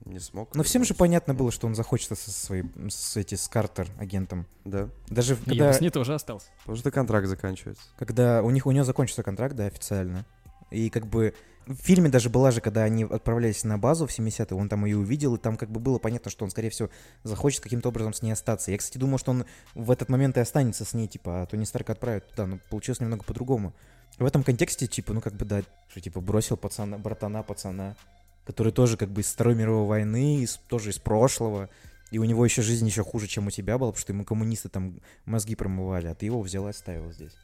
не 0.05 0.19
смог. 0.19 0.55
Но 0.55 0.63
всем 0.63 0.85
же 0.85 0.95
понятно 0.95 1.35
было, 1.35 1.51
что 1.51 1.67
он 1.67 1.75
захочет 1.75 2.17
со 2.19 2.31
своим, 2.31 2.91
с, 2.91 3.17
эти, 3.17 3.35
с 3.35 3.49
Картер 3.49 3.89
агентом. 3.99 4.47
Да. 4.65 4.89
Даже 5.09 5.35
Я 5.35 5.45
когда, 5.45 5.69
бы 5.69 5.75
с 5.75 5.81
ней 5.81 5.91
тоже 5.91 6.15
остался. 6.15 6.47
Потому 6.61 6.79
что 6.79 6.91
контракт 6.91 7.27
заканчивается. 7.27 7.83
когда 7.99 8.43
у 8.43 8.51
них 8.51 8.67
у 8.67 8.71
него 8.71 8.85
закончился 8.85 9.23
контракт, 9.23 9.55
да, 9.55 9.67
официально. 9.67 10.25
И 10.71 10.89
как 10.91 11.07
бы 11.07 11.35
в 11.67 11.77
фильме 11.77 12.09
даже 12.09 12.31
была 12.31 12.51
же, 12.51 12.61
когда 12.61 12.83
они 12.83 13.05
отправлялись 13.05 13.65
на 13.65 13.79
базу 13.79 14.07
в 14.07 14.11
70-е, 14.11 14.57
он 14.57 14.69
там 14.69 14.85
ее 14.85 14.97
увидел, 14.97 15.35
и 15.37 15.39
там 15.39 15.57
как 15.57 15.71
бы 15.71 15.79
было 15.79 15.99
понятно, 15.99 16.31
что 16.31 16.45
он, 16.45 16.51
скорее 16.51 16.71
всего, 16.71 16.91
захочет 17.23 17.61
каким-то 17.61 17.89
образом 17.89 18.13
с 18.13 18.23
ней 18.23 18.33
остаться. 18.33 18.71
Я, 18.71 18.79
кстати, 18.79 18.99
думал, 18.99 19.19
что 19.19 19.31
он 19.31 19.45
в 19.75 19.91
этот 19.91 20.09
момент 20.09 20.37
и 20.37 20.41
останется 20.41 20.85
с 20.85 20.95
ней, 20.95 21.07
типа, 21.07 21.43
а 21.43 21.47
Тони 21.47 21.65
Старк 21.65 21.91
отправит 21.91 22.29
туда, 22.29 22.47
но 22.47 22.59
получилось 22.71 23.01
немного 23.01 23.25
по-другому. 23.25 23.73
В 24.19 24.25
этом 24.25 24.43
контексте, 24.43 24.87
типа, 24.87 25.13
ну 25.13 25.21
как 25.21 25.35
бы, 25.35 25.45
да, 25.45 25.63
что, 25.89 26.01
типа, 26.01 26.21
бросил 26.21 26.57
пацана, 26.57 26.99
братана, 26.99 27.43
пацана, 27.43 27.97
который 28.45 28.73
тоже 28.73 28.97
как 28.97 29.11
бы 29.11 29.21
из 29.21 29.33
Второй 29.33 29.55
мировой 29.55 29.87
войны, 29.87 30.41
из, 30.43 30.57
тоже 30.57 30.91
из 30.91 30.99
прошлого, 30.99 31.69
и 32.11 32.19
у 32.19 32.25
него 32.25 32.45
еще 32.45 32.63
жизнь 32.63 32.87
еще 32.87 33.05
хуже, 33.05 33.27
чем 33.27 33.47
у 33.47 33.51
тебя 33.51 33.79
была, 33.79 33.91
потому 33.93 34.01
что 34.01 34.13
ему 34.13 34.25
коммунисты 34.25 34.69
там 34.69 35.01
мозги 35.25 35.55
промывали, 35.55 36.09
а 36.09 36.15
ты 36.15 36.27
его 36.27 36.41
взял 36.41 36.67
и 36.67 36.71
оставил 36.71 37.11
здесь. 37.13 37.35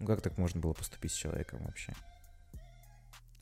Ну 0.00 0.06
как 0.06 0.20
так 0.20 0.38
можно 0.38 0.60
было 0.60 0.72
поступить 0.72 1.12
с 1.12 1.16
человеком 1.16 1.60
вообще? 1.64 1.94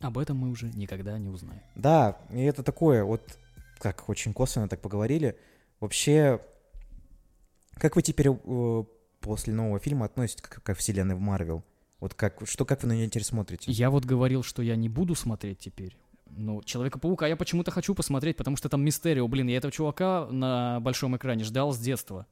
Об 0.01 0.19
этом 0.19 0.37
мы 0.37 0.51
уже 0.51 0.69
никогда 0.71 1.19
не 1.19 1.31
узнаем. 1.31 1.62
Да, 1.75 2.19
и 2.31 2.42
это 2.42 2.62
такое, 2.62 3.03
вот 3.05 3.38
как 3.79 4.09
очень 4.09 4.33
косвенно 4.33 4.69
так 4.69 4.81
поговорили. 4.81 5.38
Вообще, 5.81 6.40
как 7.75 7.97
вы 7.97 8.03
теперь 8.03 8.29
э, 8.29 8.85
после 9.21 9.55
нового 9.55 9.79
фильма 9.79 10.07
относитесь 10.07 10.42
к, 10.42 10.62
ко 10.62 10.75
вселенной 10.75 11.14
в 11.14 11.21
Марвел? 11.21 11.64
Вот 12.01 12.14
как, 12.14 12.47
что, 12.47 12.64
как 12.66 12.83
вы 12.83 12.88
на 12.88 12.92
нее 12.92 13.09
теперь 13.09 13.25
смотрите? 13.25 13.73
Я 13.73 13.90
вот 13.90 14.05
говорил, 14.05 14.42
что 14.42 14.62
я 14.62 14.77
не 14.77 14.88
буду 14.88 15.14
смотреть 15.14 15.61
теперь. 15.61 15.97
Ну, 16.37 16.62
Человека-паука 16.62 17.27
я 17.27 17.37
почему-то 17.37 17.70
хочу 17.70 17.94
посмотреть, 17.94 18.37
потому 18.37 18.57
что 18.57 18.68
там 18.68 18.85
Мистерио. 18.85 19.27
Блин, 19.27 19.49
я 19.49 19.57
этого 19.57 19.72
чувака 19.72 20.27
на 20.31 20.81
большом 20.81 21.16
экране 21.16 21.44
ждал 21.44 21.72
с 21.72 21.79
детства. 21.79 22.27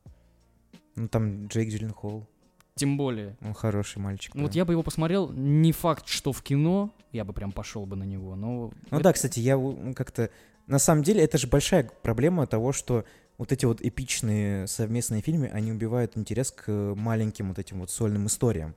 Ну 0.97 1.09
там 1.09 1.47
Джейк 1.47 1.71
Джилленхол, 1.71 2.29
Тем 2.77 2.97
более. 2.97 3.37
он 3.41 3.55
хороший 3.55 3.99
мальчик. 3.99 4.35
Ну, 4.35 4.43
вот 4.43 4.53
да. 4.53 4.59
я 4.59 4.65
бы 4.65 4.75
его 4.75 4.83
посмотрел, 4.83 5.31
не 5.33 5.73
факт, 5.73 6.07
что 6.07 6.33
в 6.33 6.43
кино, 6.43 6.93
я 7.11 7.25
бы 7.25 7.33
прям 7.33 7.51
пошел 7.51 7.85
бы 7.87 7.97
на 7.97 8.05
него, 8.05 8.37
но... 8.37 8.73
Ну 8.91 8.97
это- 8.97 9.05
да, 9.05 9.13
кстати, 9.13 9.41
я 9.41 9.59
как-то... 9.97 10.31
На 10.67 10.79
самом 10.79 11.03
деле, 11.03 11.23
это 11.23 11.37
же 11.37 11.47
большая 11.47 11.91
проблема 12.03 12.47
того, 12.47 12.73
что 12.73 13.05
вот 13.37 13.53
эти 13.53 13.65
вот 13.65 13.83
эпичные 13.83 14.67
совместные 14.67 15.21
фильмы, 15.21 15.49
они 15.49 15.73
убивают 15.73 16.17
интерес 16.17 16.53
к 16.53 16.71
маленьким 16.71 17.49
вот 17.49 17.59
этим 17.59 17.81
вот 17.81 17.91
сольным 17.91 18.27
историям. 18.27 18.75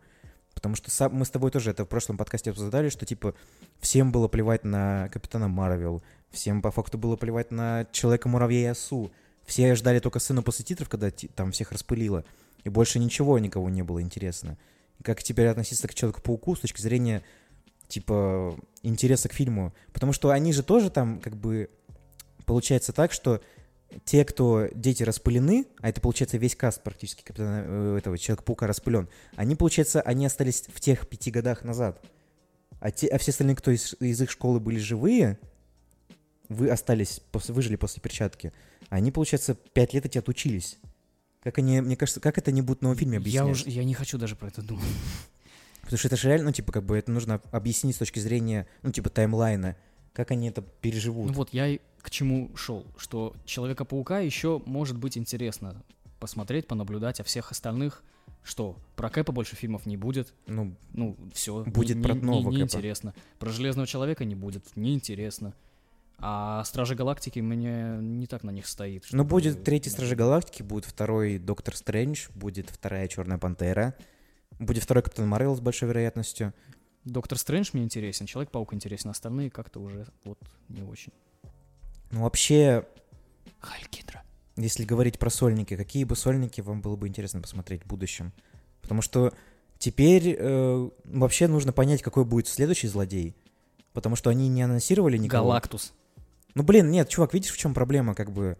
Потому 0.57 0.75
что 0.75 1.09
мы 1.09 1.23
с 1.23 1.29
тобой 1.29 1.51
тоже 1.51 1.69
это 1.69 1.85
в 1.85 1.87
прошлом 1.87 2.17
подкасте 2.17 2.49
обсуждали, 2.49 2.89
что 2.89 3.05
типа 3.05 3.35
всем 3.79 4.11
было 4.11 4.27
плевать 4.27 4.63
на 4.63 5.07
Капитана 5.09 5.47
Марвел, 5.47 6.01
всем 6.31 6.63
по 6.63 6.71
факту 6.71 6.97
было 6.97 7.15
плевать 7.15 7.51
на 7.51 7.85
Человека-муравья 7.91 8.61
и 8.61 8.71
Осу. 8.71 9.11
Все 9.45 9.75
ждали 9.75 9.99
только 9.99 10.17
сцену 10.17 10.41
после 10.41 10.65
титров, 10.65 10.89
когда 10.89 11.11
там 11.35 11.51
всех 11.51 11.71
распылило. 11.71 12.25
И 12.63 12.69
больше 12.69 12.97
ничего 12.97 13.37
никого 13.37 13.69
не 13.69 13.83
было 13.83 14.01
интересно. 14.01 14.57
Как 15.03 15.21
теперь 15.21 15.45
относиться 15.45 15.87
к 15.87 15.93
Человеку-пауку 15.93 16.55
с 16.55 16.61
точки 16.61 16.81
зрения 16.81 17.21
типа 17.87 18.59
интереса 18.81 19.29
к 19.29 19.33
фильму. 19.33 19.75
Потому 19.93 20.11
что 20.11 20.31
они 20.31 20.53
же 20.53 20.63
тоже 20.63 20.89
там 20.89 21.19
как 21.19 21.35
бы 21.35 21.69
получается 22.47 22.93
так, 22.93 23.11
что 23.11 23.41
те, 24.03 24.25
кто 24.25 24.67
дети 24.73 25.03
распылены, 25.03 25.65
а 25.79 25.89
это 25.89 26.01
получается 26.01 26.37
весь 26.37 26.55
каст 26.55 26.83
практически 26.83 27.23
капитана, 27.23 27.63
э, 27.65 27.97
этого 27.97 28.17
Человека-паука 28.17 28.67
распылен, 28.67 29.09
они, 29.35 29.55
получается, 29.55 30.01
они 30.01 30.25
остались 30.25 30.63
в 30.67 30.79
тех 30.79 31.07
пяти 31.07 31.31
годах 31.31 31.63
назад. 31.63 32.03
А, 32.79 32.91
те, 32.91 33.07
а 33.07 33.17
все 33.17 33.31
остальные, 33.31 33.55
кто 33.55 33.71
из, 33.71 33.95
из 33.99 34.21
их 34.21 34.29
школы 34.29 34.59
были 34.59 34.77
живые, 34.77 35.39
вы 36.49 36.69
остались, 36.69 37.21
после, 37.31 37.53
выжили 37.53 37.75
после 37.75 38.01
перчатки, 38.01 38.53
они, 38.89 39.11
получается, 39.11 39.55
пять 39.55 39.93
лет 39.93 40.05
эти 40.05 40.17
отучились. 40.17 40.77
Как 41.43 41.57
они, 41.57 41.81
мне 41.81 41.95
кажется, 41.95 42.19
как 42.19 42.37
это 42.37 42.51
не 42.51 42.61
будут 42.61 42.79
в 42.79 42.83
новом 42.83 42.97
фильме 42.97 43.17
объяснять? 43.17 43.45
Я 43.45 43.51
уже, 43.51 43.69
я 43.69 43.83
не 43.83 43.93
хочу 43.93 44.17
даже 44.17 44.35
про 44.35 44.47
это 44.47 44.61
думать. 44.61 44.85
Потому 45.81 45.97
что 45.97 46.07
это 46.09 46.17
же 46.17 46.27
реально, 46.27 46.47
ну, 46.47 46.51
типа, 46.51 46.71
как 46.71 46.83
бы 46.83 46.97
это 46.97 47.11
нужно 47.11 47.41
объяснить 47.51 47.95
с 47.95 47.99
точки 47.99 48.19
зрения, 48.19 48.67
ну, 48.81 48.91
типа, 48.91 49.09
таймлайна, 49.09 49.77
как 50.13 50.31
они 50.31 50.49
это 50.49 50.61
переживут. 50.61 51.27
Ну 51.27 51.33
вот, 51.33 51.53
я 51.53 51.79
к 52.07 52.09
чему 52.09 52.49
шел, 52.55 52.85
что 52.97 53.35
Человека-паука 53.43 54.19
еще 54.19 54.61
может 54.65 54.95
быть 54.95 55.17
интересно 55.17 55.75
посмотреть, 56.21 56.65
понаблюдать, 56.65 57.19
а 57.19 57.25
всех 57.25 57.51
остальных, 57.51 58.01
что, 58.45 58.77
про 58.95 59.09
Кэпа 59.09 59.33
больше 59.33 59.57
фильмов 59.57 59.85
не 59.85 59.97
будет, 59.97 60.33
Ну, 60.45 60.73
ну, 60.93 61.17
все. 61.33 61.65
Будет 61.65 62.01
про 62.01 62.15
нового 62.15 62.51
Кэпа. 62.51 62.59
Неинтересно. 62.59 63.13
Про 63.39 63.49
Железного 63.49 63.85
Человека 63.85 64.23
не 64.23 64.35
будет, 64.35 64.63
неинтересно. 64.77 65.53
А 66.17 66.63
Стражи 66.63 66.95
Галактики 66.95 67.41
мне 67.41 67.97
не 67.99 68.25
так 68.25 68.43
на 68.43 68.51
них 68.51 68.67
стоит. 68.67 69.03
ну, 69.11 69.25
будет 69.25 69.65
третий 69.65 69.89
Стражи 69.89 70.15
Галактики, 70.15 70.63
будет 70.63 70.85
второй 70.85 71.39
Доктор 71.39 71.75
Стрэндж, 71.75 72.29
будет 72.35 72.69
вторая 72.69 73.09
Черная 73.09 73.37
Пантера, 73.37 73.95
будет 74.59 74.83
второй 74.83 75.03
Капитан 75.03 75.27
Марвел 75.27 75.57
с 75.57 75.59
большой 75.59 75.89
вероятностью. 75.89 76.53
Доктор 77.03 77.37
Стрэндж 77.37 77.71
мне 77.73 77.83
интересен, 77.83 78.27
Человек-паук 78.27 78.73
интересен, 78.73 79.09
остальные 79.09 79.49
как-то 79.49 79.81
уже 79.81 80.07
вот 80.23 80.39
не 80.69 80.83
очень. 80.83 81.11
Ну, 82.11 82.23
вообще, 82.23 82.85
Хайль 83.59 83.87
Гидра. 83.91 84.23
если 84.55 84.85
говорить 84.85 85.19
про 85.19 85.29
сольники, 85.29 85.75
какие 85.75 86.03
бы 86.03 86.15
сольники 86.15 86.61
вам 86.61 86.81
было 86.81 86.95
бы 86.95 87.07
интересно 87.07 87.41
посмотреть 87.41 87.83
в 87.83 87.87
будущем? 87.87 88.33
Потому 88.81 89.01
что 89.01 89.33
теперь 89.77 90.35
э, 90.37 90.89
вообще 91.03 91.47
нужно 91.47 91.73
понять, 91.73 92.01
какой 92.01 92.25
будет 92.25 92.47
следующий 92.47 92.87
злодей. 92.87 93.35
Потому 93.93 94.15
что 94.15 94.29
они 94.29 94.47
не 94.47 94.61
анонсировали 94.61 95.17
никого. 95.17 95.47
Галактус. 95.47 95.93
Ну, 96.55 96.63
блин, 96.63 96.89
нет, 96.91 97.09
чувак, 97.09 97.33
видишь, 97.33 97.51
в 97.51 97.57
чем 97.57 97.73
проблема, 97.73 98.15
как 98.15 98.31
бы... 98.31 98.57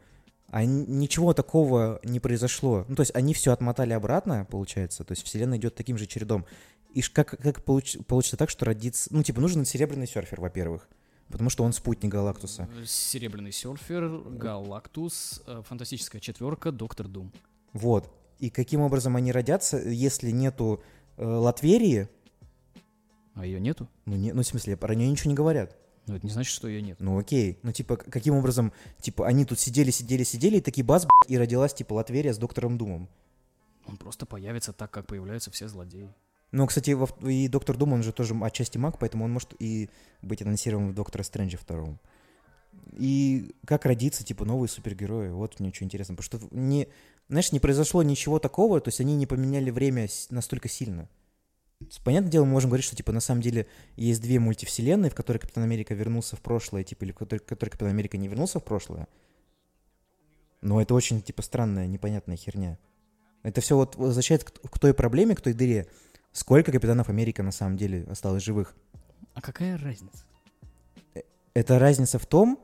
А 0.49 0.63
ничего 0.63 1.33
такого 1.33 1.99
не 2.03 2.19
произошло. 2.19 2.86
Ну, 2.88 2.95
то 2.95 3.01
есть 3.01 3.13
они 3.13 3.33
все 3.33 3.51
отмотали 3.51 3.93
обратно, 3.93 4.47
получается. 4.49 5.03
То 5.03 5.12
есть 5.12 5.25
вселенная 5.25 5.57
идет 5.57 5.75
таким 5.75 5.97
же 5.97 6.05
чередом. 6.05 6.45
И 6.93 7.01
как, 7.01 7.29
как 7.29 7.63
получ- 7.63 8.01
получится 8.03 8.38
так, 8.38 8.49
что 8.49 8.65
родится... 8.65 9.10
Ну, 9.13 9.23
типа, 9.23 9.41
нужен 9.41 9.65
серебряный 9.65 10.07
серфер, 10.07 10.39
во-первых. 10.39 10.88
Потому 11.30 11.50
что 11.50 11.63
он 11.63 11.74
спутник 11.74 12.12
Галактуса. 12.12 12.70
Серебряный 12.86 13.52
серфер, 13.52 14.08
Галактус, 14.30 15.42
э, 15.46 15.62
Фантастическая 15.68 16.22
четверка, 16.22 16.72
Доктор 16.72 17.08
Дум. 17.08 17.34
Вот. 17.74 18.10
И 18.40 18.50
каким 18.50 18.82
образом 18.82 19.16
они 19.16 19.32
родятся, 19.32 19.78
если 19.78 20.32
нету 20.32 20.82
э, 21.18 21.26
Латверии? 21.26 22.08
А 23.34 23.46
ее 23.46 23.60
нету? 23.60 23.90
Ну, 24.06 24.16
не, 24.16 24.32
ну, 24.32 24.42
в 24.42 24.48
смысле, 24.48 24.78
про 24.78 24.96
нее 24.96 25.10
ничего 25.10 25.30
не 25.30 25.36
говорят. 25.36 25.76
Ну, 26.08 26.16
это 26.16 26.26
не 26.26 26.32
значит, 26.32 26.54
что 26.54 26.68
ее 26.68 26.82
нет. 26.82 26.98
Ну, 27.00 27.20
окей. 27.20 27.60
Ну, 27.63 27.72
типа, 27.72 27.98
каким 27.98 28.36
образом... 28.36 28.72
Типа, 29.02 29.28
они 29.28 29.44
тут 29.46 29.60
сидели, 29.60 29.92
сидели, 29.92 30.24
сидели, 30.24 30.58
и 30.58 30.62
такие 30.62 30.86
бац, 30.86 31.04
блядь, 31.04 31.32
и 31.32 31.38
родилась, 31.38 31.74
типа, 31.74 31.94
Латверия 31.94 32.34
с 32.34 32.38
Доктором 32.38 32.78
Думом. 32.78 33.10
Он 33.86 33.98
просто 33.98 34.26
появится 34.26 34.72
так, 34.72 34.90
как 34.92 35.08
появляются 35.08 35.52
все 35.52 35.68
злодеи. 35.68 36.13
Ну, 36.51 36.65
кстати, 36.65 36.95
и 37.27 37.47
Доктор 37.47 37.77
Дум, 37.77 37.93
он 37.93 38.03
же 38.03 38.13
тоже 38.13 38.33
отчасти 38.41 38.77
маг, 38.77 38.97
поэтому 38.99 39.25
он 39.25 39.31
может 39.31 39.53
и 39.60 39.89
быть 40.21 40.41
анонсирован 40.41 40.89
в 40.89 40.95
Доктора 40.95 41.23
Стрэнджа 41.23 41.57
втором. 41.57 41.99
И 42.93 43.53
как 43.65 43.86
родиться, 43.86 44.23
типа, 44.23 44.45
новые 44.45 44.69
супергерои, 44.69 45.29
вот 45.29 45.60
мне 45.60 45.73
что 45.73 45.83
интересно. 45.83 46.15
Потому 46.15 46.39
что, 46.39 46.55
не, 46.55 46.88
знаешь, 47.27 47.51
не 47.51 47.60
произошло 47.60 48.01
ничего 48.01 48.39
такого, 48.39 48.79
то 48.79 48.88
есть 48.89 49.01
они 49.01 49.15
не 49.15 49.25
поменяли 49.25 49.71
время 49.71 50.07
настолько 50.29 50.69
сильно. 50.69 51.10
Понятное 52.03 52.31
дело, 52.31 52.45
мы 52.45 52.51
можем 52.51 52.69
говорить, 52.69 52.86
что, 52.86 52.95
типа, 52.95 53.12
на 53.12 53.19
самом 53.19 53.41
деле 53.41 53.67
есть 53.97 54.21
две 54.21 54.39
мультивселенные, 54.39 55.12
в 55.12 55.15
которой 55.15 55.38
Капитан 55.38 55.63
Америка 55.63 55.93
вернулся 55.93 56.36
в 56.36 56.41
прошлое, 56.41 56.83
типа, 56.83 57.03
или 57.03 57.12
в 57.12 57.15
которой, 57.15 57.39
в 57.39 57.45
которой 57.45 57.69
Капитан 57.69 57.89
Америка 57.89 58.17
не 58.17 58.27
вернулся 58.27 58.60
в 58.60 58.63
прошлое. 58.63 59.07
Но 60.62 60.81
это 60.81 60.95
очень, 60.95 61.21
типа, 61.21 61.43
странная, 61.43 61.88
непонятная 61.88 62.36
херня. 62.36 62.79
Это 63.43 63.62
все 63.62 63.75
вот 63.75 63.95
возвращает 63.95 64.43
к, 64.43 64.51
к 64.69 64.79
той 64.79 64.93
проблеме, 64.93 65.36
к 65.36 65.41
той 65.41 65.53
дыре. 65.53 65.88
Сколько 66.38 66.71
Капитанов 66.71 67.10
Америка 67.10 67.41
на 67.41 67.52
самом 67.52 67.78
деле 67.78 68.04
осталось 68.04 68.43
живых? 68.43 68.76
А 69.34 69.41
какая 69.41 69.76
разница? 69.76 70.23
Это 71.56 71.80
разница 71.80 72.19
в 72.19 72.28
том, 72.28 72.60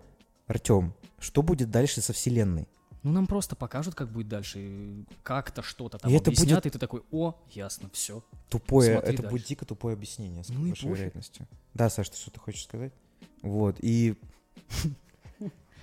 Артем, 0.46 0.94
что 1.18 1.42
будет 1.42 1.72
дальше 1.72 2.00
со 2.02 2.14
Вселенной. 2.14 2.68
Ну, 3.02 3.12
нам 3.12 3.26
просто 3.26 3.56
покажут, 3.56 3.96
как 3.96 4.12
будет 4.12 4.28
дальше. 4.28 5.06
Как-то 5.24 5.64
что-то 5.64 5.98
там 5.98 6.12
И 6.12 6.14
это 6.14 6.30
объяснят, 6.30 6.50
будет- 6.64 6.66
и 6.68 6.70
ты 6.70 6.78
такой, 6.78 7.02
о, 7.10 7.34
ясно, 7.50 7.90
все. 7.92 8.24
Тупое, 8.48 8.92
Смотри 8.94 9.12
это 9.12 9.24
дальше. 9.24 9.32
будет 9.38 9.48
дико 9.48 9.66
тупое 9.66 9.94
объяснение, 9.96 10.44
с 10.44 10.50
Ну 10.50 10.68
большой 10.68 10.92
вероятностью. 10.92 11.48
Да, 11.74 11.90
Саш, 11.90 12.10
ты 12.10 12.18
что-то 12.18 12.40
хочешь 12.40 12.66
сказать? 12.66 12.94
Вот, 13.42 13.78
и, 13.82 14.16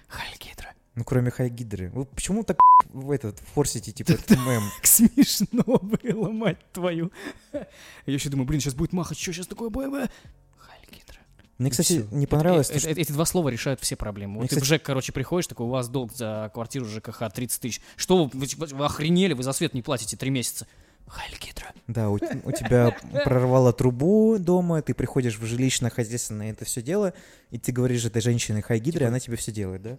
Хайль 0.07 0.38
Гидра. 0.38 0.72
Ну, 1.00 1.04
кроме 1.04 1.30
Хайгидры. 1.30 1.88
Вы 1.94 2.04
почему 2.04 2.44
так 2.44 2.58
в 2.92 3.10
этот, 3.10 3.38
форсите, 3.54 3.90
типа, 3.90 4.10
этот 4.12 4.30
мем? 4.32 4.62
Смешно 4.82 5.78
было, 5.80 6.30
мать 6.30 6.58
твою. 6.72 7.10
Я 7.54 7.64
еще 8.06 8.28
думаю, 8.28 8.46
блин, 8.46 8.60
сейчас 8.60 8.74
будет 8.74 8.92
махать, 8.92 9.18
что 9.18 9.32
сейчас 9.32 9.46
такое 9.46 9.70
будет? 9.70 9.90
бля?» 9.90 10.10
Хайль 10.58 10.86
Гидра. 10.90 11.16
Мне, 11.56 11.70
кстати, 11.70 12.04
не 12.10 12.26
понравилось, 12.26 12.68
Э- 12.68 12.78
то, 12.78 12.88
Эти 12.90 13.12
два 13.12 13.24
слова 13.24 13.48
решают 13.48 13.80
все 13.80 13.96
проблемы. 13.96 14.40
Вот 14.40 14.50
ты 14.50 14.56
в 14.56 14.58
кстати- 14.58 14.68
ЖЭК, 14.68 14.82
короче, 14.82 15.12
приходишь, 15.12 15.46
такой, 15.46 15.64
у 15.64 15.70
вас 15.70 15.88
долг 15.88 16.12
за 16.12 16.50
квартиру 16.52 16.84
ЖКХ 16.84 17.32
30 17.32 17.60
тысяч. 17.62 17.80
Что 17.96 18.26
вы, 18.26 18.30
вы, 18.34 18.66
вы 18.66 18.84
охренели, 18.84 19.32
вы 19.32 19.42
за 19.42 19.52
свет 19.54 19.72
не 19.72 19.80
платите 19.80 20.18
три 20.18 20.28
месяца. 20.28 20.66
Хайль 21.06 21.38
Гидра. 21.40 21.72
Да, 21.86 22.10
у, 22.10 22.16
у 22.44 22.52
тебя 22.52 22.94
прорвало 23.24 23.72
трубу 23.72 24.36
дома, 24.38 24.82
ты 24.82 24.92
приходишь 24.92 25.38
в 25.38 25.44
жилищно-хозяйственное 25.46 26.50
это 26.50 26.66
все 26.66 26.82
дело, 26.82 27.14
и 27.50 27.56
ты 27.58 27.72
говоришь 27.72 28.04
этой 28.04 28.20
женщине 28.20 28.60
Хайгидре, 28.60 29.06
она 29.06 29.18
тебе 29.18 29.38
все 29.38 29.50
делает, 29.50 29.80
да? 29.80 29.98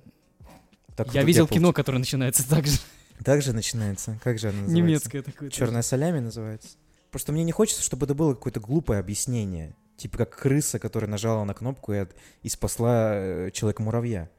Так 0.95 1.13
Я 1.13 1.23
видел 1.23 1.47
кино, 1.47 1.73
которое 1.73 1.97
начинается 1.99 2.47
так 2.47 2.65
же. 2.67 2.77
Так 3.23 3.41
же 3.41 3.53
начинается. 3.53 4.19
Как 4.23 4.39
же 4.39 4.49
она 4.49 4.61
называется? 4.61 4.81
Немецкое 4.87 5.21
такое. 5.21 5.49
Черная 5.49 5.81
солями 5.83 6.19
называется. 6.19 6.69
Просто 7.11 7.31
мне 7.31 7.43
не 7.43 7.51
хочется, 7.51 7.83
чтобы 7.83 8.05
это 8.05 8.15
было 8.15 8.33
какое-то 8.33 8.59
глупое 8.59 8.99
объяснение. 8.99 9.75
Типа 9.97 10.17
как 10.17 10.35
крыса, 10.35 10.79
которая 10.79 11.09
нажала 11.09 11.43
на 11.43 11.53
кнопку 11.53 11.93
и, 11.93 11.97
от- 11.97 12.15
и 12.41 12.49
спасла 12.49 13.11
э, 13.13 13.51
человека-муравья. 13.51 14.29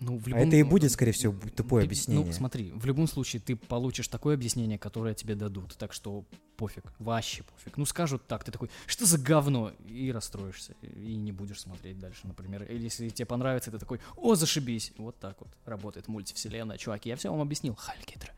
Ну, 0.00 0.16
в 0.18 0.26
А 0.26 0.30
любом- 0.30 0.48
это 0.48 0.56
и 0.56 0.62
будет, 0.62 0.90
скорее 0.92 1.12
всего, 1.12 1.34
тупое 1.54 1.82
Ты- 1.82 1.86
объяснение. 1.88 2.24
Ну, 2.26 2.32
смотри, 2.32 2.70
в 2.72 2.86
любом 2.86 3.06
случае 3.06 3.40
ты 3.40 3.54
получишь 3.54 4.08
такое 4.08 4.34
объяснение, 4.34 4.78
которое 4.78 5.12
тебе 5.14 5.34
дадут. 5.34 5.76
Так 5.76 5.92
что 5.92 6.24
пофиг, 6.56 6.84
вообще 6.98 7.42
пофиг. 7.42 7.76
Ну, 7.76 7.84
скажут 7.84 8.26
так, 8.26 8.42
ты 8.42 8.50
такой, 8.50 8.70
что 8.86 9.04
за 9.04 9.18
говно? 9.18 9.72
И 9.86 10.10
расстроишься, 10.10 10.74
и 10.82 11.14
не 11.16 11.32
будешь 11.32 11.60
смотреть 11.60 11.98
дальше, 11.98 12.26
например. 12.26 12.62
Или 12.62 12.84
если 12.84 13.10
тебе 13.10 13.26
понравится, 13.26 13.70
ты 13.70 13.78
такой, 13.78 14.00
о, 14.16 14.34
зашибись. 14.36 14.92
Вот 14.96 15.18
так 15.18 15.36
вот 15.38 15.48
работает 15.66 16.08
мультивселенная. 16.08 16.78
Чуваки, 16.78 17.10
я 17.10 17.16
все 17.16 17.30
вам 17.30 17.42
объяснил. 17.42 17.74
Хайль 17.74 18.02
Гидра. 18.06 18.32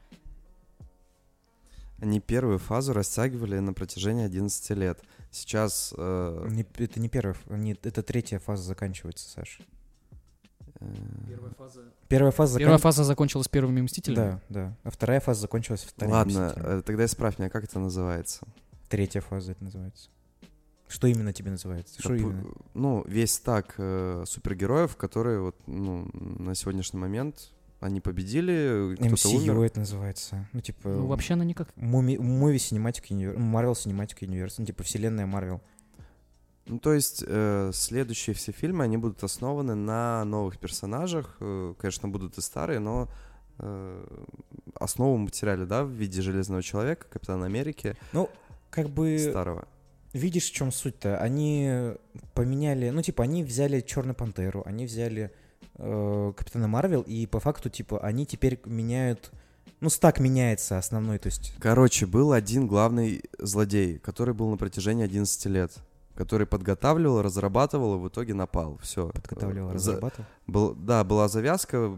Они 2.00 2.18
первую 2.18 2.58
фазу 2.58 2.92
растягивали 2.92 3.58
на 3.60 3.72
протяжении 3.72 4.24
11 4.24 4.70
лет. 4.74 5.00
Сейчас... 5.30 5.94
э, 5.96 6.48
Не- 6.50 6.66
это 6.84 6.98
не 6.98 7.08
первая, 7.08 7.36
не- 7.48 7.78
это 7.80 8.02
третья 8.02 8.40
фаза 8.40 8.64
заканчивается, 8.64 9.28
Саш. 9.30 9.60
Первая 11.28 11.52
фаза... 11.52 11.80
Первая 12.08 12.32
фаза 12.32 12.58
Первая 12.58 12.78
фаза 12.78 13.04
закончилась 13.04 13.48
первыми 13.48 13.80
Мстителями? 13.80 14.16
Да, 14.16 14.40
да. 14.48 14.76
А 14.82 14.90
вторая 14.90 15.20
фаза 15.20 15.42
закончилась 15.42 15.82
вторым 15.82 16.12
Ладно, 16.12 16.46
Мстителем. 16.48 16.78
э, 16.78 16.82
тогда 16.82 17.04
исправь 17.04 17.38
меня, 17.38 17.50
как 17.50 17.64
это 17.64 17.78
называется? 17.78 18.40
Третья 18.88 19.20
фаза 19.20 19.52
это 19.52 19.64
называется. 19.64 20.10
Что 20.88 21.06
именно 21.06 21.32
тебе 21.32 21.50
называется? 21.50 21.98
Что 21.98 22.14
именно? 22.14 22.44
Ну, 22.74 23.02
весь 23.06 23.38
так 23.38 23.74
э, 23.78 24.24
супергероев, 24.26 24.96
которые 24.96 25.40
вот, 25.40 25.56
ну, 25.66 26.10
на 26.12 26.54
сегодняшний 26.54 27.00
момент 27.00 27.50
они 27.80 28.00
победили, 28.00 28.94
кто-то 28.94 29.14
MCU 29.14 29.36
умер. 29.38 29.62
это 29.62 29.80
называется. 29.80 30.48
Ну, 30.52 30.60
типа... 30.60 30.88
Ну, 30.88 31.06
вообще 31.06 31.34
она 31.34 31.44
никак... 31.44 31.68
Movie 31.76 32.56
Cinematic 32.56 33.08
Universe, 33.08 33.36
Marvel 33.36 33.72
Cinematic 33.72 34.20
Universe, 34.20 34.54
ну, 34.58 34.66
типа 34.66 34.82
вселенная 34.84 35.26
Marvel. 35.26 35.60
Ну, 36.66 36.78
то 36.78 36.92
есть 36.92 37.24
э, 37.26 37.70
следующие 37.74 38.34
все 38.34 38.52
фильмы, 38.52 38.84
они 38.84 38.96
будут 38.96 39.22
основаны 39.24 39.74
на 39.74 40.24
новых 40.24 40.58
персонажах. 40.58 41.36
Э, 41.40 41.74
конечно, 41.78 42.08
будут 42.08 42.38
и 42.38 42.40
старые, 42.40 42.78
но 42.78 43.08
э, 43.58 44.24
основу 44.74 45.16
материале, 45.16 45.66
да, 45.66 45.84
в 45.84 45.90
виде 45.90 46.22
Железного 46.22 46.62
Человека, 46.62 47.06
Капитана 47.10 47.46
Америки, 47.46 47.96
Ну, 48.12 48.30
как 48.70 48.88
бы, 48.90 49.18
старого. 49.18 49.66
видишь, 50.12 50.50
в 50.50 50.52
чем 50.52 50.70
суть-то? 50.72 51.18
Они 51.18 51.94
поменяли, 52.34 52.90
ну, 52.90 53.02
типа, 53.02 53.24
они 53.24 53.42
взяли 53.42 53.80
Черную 53.80 54.14
Пантеру, 54.14 54.62
они 54.64 54.86
взяли 54.86 55.32
э, 55.74 56.32
Капитана 56.36 56.68
Марвел, 56.68 57.02
и 57.02 57.26
по 57.26 57.40
факту, 57.40 57.70
типа, 57.70 57.98
они 58.00 58.24
теперь 58.24 58.60
меняют, 58.66 59.32
ну, 59.80 59.90
стак 59.90 60.20
меняется 60.20 60.78
основной, 60.78 61.18
то 61.18 61.26
есть... 61.26 61.54
Короче, 61.58 62.06
был 62.06 62.32
один 62.32 62.68
главный 62.68 63.24
злодей, 63.38 63.98
который 63.98 64.32
был 64.32 64.48
на 64.48 64.56
протяжении 64.56 65.04
11 65.04 65.46
лет, 65.46 65.72
который 66.22 66.46
подготавливал, 66.46 67.20
разрабатывал 67.20 67.96
и 67.96 67.98
в 67.98 68.06
итоге 68.08 68.32
напал. 68.32 68.78
Все. 68.80 69.08
Подготавливал, 69.08 69.72
разрабатывал. 69.72 70.24
Был, 70.46 70.74
да, 70.74 71.02
была 71.02 71.26
завязка 71.26 71.92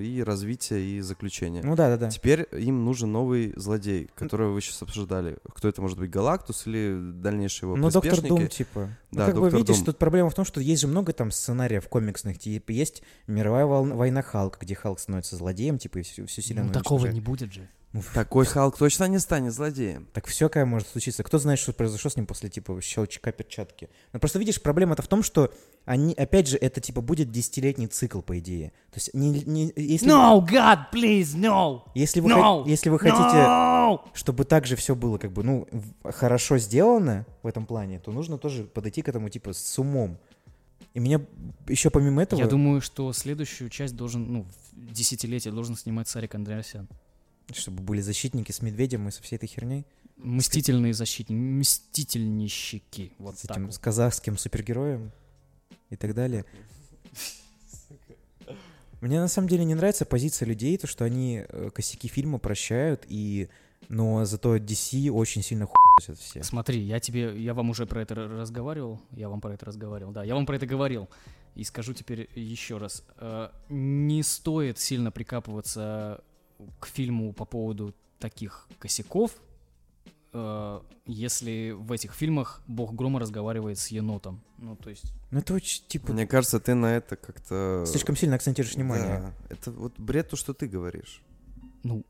и 0.00 0.22
развитие, 0.24 0.80
и 0.80 1.00
заключение. 1.00 1.62
Ну 1.64 1.74
да, 1.74 1.88
да, 1.88 1.96
да. 1.96 2.10
Теперь 2.10 2.46
им 2.52 2.84
нужен 2.84 3.10
новый 3.10 3.52
злодей, 3.56 4.10
которого 4.14 4.52
вы 4.52 4.60
сейчас 4.60 4.80
обсуждали. 4.82 5.38
Кто 5.54 5.68
это 5.68 5.82
может 5.82 5.98
быть, 5.98 6.10
Галактус 6.10 6.66
или 6.68 6.96
дальнейшие 7.14 7.68
его 7.68 7.76
Ну, 7.76 7.90
Доктор? 7.90 8.20
Дум, 8.22 8.46
типа. 8.46 8.90
Ну, 9.10 9.18
Да, 9.18 9.26
как 9.26 9.34
бы 9.34 9.40
Доктор 9.42 9.58
видишь, 9.58 9.76
Дум. 9.76 9.86
тут 9.86 9.98
проблема 9.98 10.30
в 10.30 10.34
том, 10.34 10.44
что 10.44 10.60
есть 10.60 10.82
же 10.82 10.86
много 10.88 11.12
там 11.12 11.32
сценариев 11.32 11.88
комиксных. 11.88 12.38
Типа, 12.38 12.70
есть 12.70 13.02
мировая 13.26 13.66
волна- 13.66 13.96
война 13.96 14.22
Халка, 14.22 14.58
где 14.60 14.74
Халк 14.76 15.00
становится 15.00 15.36
злодеем, 15.36 15.78
типа, 15.78 15.98
и 15.98 16.02
всю, 16.02 16.26
всю 16.26 16.42
вселенную 16.42 16.68
Ну, 16.68 16.72
такого 16.74 17.06
не 17.08 17.20
будет 17.20 17.52
же. 17.52 17.68
Ну, 17.94 18.02
Такой 18.12 18.44
Халк 18.44 18.76
точно 18.76 19.04
не 19.04 19.20
станет 19.20 19.52
злодеем. 19.52 20.08
Так 20.12 20.26
всякое 20.26 20.64
может 20.64 20.88
случиться. 20.88 21.22
Кто 21.22 21.38
знает, 21.38 21.60
что 21.60 21.72
произошло 21.72 22.10
с 22.10 22.16
ним 22.16 22.26
после, 22.26 22.50
типа, 22.50 22.80
щелчка 22.82 23.30
перчатки. 23.30 23.88
Но 24.12 24.18
просто 24.18 24.40
видишь, 24.40 24.60
проблема-то 24.60 25.02
в 25.02 25.06
том, 25.06 25.22
что 25.22 25.52
они, 25.84 26.12
опять 26.12 26.48
же, 26.48 26.56
это, 26.56 26.80
типа, 26.80 27.02
будет 27.02 27.30
десятилетний 27.30 27.86
цикл, 27.86 28.20
по 28.20 28.36
идее. 28.40 28.72
То 28.90 28.96
есть, 28.96 29.14
не, 29.14 29.30
не- 29.44 29.72
если, 29.76 30.08
No, 30.08 30.44
God, 30.44 30.86
please, 30.92 31.36
no! 31.36 31.82
если, 31.94 32.18
вы, 32.18 32.30
No! 32.32 32.34
хо- 32.64 32.64
если 32.68 32.90
вы 32.90 32.98
хотите, 32.98 33.22
No! 33.22 34.00
чтобы 34.12 34.44
так 34.44 34.66
же 34.66 34.74
все 34.74 34.96
было, 34.96 35.18
как 35.18 35.30
бы, 35.30 35.44
ну, 35.44 35.68
хорошо 36.02 36.58
сделано 36.58 37.26
в 37.44 37.46
этом 37.46 37.64
плане, 37.64 38.00
то 38.00 38.10
нужно 38.10 38.38
тоже 38.38 38.64
подойти 38.64 39.02
к 39.02 39.08
этому, 39.08 39.28
типа, 39.28 39.52
с 39.52 39.78
умом. 39.78 40.18
И 40.94 40.98
меня 40.98 41.20
еще 41.68 41.90
помимо 41.90 42.24
этого... 42.24 42.40
Я 42.40 42.48
думаю, 42.48 42.80
что 42.80 43.12
следующую 43.12 43.70
часть 43.70 43.94
должен, 43.94 44.32
ну, 44.32 44.46
в 44.72 44.92
десятилетие 44.92 45.52
должен 45.54 45.76
снимать 45.76 46.08
Сарик 46.08 46.34
Андреасян. 46.34 46.88
Чтобы 47.52 47.82
были 47.82 48.00
защитники 48.00 48.52
с 48.52 48.62
медведем 48.62 49.08
и 49.08 49.10
со 49.10 49.22
всей 49.22 49.36
этой 49.36 49.46
херней. 49.46 49.86
Мстительные 50.16 50.94
защитники, 50.94 51.38
мстительнищики. 51.38 53.12
Вот 53.18 53.38
с 53.38 53.44
этим 53.44 53.66
вот. 53.66 53.74
с 53.74 53.78
казахским 53.78 54.38
супергероем 54.38 55.12
и 55.90 55.96
так 55.96 56.14
далее. 56.14 56.44
Мне 59.00 59.20
на 59.20 59.28
самом 59.28 59.48
деле 59.48 59.64
не 59.64 59.74
нравится 59.74 60.06
позиция 60.06 60.46
людей, 60.46 60.78
то 60.78 60.86
что 60.86 61.04
они 61.04 61.44
э, 61.46 61.70
косяки 61.74 62.08
фильма 62.08 62.38
прощают, 62.38 63.04
и 63.06 63.50
но 63.88 64.24
зато 64.24 64.56
DC 64.56 65.10
очень 65.10 65.42
сильно 65.42 65.66
хуйсят 65.66 66.18
все. 66.18 66.42
Смотри, 66.42 66.80
я 66.80 67.00
тебе, 67.00 67.38
я 67.38 67.54
вам 67.54 67.70
уже 67.70 67.86
про 67.86 68.00
это 68.00 68.14
разговаривал, 68.14 69.00
я 69.10 69.28
вам 69.28 69.40
про 69.40 69.54
это 69.54 69.66
разговаривал, 69.66 70.12
да, 70.12 70.24
я 70.24 70.34
вам 70.34 70.46
про 70.46 70.56
это 70.56 70.66
говорил. 70.66 71.08
И 71.54 71.64
скажу 71.64 71.92
теперь 71.92 72.28
еще 72.34 72.78
раз. 72.78 73.04
Э, 73.18 73.50
Не 73.68 74.22
стоит 74.22 74.78
сильно 74.78 75.12
прикапываться 75.12 76.24
к 76.80 76.86
фильму 76.86 77.32
по 77.32 77.44
поводу 77.44 77.94
таких 78.18 78.68
косяков, 78.78 79.32
э, 80.32 80.80
если 81.06 81.72
в 81.72 81.92
этих 81.92 82.14
фильмах 82.14 82.62
Бог 82.66 82.94
Грома 82.94 83.20
разговаривает 83.20 83.78
с 83.78 83.88
енотом. 83.88 84.40
Ну, 84.58 84.76
то 84.76 84.90
есть... 84.90 85.12
Ну 85.30 85.38
это 85.40 85.54
очень, 85.54 85.84
типа, 85.86 86.12
Мне 86.12 86.26
кажется, 86.26 86.60
ты 86.60 86.74
на 86.74 86.96
это 86.96 87.16
как-то... 87.16 87.84
слишком 87.86 88.16
сильно 88.16 88.36
акцентируешь 88.36 88.74
внимание. 88.74 89.20
Да, 89.20 89.34
это 89.50 89.70
вот 89.70 89.98
бред 89.98 90.30
то, 90.30 90.36
что 90.36 90.54
ты 90.54 90.66
говоришь. 90.66 91.22
Ну, 91.82 92.04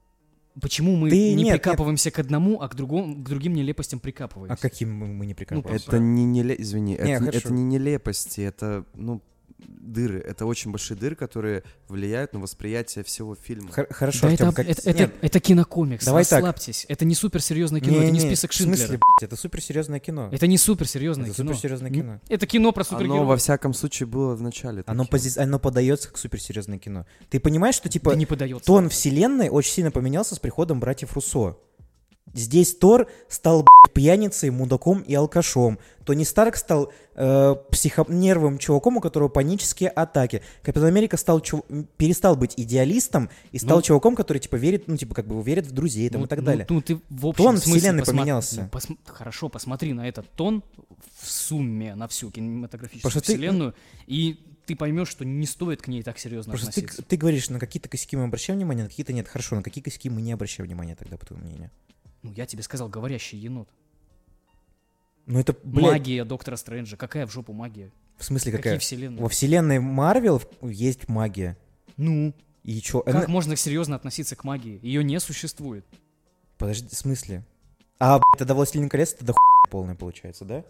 почему 0.61 0.97
мы 0.97 1.11
Ты- 1.11 1.17
не 1.17 1.35
нет, 1.35 1.45
нет. 1.45 1.63
прикапываемся 1.63 2.11
к 2.11 2.19
одному, 2.19 2.61
а 2.61 2.69
к, 2.69 2.75
другому, 2.75 3.17
к 3.17 3.29
другим 3.29 3.55
нелепостям 3.55 3.99
прикапываемся? 3.99 4.55
А 4.55 4.57
каким 4.57 4.93
мы, 4.95 5.09
мы 5.09 5.27
не 5.27 5.35
прикапываемся? 5.35 5.89
Это 5.89 5.99
не 5.99 6.25
неле... 6.25 6.55
Извини, 6.59 6.95
это, 6.95 7.25
хорошо. 7.25 7.39
это 7.39 7.53
не 7.53 7.65
нелепости, 7.65 8.41
это, 8.41 8.85
ну, 8.95 9.21
дыры. 9.69 10.19
Это 10.21 10.47
очень 10.47 10.71
большие 10.71 10.97
дыры, 10.97 11.15
которые 11.17 11.63
влияют 11.89 12.33
на 12.33 12.41
восприятие 12.41 13.05
всего 13.05 13.35
фильма. 13.35 13.71
Хор- 13.73 13.87
Хорошо, 13.91 14.21
Да 14.23 14.29
Артём, 14.29 14.49
это, 14.51 14.57
как- 14.57 14.69
это, 14.69 14.91
это, 14.91 15.13
это 15.21 15.41
кинокомикс, 15.41 16.05
Давай 16.05 16.25
так. 16.25 16.33
расслабьтесь. 16.43 16.87
Это 16.89 17.05
не 17.05 17.15
суперсерьезное 17.15 17.81
кино, 17.81 17.97
это 17.97 18.07
не 18.07 18.13
не-не, 18.13 18.21
список 18.27 18.51
В 18.53 18.55
смысле, 18.55 18.77
Шиндлера. 18.77 19.01
блядь, 19.21 19.29
это 19.31 19.37
суперсерьезное 19.41 20.01
кино. 20.01 20.29
Это 20.33 20.47
не 20.47 20.59
суперсерьезное 20.59 21.27
Это 21.27 21.37
кино. 21.37 21.49
суперсерьезное 21.53 21.91
Н- 21.91 21.95
кино. 21.95 22.21
Это 22.29 22.47
кино 22.47 22.73
про 22.73 22.81
Оно, 22.83 22.91
супергероев. 22.91 23.27
во 23.27 23.37
всяком 23.37 23.75
случае, 23.75 24.07
было 24.07 24.35
в 24.35 24.43
начале. 24.43 24.83
Оно, 24.87 25.05
пози- 25.05 25.39
оно 25.39 25.59
подается 25.59 26.09
как 26.09 26.19
суперсерьезное 26.19 26.79
кино. 26.79 27.07
Ты 27.31 27.41
понимаешь, 27.41 27.75
что 27.77 27.89
типа 27.89 28.11
Да 28.11 28.17
не 28.17 28.27
подается. 28.27 28.67
тон 28.67 28.89
вселенной 28.89 29.49
очень 29.49 29.73
сильно 29.73 29.91
поменялся 29.91 30.35
с 30.35 30.39
приходом 30.39 30.81
братьев 30.81 31.15
Руссо. 31.15 31.57
Здесь 32.33 32.75
Тор 32.75 33.09
стал 33.29 33.59
блядь, 33.63 33.93
пьяницей, 33.95 34.51
мудаком 34.51 35.03
и 35.03 35.15
алкашом. 35.15 35.79
Тони 36.05 36.25
Старк 36.25 36.57
стал 36.57 36.93
э, 37.15 37.55
психо- 37.71 38.07
нервным 38.09 38.59
чуваком, 38.59 38.97
у 38.97 39.01
которого 39.01 39.29
панические 39.29 39.91
атаки. 39.91 40.43
Капитан 40.63 40.87
Америка 40.87 41.17
стал 41.17 41.41
чу- 41.41 41.65
м, 41.69 41.87
перестал 41.97 42.35
быть 42.35 42.55
идеалистом 42.57 43.31
и 43.53 43.59
стал 43.59 43.77
Ну. 43.79 43.83
чуваком, 43.83 44.17
который 44.17 44.39
типа 44.39 44.57
верит, 44.57 44.89
ну 44.89 44.97
типа 44.97 45.15
как 45.15 45.27
бы 45.29 45.41
верит 45.43 45.67
в 45.67 45.71
друзей 45.73 46.09
там, 46.11 46.23
Ну, 46.23 46.27
и 46.27 46.29
так 46.29 46.41
ну, 46.41 46.45
далее. 46.45 46.67
Ну, 46.69 46.81
ты 46.81 46.99
в 47.09 47.27
общем 47.27 47.45
Тон 47.45 47.59
смысле 47.59 47.79
вселенной 47.81 48.03
посма- 48.03 48.07
поменялся. 48.07 48.63
ну, 48.63 48.69
посм- 48.79 48.99
Хорошо, 49.07 49.49
посмотри 49.49 49.93
на 49.93 50.09
этот 50.09 50.29
тон 50.33 50.65
в 51.21 51.31
сумме 51.31 51.95
на 51.95 52.09
всю 52.09 52.31
кинематографическую 52.33 53.11
Потому 53.13 53.23
ты- 53.23 53.33
вселенную, 53.35 53.75
и 54.09 54.41
ты 54.67 54.75
поймешь, 54.75 55.09
что 55.09 55.25
не 55.25 55.47
стоит 55.47 55.83
к 55.83 55.89
ней 55.89 56.03
так 56.03 56.19
серьезно 56.19 56.51
Просто 56.53 56.73
ты, 56.73 56.81
относиться. 56.81 57.03
ты 57.03 57.17
говоришь, 57.17 57.49
на 57.51 57.61
какие-то 57.61 57.89
косяки 57.89 58.17
мы 58.17 58.25
обращаем 58.25 58.59
внимание, 58.59 58.85
на 58.85 58.91
какие-то 58.91 59.13
нет. 59.13 59.29
Хорошо, 59.29 59.55
на 59.57 59.63
какие 59.63 59.85
косяки 59.85 60.11
мы 60.11 60.21
не 60.21 60.33
обращаем 60.33 60.67
внимания 60.67 60.97
тогда, 60.97 61.17
по 61.17 61.25
твоему 61.27 61.45
мнению? 61.47 61.71
Ну, 62.25 62.33
я 62.33 62.47
тебе 62.47 62.63
сказал, 62.65 62.89
говорящий 62.89 63.39
енот. 63.39 63.69
Ну 65.27 65.39
это, 65.39 65.55
блядь, 65.63 65.93
Магия 65.93 66.25
Доктора 66.25 66.57
Стрэнджа. 66.57 66.97
Какая 66.97 67.27
в 67.27 67.31
жопу 67.33 67.53
магия? 67.53 67.93
в 68.19 68.25
смысле 68.25 68.53
Какие 68.53 68.63
какая? 68.63 68.79
вселенные? 68.79 69.21
Во 69.23 69.29
вселенной 69.29 69.79
Марвел 69.81 70.41
есть 70.63 71.09
магия. 71.09 71.57
Ну, 71.97 72.33
И 72.65 72.81
чё? 72.81 73.03
как 73.03 73.15
Она- 73.15 73.29
можно 73.29 73.57
серьезно 73.57 73.95
относиться 73.97 74.37
к 74.37 74.45
магии? 74.45 74.79
Ее 74.83 75.05
не 75.05 75.21
существует. 75.21 75.85
Подожди, 76.57 76.89
в 76.89 76.95
смысле? 76.99 77.45
А, 77.99 78.19
блядь, 78.19 78.39
тогда 78.39 78.55
Властелин 78.55 78.89
колец, 78.89 79.13
тогда 79.15 79.33
хуйня 79.35 79.71
полная 79.71 79.95
получается, 79.95 80.45
да? 80.45 80.65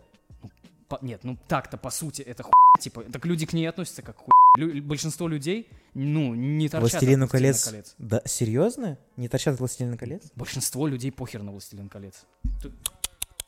По- 0.89 0.99
нет, 1.03 1.23
ну 1.23 1.39
так-то 1.49 1.77
по 1.77 1.91
сути 1.91 2.23
это 2.23 2.43
хуйня, 2.43 2.81
типа, 2.81 3.05
так 3.05 3.25
люди 3.27 3.47
к 3.47 3.53
ней 3.53 3.67
относятся 3.67 4.03
как 4.03 4.17
хуй. 4.19 4.33
Лю- 4.57 4.83
большинство 4.83 5.27
людей, 5.27 5.67
ну, 5.95 6.35
не 6.35 6.69
торчат 6.69 6.93
Властелину 6.93 7.25
от 7.25 7.33
«Властелина 7.33 7.59
колец. 7.73 7.95
Да, 7.99 8.23
серьезно? 8.25 8.99
Не 9.17 9.29
торчат 9.29 9.55
от 9.55 9.61
Властелина 9.61 9.97
колец? 9.97 10.23
Большинство 10.37 10.87
людей 10.87 11.11
похер 11.11 11.43
на 11.43 11.51
«Властелин 11.51 11.89
колец». 11.89 12.25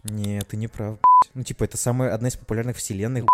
Нет, 0.04 0.48
ты 0.48 0.56
не 0.56 0.66
прав. 0.68 0.98
Ну, 1.34 1.42
типа, 1.44 1.64
это 1.64 1.76
самая 1.76 2.12
одна 2.14 2.28
из 2.28 2.36
популярных 2.36 2.76
вселенных. 2.76 3.24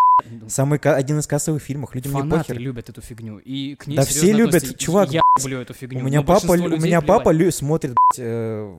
Самый 0.49 0.79
один 0.79 1.19
из 1.19 1.27
кассовых 1.27 1.63
фильмов. 1.63 1.95
Людям 1.95 2.13
не 2.13 2.21
Фанаты 2.21 2.49
похер. 2.49 2.59
любят 2.59 2.89
эту 2.89 3.01
фигню, 3.01 3.39
и 3.39 3.75
к 3.75 3.87
ней 3.87 3.97
Да 3.97 4.05
все 4.05 4.33
любят, 4.33 4.55
относятся. 4.57 4.79
Чувак, 4.79 5.11
Я 5.11 5.23
люблю 5.39 5.59
эту 5.61 5.73
фигню. 5.75 6.01
У 6.01 6.03
меня 6.05 6.23
папа, 6.23 6.53
у 6.53 6.57
меня 6.79 7.01
папа 7.01 7.31
лю- 7.31 7.51
смотрит, 7.51 7.93
блядь, 7.95 8.19
э, 8.27 8.79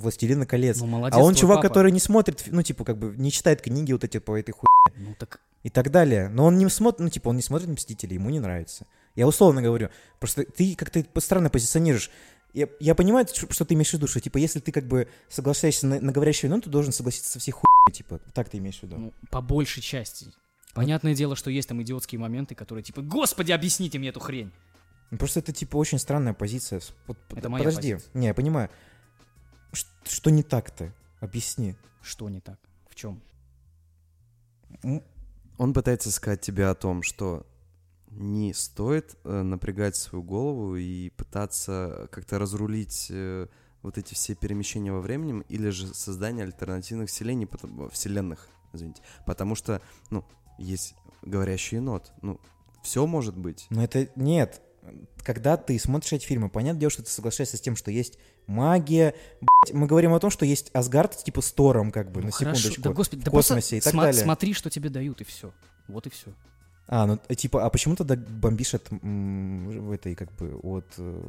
Властелина 0.00 0.46
колец. 0.46 0.78
Ну, 0.80 0.86
молодец, 0.86 1.16
а 1.18 1.20
он 1.22 1.34
чувак, 1.34 1.58
папа. 1.58 1.68
который 1.68 1.92
не 1.92 2.00
смотрит, 2.00 2.44
ну, 2.50 2.62
типа, 2.62 2.84
как 2.84 2.96
бы, 2.98 3.14
не 3.16 3.30
читает 3.30 3.60
книги 3.60 3.92
вот 3.92 4.04
эти 4.04 4.18
по 4.18 4.36
этой 4.38 4.52
хуй 4.52 4.66
Ну 4.96 5.14
так 5.18 5.40
и 5.62 5.70
так 5.70 5.90
далее. 5.90 6.28
Но 6.28 6.46
он 6.46 6.58
не 6.58 6.68
смотрит, 6.68 7.00
ну, 7.00 7.08
типа, 7.08 7.28
он 7.28 7.36
не 7.36 7.42
смотрит 7.42 7.68
Мстителей, 7.68 8.14
ему 8.14 8.30
не 8.30 8.40
нравится. 8.40 8.86
Я 9.14 9.26
условно 9.26 9.62
говорю. 9.62 9.90
Просто 10.18 10.44
ты 10.44 10.74
как-то 10.74 11.04
странно 11.20 11.50
позиционируешь. 11.50 12.10
Я, 12.52 12.68
я 12.80 12.94
понимаю, 12.94 13.26
что 13.32 13.52
что 13.52 13.64
ты 13.64 13.74
имеешь 13.74 13.90
в 13.90 13.94
виду, 13.94 14.06
что, 14.08 14.20
типа, 14.20 14.38
если 14.38 14.58
ты, 14.60 14.72
как 14.72 14.86
бы, 14.86 15.08
соглашаешься 15.28 15.86
на, 15.86 16.00
на 16.00 16.12
говорящую 16.12 16.50
вину, 16.50 16.60
ты 16.60 16.70
должен 16.70 16.92
согласиться 16.92 17.30
со 17.30 17.38
всей 17.38 17.52
хуйней, 17.52 17.92
типа. 17.92 18.18
Так 18.34 18.48
ты 18.48 18.58
имеешь 18.58 18.80
в 18.80 18.82
виду? 18.82 18.96
ну, 18.98 19.14
по 19.30 19.40
большей 19.40 19.82
части. 19.82 20.32
Понятное 20.74 21.14
дело, 21.14 21.36
что 21.36 21.50
есть 21.50 21.68
там 21.68 21.82
идиотские 21.82 22.18
моменты, 22.20 22.54
которые 22.54 22.82
типа, 22.84 23.02
господи, 23.02 23.52
объясните 23.52 23.98
мне 23.98 24.08
эту 24.08 24.20
хрень. 24.20 24.52
Ну, 25.10 25.18
Просто 25.18 25.40
это, 25.40 25.52
типа, 25.52 25.76
очень 25.76 25.98
странная 25.98 26.34
позиция. 26.34 26.80
Вот, 27.06 27.18
Это 27.34 27.48
моя 27.48 27.64
Подожди. 27.64 27.94
позиция. 27.94 28.10
Не, 28.14 28.26
я 28.28 28.34
понимаю. 28.34 28.70
Ш- 29.72 29.86
что 30.04 30.30
не 30.30 30.42
так-то? 30.44 30.92
Объясни. 31.20 31.76
Что 32.02 32.28
не 32.28 32.40
так? 32.40 32.58
В 32.88 32.94
чем? 32.94 33.20
Он 35.60 35.74
пытается 35.74 36.10
сказать 36.10 36.40
тебе 36.40 36.68
о 36.68 36.74
том, 36.74 37.02
что 37.02 37.46
не 38.08 38.54
стоит 38.54 39.18
э, 39.24 39.42
напрягать 39.42 39.94
свою 39.94 40.24
голову 40.24 40.76
и 40.76 41.10
пытаться 41.10 42.08
как-то 42.10 42.38
разрулить 42.38 43.08
э, 43.10 43.46
вот 43.82 43.98
эти 43.98 44.14
все 44.14 44.34
перемещения 44.34 44.90
во 44.90 45.02
времени 45.02 45.44
или 45.50 45.68
же 45.68 45.88
создание 45.88 46.46
альтернативных 46.46 47.10
вселений, 47.10 47.46
вселенных, 47.92 48.48
извините. 48.72 49.02
Потому 49.26 49.54
что, 49.54 49.82
ну, 50.08 50.24
есть 50.56 50.94
говорящий 51.20 51.76
енот. 51.76 52.10
Ну, 52.22 52.40
все 52.82 53.06
может 53.06 53.36
быть. 53.36 53.66
Но 53.68 53.84
это 53.84 54.08
нет. 54.16 54.62
Когда 55.18 55.58
ты 55.58 55.78
смотришь 55.78 56.14
эти 56.14 56.24
фильмы, 56.24 56.48
понятное 56.48 56.80
дело, 56.80 56.90
что 56.90 57.02
ты 57.02 57.10
соглашаешься 57.10 57.58
с 57.58 57.60
тем, 57.60 57.76
что 57.76 57.90
есть 57.90 58.18
магия. 58.50 59.14
Блядь, 59.40 59.74
мы 59.74 59.86
говорим 59.86 60.12
о 60.12 60.20
том, 60.20 60.30
что 60.30 60.44
есть 60.44 60.70
Асгард 60.74 61.16
типа 61.24 61.40
с 61.40 61.52
Тором, 61.52 61.90
как 61.90 62.10
бы, 62.10 62.20
Ну, 62.20 62.26
на 62.26 62.32
хорошо. 62.32 62.56
секундочку. 62.56 62.82
Да 62.82 62.90
господи, 62.92 63.20
в 63.20 63.24
да 63.24 63.30
просто 63.30 63.54
космосе 63.54 63.76
и 63.78 63.80
так 63.80 63.94
сма- 63.94 64.02
далее. 64.02 64.22
смотри, 64.22 64.52
что 64.54 64.70
тебе 64.70 64.90
дают, 64.90 65.20
и 65.20 65.24
все. 65.24 65.52
Вот 65.88 66.06
и 66.06 66.10
все. 66.10 66.30
А, 66.88 67.06
ну 67.06 67.18
э, 67.28 67.34
типа, 67.36 67.64
а 67.64 67.70
почему 67.70 67.94
тогда 67.96 68.16
бомбишь 68.16 68.74
от 68.74 68.90
м, 68.90 69.68
в 69.88 69.92
этой, 69.92 70.14
как 70.16 70.32
бы, 70.32 70.54
от, 70.62 70.86
э, 70.98 71.22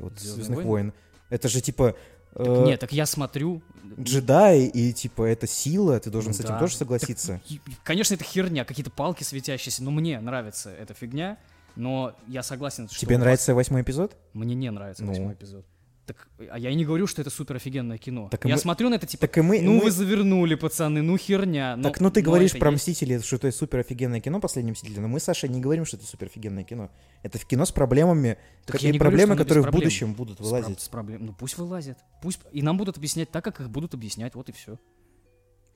от 0.00 0.18
«Звездных 0.18 0.62
войн»? 0.64 0.92
Это 1.28 1.48
же 1.48 1.60
типа 1.60 1.94
э, 2.34 2.64
Нет, 2.66 2.80
так 2.80 2.92
я 2.92 3.06
смотрю. 3.06 3.62
джедаи, 3.98 4.66
и 4.66 4.92
типа 4.92 5.22
это 5.24 5.46
сила, 5.46 5.98
ты 6.00 6.10
должен 6.10 6.30
Ну 6.30 6.36
с 6.36 6.40
этим 6.40 6.50
да. 6.50 6.58
тоже 6.58 6.76
согласиться. 6.76 7.40
И, 7.48 7.60
Конечно, 7.84 8.14
это 8.14 8.24
херня, 8.24 8.64
какие-то 8.64 8.90
палки 8.90 9.22
светящиеся, 9.22 9.82
но 9.84 9.90
мне 9.92 10.18
нравится 10.20 10.70
эта 10.70 10.94
фигня, 10.94 11.38
но 11.76 12.16
я 12.26 12.42
согласен, 12.42 12.88
что... 12.88 12.98
Тебе 12.98 13.18
нравится 13.18 13.54
восьмой 13.54 13.82
эпизод? 13.82 14.16
Мне 14.32 14.54
не 14.56 14.70
нравится 14.70 15.04
Ну. 15.04 15.10
восьмой 15.10 15.34
эпизод. 15.34 15.64
Так, 16.06 16.28
а 16.50 16.58
я 16.58 16.70
и 16.70 16.74
не 16.74 16.84
говорю, 16.84 17.06
что 17.06 17.20
это 17.22 17.30
супер 17.30 17.56
офигенное 17.56 17.96
кино. 17.98 18.28
Так 18.30 18.44
я 18.44 18.54
мы- 18.54 18.60
смотрю 18.60 18.88
на 18.88 18.94
это 18.94 19.06
типа, 19.06 19.20
Так 19.26 19.38
и 19.38 19.42
мы, 19.42 19.60
ну 19.60 19.74
мы- 19.74 19.80
вы 19.84 19.90
завернули, 19.92 20.56
пацаны, 20.56 21.02
ну 21.02 21.16
херня. 21.16 21.76
но- 21.76 21.84
Так, 21.90 22.00
ну 22.00 22.10
ты 22.10 22.20
но 22.20 22.24
говоришь 22.26 22.50
это 22.50 22.58
про 22.60 22.70
есть. 22.72 22.88
Мстители, 22.88 23.18
что 23.20 23.36
это 23.36 23.52
супер 23.52 23.78
офигенное 23.80 24.20
кино, 24.20 24.40
последнее 24.40 24.72
Мстители, 24.72 24.98
но 24.98 25.06
мы 25.08 25.20
с 25.20 25.24
Сашей 25.24 25.48
не 25.48 25.60
говорим, 25.60 25.84
что 25.84 25.96
это 25.98 26.06
супер 26.06 26.26
офигенное 26.26 26.64
кино. 26.64 26.90
Это 27.22 27.38
в 27.38 27.44
кино 27.46 27.64
с 27.64 27.70
проблемами, 27.70 28.38
Так 28.64 28.72
как- 28.74 28.82
я 28.82 28.88
и 28.88 28.92
не 28.92 28.98
говорю, 28.98 29.10
проблемы, 29.12 29.34
без 29.34 29.38
которые 29.44 29.64
в 29.64 29.70
будущем 29.70 30.14
будут 30.14 30.38
С 30.38 30.40
вылазить. 30.40 30.80
С 30.80 30.88
проблем. 30.88 31.26
Ну 31.26 31.32
пусть 31.38 31.56
вылазят. 31.58 31.98
Пусть 32.22 32.40
и 32.50 32.62
нам 32.62 32.76
будут 32.76 32.96
объяснять 32.96 33.30
так, 33.30 33.44
как 33.44 33.60
их 33.60 33.70
будут 33.70 33.94
объяснять, 33.94 34.34
вот 34.34 34.48
и 34.48 34.52
все. 34.52 34.78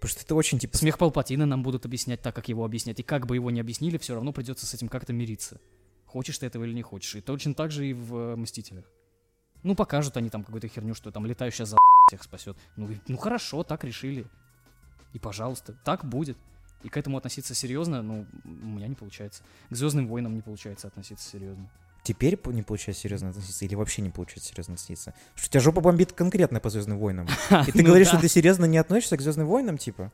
Потому 0.01 0.11
что 0.11 0.23
это 0.25 0.35
очень 0.35 0.59
типа. 0.59 0.77
Смех 0.77 0.99
Палпатина 0.99 1.47
нам 1.47 1.63
будут 1.63 1.87
объяснять 1.87 2.21
так, 2.23 2.35
как 2.35 2.49
его 2.49 2.65
объяснять. 2.65 2.99
И 2.99 3.03
как 3.03 3.27
бы 3.27 3.37
его 3.37 3.51
ни 3.51 3.61
объяснили, 3.61 3.99
все 3.99 4.15
равно 4.15 4.33
придется 4.33 4.67
с 4.67 4.75
этим 4.75 4.89
как-то 4.89 5.13
мириться. 5.13 5.61
Хочешь 6.07 6.39
ты 6.39 6.47
этого 6.47 6.65
или 6.65 6.73
не 6.73 6.83
хочешь. 6.83 7.15
И 7.15 7.21
точно 7.21 7.55
так 7.55 7.71
же 7.71 7.87
и 7.89 7.93
в 7.93 8.35
Мстителях. 8.37 8.85
Ну, 9.65 9.75
покажут 9.75 10.17
они 10.17 10.31
там 10.31 10.45
какую-то 10.45 10.69
херню, 10.69 10.95
что 10.95 11.11
там 11.11 11.27
летающая 11.27 11.65
за 11.65 11.77
всех 12.09 12.23
спасет. 12.23 12.57
Ну, 12.77 12.89
ну 13.09 13.17
хорошо, 13.17 13.65
так 13.65 13.83
решили. 13.83 14.27
И 15.15 15.19
пожалуйста, 15.19 15.75
так 15.85 16.05
будет. 16.05 16.37
И 16.83 16.91
к 16.91 16.97
этому 16.99 17.17
относиться 17.17 17.55
серьезно, 17.55 18.03
ну, 18.03 18.27
у 18.45 18.49
меня 18.49 18.87
не 18.87 18.95
получается. 18.95 19.43
К 19.71 19.75
Звездным 19.75 20.07
войнам 20.07 20.35
не 20.35 20.43
получается 20.43 20.87
относиться 20.87 21.29
серьезно. 21.29 21.69
Теперь 22.03 22.39
не 22.49 22.63
получается 22.63 23.03
серьезно 23.03 23.31
относиться 23.31 23.65
или 23.65 23.75
вообще 23.75 24.03
не 24.03 24.11
получается 24.11 24.51
серьезно 24.51 24.75
относиться? 24.75 25.15
Что 25.35 25.47
у 25.47 25.51
тебя 25.51 25.61
жопа 25.61 25.81
бомбит 25.81 26.13
конкретно 26.13 26.61
по 26.61 26.69
Звездным 26.69 26.99
войнам. 26.99 27.27
И 27.67 27.73
ты 27.73 27.79
Ну 27.79 27.85
говоришь, 27.85 28.09
что 28.09 28.21
ты 28.21 28.29
серьезно 28.29 28.67
не 28.67 28.77
относишься 28.77 29.17
к 29.17 29.23
Звездным 29.23 29.47
войнам, 29.47 29.79
типа? 29.79 30.13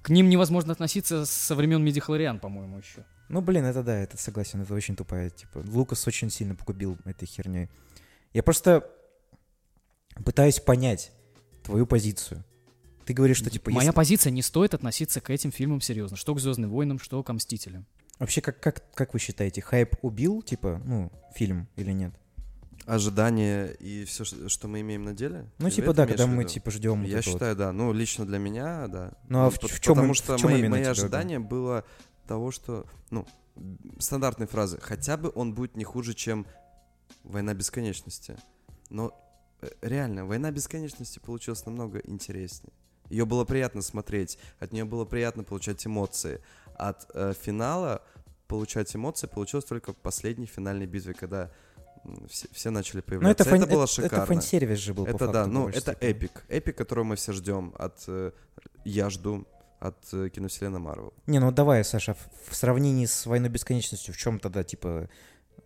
К 0.00 0.08
ним 0.08 0.30
невозможно 0.30 0.72
относиться 0.72 1.26
со 1.26 1.54
времен 1.54 1.84
Медихлориан, 1.84 2.38
по-моему, 2.38 2.78
еще. 2.78 3.04
Ну, 3.28 3.42
блин, 3.42 3.66
это 3.66 3.82
да, 3.82 3.98
это 3.98 4.16
согласен, 4.16 4.62
это 4.62 4.72
очень 4.72 4.96
тупая, 4.96 5.28
типа, 5.28 5.62
Лукас 5.66 6.06
очень 6.06 6.30
сильно 6.30 6.54
погубил 6.54 6.96
этой 7.04 7.26
херней. 7.26 7.68
Я 8.34 8.42
просто 8.42 8.84
пытаюсь 10.24 10.60
понять, 10.60 11.12
твою 11.62 11.86
позицию. 11.86 12.44
Ты 13.06 13.14
говоришь, 13.14 13.38
что 13.38 13.50
типа... 13.50 13.70
Моя 13.70 13.86
если- 13.86 13.96
позиция 13.96 14.30
не 14.30 14.42
стоит 14.42 14.74
относиться 14.74 15.20
к 15.20 15.30
этим 15.30 15.52
фильмам 15.52 15.80
серьезно. 15.80 16.16
Что 16.16 16.34
к 16.34 16.40
Звездным 16.40 16.70
войнам, 16.70 16.98
что 16.98 17.22
к 17.22 17.32
Мстителям. 17.32 17.86
Вообще, 18.18 18.40
как, 18.40 18.60
как, 18.60 18.84
как 18.94 19.12
вы 19.12 19.18
считаете, 19.18 19.60
хайп 19.60 19.96
убил, 20.02 20.42
типа, 20.42 20.80
ну, 20.84 21.10
фильм 21.34 21.68
или 21.76 21.92
нет? 21.92 22.14
Ожидания 22.86 23.68
и 23.68 24.04
все, 24.04 24.24
что 24.24 24.68
мы 24.68 24.80
имеем 24.80 25.04
на 25.04 25.14
деле? 25.14 25.50
Ну, 25.58 25.70
типа, 25.70 25.94
да, 25.94 26.06
когда 26.06 26.26
в 26.26 26.28
мы, 26.28 26.44
типа, 26.44 26.70
ждем 26.70 27.02
Я 27.02 27.18
это 27.18 27.28
вот. 27.30 27.34
считаю, 27.34 27.56
да. 27.56 27.72
Ну, 27.72 27.92
лично 27.92 28.26
для 28.26 28.38
меня, 28.38 28.88
да. 28.88 29.12
Ну, 29.28 29.46
а 29.46 29.50
в- 29.50 29.58
Пот- 29.58 29.70
в 29.70 29.80
чём 29.80 29.96
Потому 29.96 30.14
что 30.14 30.36
в 30.36 30.40
чём 30.40 30.50
мои, 30.50 30.60
именно 30.60 30.76
мои 30.76 30.84
ожидания 30.84 31.38
было 31.38 31.84
того, 32.26 32.50
что, 32.50 32.86
ну, 33.10 33.26
стандартные 33.98 34.46
фразы. 34.46 34.78
Хотя 34.80 35.16
бы 35.16 35.30
он 35.34 35.54
будет 35.54 35.76
не 35.76 35.84
хуже, 35.84 36.14
чем 36.14 36.46
«Война 37.22 37.54
бесконечности». 37.54 38.36
Но 38.90 39.18
э, 39.60 39.68
реально, 39.82 40.26
«Война 40.26 40.50
бесконечности» 40.50 41.18
получилась 41.18 41.64
намного 41.66 41.98
интереснее. 42.00 42.72
Ее 43.10 43.26
было 43.26 43.44
приятно 43.44 43.82
смотреть, 43.82 44.38
от 44.58 44.72
нее 44.72 44.84
было 44.84 45.04
приятно 45.04 45.44
получать 45.44 45.86
эмоции. 45.86 46.40
От 46.76 47.06
э, 47.14 47.34
финала 47.40 48.02
получать 48.48 48.94
эмоции 48.94 49.26
получилось 49.26 49.64
только 49.64 49.92
в 49.92 49.96
последней 49.96 50.46
финальной 50.46 50.86
битве, 50.86 51.14
когда 51.14 51.50
все, 52.28 52.48
все 52.52 52.70
начали 52.70 53.00
появляться. 53.00 53.42
это, 53.42 53.50
фан- 53.50 53.62
это 53.62 53.72
было 53.72 53.86
шикарно. 53.86 54.16
это 54.16 54.26
фан-сервис 54.26 54.78
же 54.78 54.94
был, 54.94 55.04
Это 55.04 55.18
факту, 55.18 55.32
да, 55.32 55.46
ну 55.46 55.68
это 55.68 55.80
степени. 55.80 56.10
эпик. 56.10 56.44
Эпик, 56.48 56.76
которого 56.76 57.04
мы 57.04 57.16
все 57.16 57.32
ждем 57.32 57.74
от... 57.78 58.04
э, 58.08 58.32
я 58.84 59.08
жду 59.10 59.46
от 59.80 59.96
э, 60.12 60.28
киновселенной 60.28 60.80
Марвел. 60.80 61.12
Не, 61.26 61.38
ну 61.38 61.50
давай, 61.52 61.84
Саша, 61.84 62.14
в, 62.14 62.50
в 62.50 62.56
сравнении 62.56 63.06
с 63.06 63.26
«Войной 63.26 63.48
бесконечностью» 63.48 64.14
в 64.14 64.16
чем 64.16 64.38
тогда, 64.38 64.64
типа, 64.64 65.08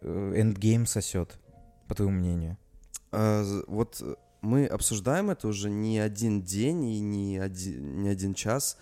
эндгейм 0.02 0.86
сосет, 0.86 1.38
по 1.88 1.94
твоему 1.94 2.14
мнению? 2.18 2.56
А, 3.12 3.42
вот 3.66 3.98
э, 4.00 4.14
мы 4.42 4.66
обсуждаем 4.66 5.30
это 5.30 5.48
уже 5.48 5.70
не 5.70 5.98
один 5.98 6.42
день 6.42 6.84
и 6.84 7.00
не 7.00 7.38
один, 7.38 8.02
не 8.02 8.08
один 8.08 8.34
час. 8.34 8.76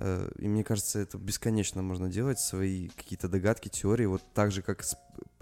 э, 0.00 0.30
И 0.38 0.48
мне 0.48 0.64
кажется, 0.64 0.98
это 0.98 1.18
бесконечно 1.18 1.82
можно 1.82 2.08
делать, 2.08 2.38
свои 2.40 2.88
какие-то 2.88 3.28
догадки, 3.28 3.68
теории, 3.68 4.06
вот 4.06 4.22
так 4.34 4.52
же, 4.52 4.62
как 4.62 4.82
с- 4.82 4.96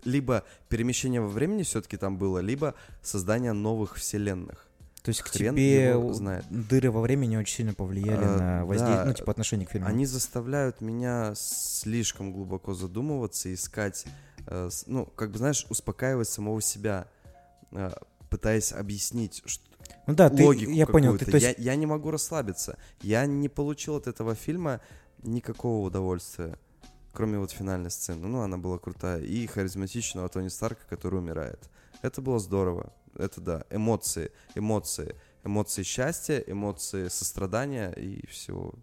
либо 0.05 0.45
перемещение 0.69 1.21
во 1.21 1.29
времени 1.29 1.63
все-таки 1.63 1.97
там 1.97 2.17
было, 2.19 2.39
либо 2.39 2.75
создание 3.03 3.53
новых 3.53 3.97
вселенных. 3.97 4.67
То 5.03 5.11
есть 5.11 5.23
к 5.23 5.29
Хрен 5.29 5.55
тебе 5.55 5.91
его 5.91 6.07
у- 6.09 6.13
знает. 6.13 6.45
дыры 6.51 6.91
во 6.91 7.01
времени 7.01 7.37
очень 7.37 7.57
сильно 7.59 7.75
повлияли 7.75 8.25
А, 8.25 8.39
на 8.39 8.65
воздействие, 8.67 8.99
да. 8.99 9.05
ну, 9.05 9.13
типа, 9.15 9.31
отношение 9.31 9.67
к 9.67 9.71
фильму. 9.71 9.87
Они 9.87 10.05
заставляют 10.05 10.81
меня 10.81 11.33
слишком 11.37 12.33
глубоко 12.33 12.75
задумываться, 12.75 13.53
искать, 13.55 14.05
э, 14.05 14.11
ну, 14.87 15.07
как 15.07 15.31
бы, 15.31 15.39
знаешь, 15.39 15.67
успокаивать 15.69 16.29
самого 16.29 16.61
себя, 16.61 17.09
э, 17.73 17.91
пытаясь 18.31 18.73
объяснить 18.73 19.43
что, 19.45 19.65
ну 20.07 20.15
да, 20.15 20.31
ты, 20.31 20.45
логику 20.45 20.71
я 20.71 20.87
понял, 20.87 21.19
ты, 21.19 21.25
то 21.25 21.37
есть, 21.37 21.59
я, 21.59 21.73
я 21.73 21.77
не 21.77 21.87
могу 21.87 22.11
расслабиться. 22.11 22.79
Я 23.03 23.27
не 23.27 23.49
получил 23.49 23.97
от 23.97 24.07
этого 24.07 24.35
фильма 24.35 24.81
никакого 25.23 25.87
удовольствия, 25.87 26.59
кроме 27.13 27.39
вот 27.39 27.51
финальной 27.51 27.91
сцены. 27.91 28.27
Ну, 28.27 28.41
она 28.41 28.57
была 28.57 28.79
крутая. 28.79 29.21
И 29.21 29.47
харизматичного 29.47 30.29
Тони 30.29 30.49
Старка, 30.49 30.83
который 30.89 31.19
умирает. 31.19 31.69
Это 32.03 32.21
было 32.21 32.39
здорово. 32.39 32.93
Это 33.17 33.41
да. 33.41 33.65
Эмоции, 33.71 34.31
эмоции. 34.55 35.17
Эмоции 35.45 35.83
счастья, 35.83 36.39
эмоции 36.39 37.09
сострадания 37.09 37.91
и 37.93 38.27
всего 38.27 38.75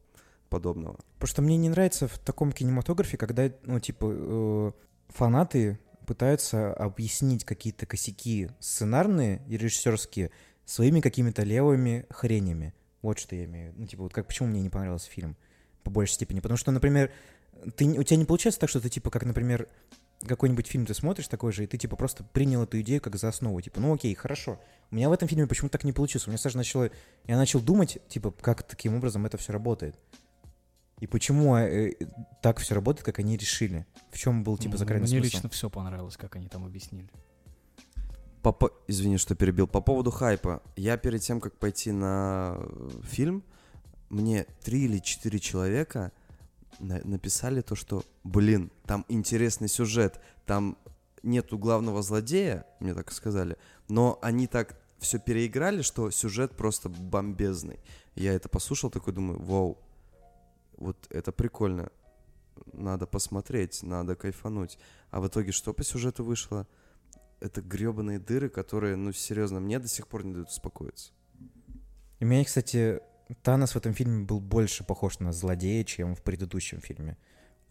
подобного. 0.49 0.99
Потому 1.16 1.28
что 1.28 1.41
мне 1.41 1.57
не 1.57 1.70
нравится 1.70 2.07
в 2.07 2.18
таком 2.20 2.51
кинематографе, 2.51 3.18
когда, 3.18 3.51
ну, 3.64 3.80
типа, 3.80 4.05
э, 4.09 4.72
фанаты 5.09 5.79
пытаются 6.05 6.73
объяснить 6.73 7.45
какие-то 7.45 7.85
косяки 7.85 8.49
сценарные 8.59 9.41
и 9.47 9.57
режиссерские 9.57 10.31
своими 10.65 11.01
какими-то 11.01 11.43
левыми 11.43 12.05
хренями. 12.09 12.73
Вот 13.01 13.19
что 13.19 13.35
я 13.35 13.45
имею. 13.45 13.73
Ну, 13.75 13.85
типа, 13.85 14.03
вот 14.03 14.13
как 14.13 14.27
почему 14.27 14.49
мне 14.49 14.61
не 14.61 14.69
понравился 14.69 15.09
фильм 15.09 15.35
по 15.83 15.91
большей 15.91 16.13
степени. 16.13 16.39
Потому 16.39 16.57
что, 16.57 16.71
например, 16.71 17.11
ты, 17.75 17.85
у 17.85 18.03
тебя 18.03 18.17
не 18.17 18.25
получается 18.25 18.59
так, 18.59 18.69
что 18.69 18.79
ты, 18.79 18.89
типа, 18.89 19.09
как, 19.09 19.25
например, 19.25 19.67
какой-нибудь 20.25 20.67
фильм 20.67 20.85
ты 20.85 20.93
смотришь 20.93 21.27
такой 21.27 21.51
же, 21.51 21.65
и 21.65 21.67
ты, 21.67 21.77
типа, 21.77 21.95
просто 21.95 22.23
принял 22.23 22.63
эту 22.63 22.79
идею 22.81 23.01
как 23.01 23.15
за 23.17 23.27
основу. 23.27 23.59
Типа, 23.61 23.81
ну 23.81 23.93
окей, 23.93 24.13
хорошо. 24.15 24.59
У 24.89 24.95
меня 24.95 25.09
в 25.09 25.13
этом 25.13 25.27
фильме 25.27 25.47
почему-то 25.47 25.73
так 25.73 25.83
не 25.83 25.91
получилось. 25.91 26.27
У 26.27 26.29
меня 26.29 26.37
сразу 26.37 26.57
начало... 26.57 26.89
Я 27.25 27.37
начал 27.37 27.59
думать, 27.59 27.97
типа, 28.07 28.31
как 28.31 28.63
таким 28.63 28.95
образом 28.95 29.25
это 29.25 29.37
все 29.37 29.51
работает. 29.51 29.95
И 31.03 31.07
почему 31.07 31.57
э, 31.57 31.91
так 32.41 32.59
все 32.59 32.75
работает, 32.75 33.03
как 33.05 33.19
они 33.19 33.35
решили? 33.35 33.85
В 34.09 34.17
чем 34.17 34.45
был, 34.45 34.57
типа, 34.57 34.77
закрытый 34.77 35.01
Мне 35.01 35.19
смысл? 35.19 35.23
лично 35.35 35.49
все 35.49 35.69
понравилось, 35.69 36.15
как 36.15 36.37
они 36.37 36.47
там 36.47 36.63
объяснили. 36.65 37.09
По 38.41 38.53
по- 38.53 38.71
Извини, 38.87 39.17
что 39.17 39.35
перебил. 39.35 39.67
По 39.67 39.81
поводу 39.81 40.11
хайпа. 40.11 40.63
Я 40.77 40.95
перед 40.95 41.19
тем, 41.21 41.41
как 41.41 41.57
пойти 41.59 41.91
на 41.91 42.55
э, 42.57 42.89
фильм, 43.03 43.43
мне 44.09 44.45
три 44.63 44.85
или 44.85 44.99
четыре 44.99 45.39
человека 45.39 46.13
на- 46.79 47.01
написали 47.03 47.59
то, 47.59 47.75
что, 47.75 48.05
блин, 48.23 48.71
там 48.85 49.03
интересный 49.09 49.67
сюжет, 49.67 50.21
там 50.45 50.77
нету 51.21 51.57
главного 51.57 52.01
злодея, 52.01 52.65
мне 52.79 52.93
так 52.93 53.11
и 53.11 53.13
сказали, 53.13 53.57
но 53.89 54.19
они 54.21 54.47
так 54.47 54.79
все 54.99 55.19
переиграли, 55.19 55.81
что 55.81 56.11
сюжет 56.11 56.55
просто 56.55 56.87
бомбезный. 56.87 57.81
Я 58.15 58.31
это 58.31 58.47
послушал, 58.47 58.89
такой 58.89 59.11
думаю, 59.11 59.41
вау, 59.41 59.77
вот 60.84 61.07
это 61.09 61.31
прикольно. 61.31 61.91
Надо 62.71 63.07
посмотреть, 63.07 63.84
надо 63.84 64.15
кайфануть. 64.15 64.77
А 65.09 65.19
в 65.21 65.27
итоге 65.27 65.51
что 65.51 65.73
по 65.73 65.84
сюжету 65.84 66.23
вышло? 66.23 66.67
Это 67.39 67.61
гребаные 67.61 68.19
дыры, 68.19 68.49
которые, 68.49 68.95
ну, 68.95 69.11
серьезно, 69.11 69.59
мне 69.59 69.79
до 69.79 69.88
сих 69.88 70.07
пор 70.07 70.23
не 70.23 70.34
дают 70.34 70.49
успокоиться. 70.49 71.11
И 72.19 72.25
меня, 72.25 72.45
кстати, 72.45 73.01
Танос 73.41 73.73
в 73.73 73.77
этом 73.77 73.93
фильме 73.93 74.23
был 74.25 74.39
больше 74.39 74.84
похож 74.84 75.19
на 75.19 75.34
злодея, 75.34 75.84
чем 75.84 76.15
в 76.15 76.21
предыдущем 76.21 76.79
фильме. 76.79 77.17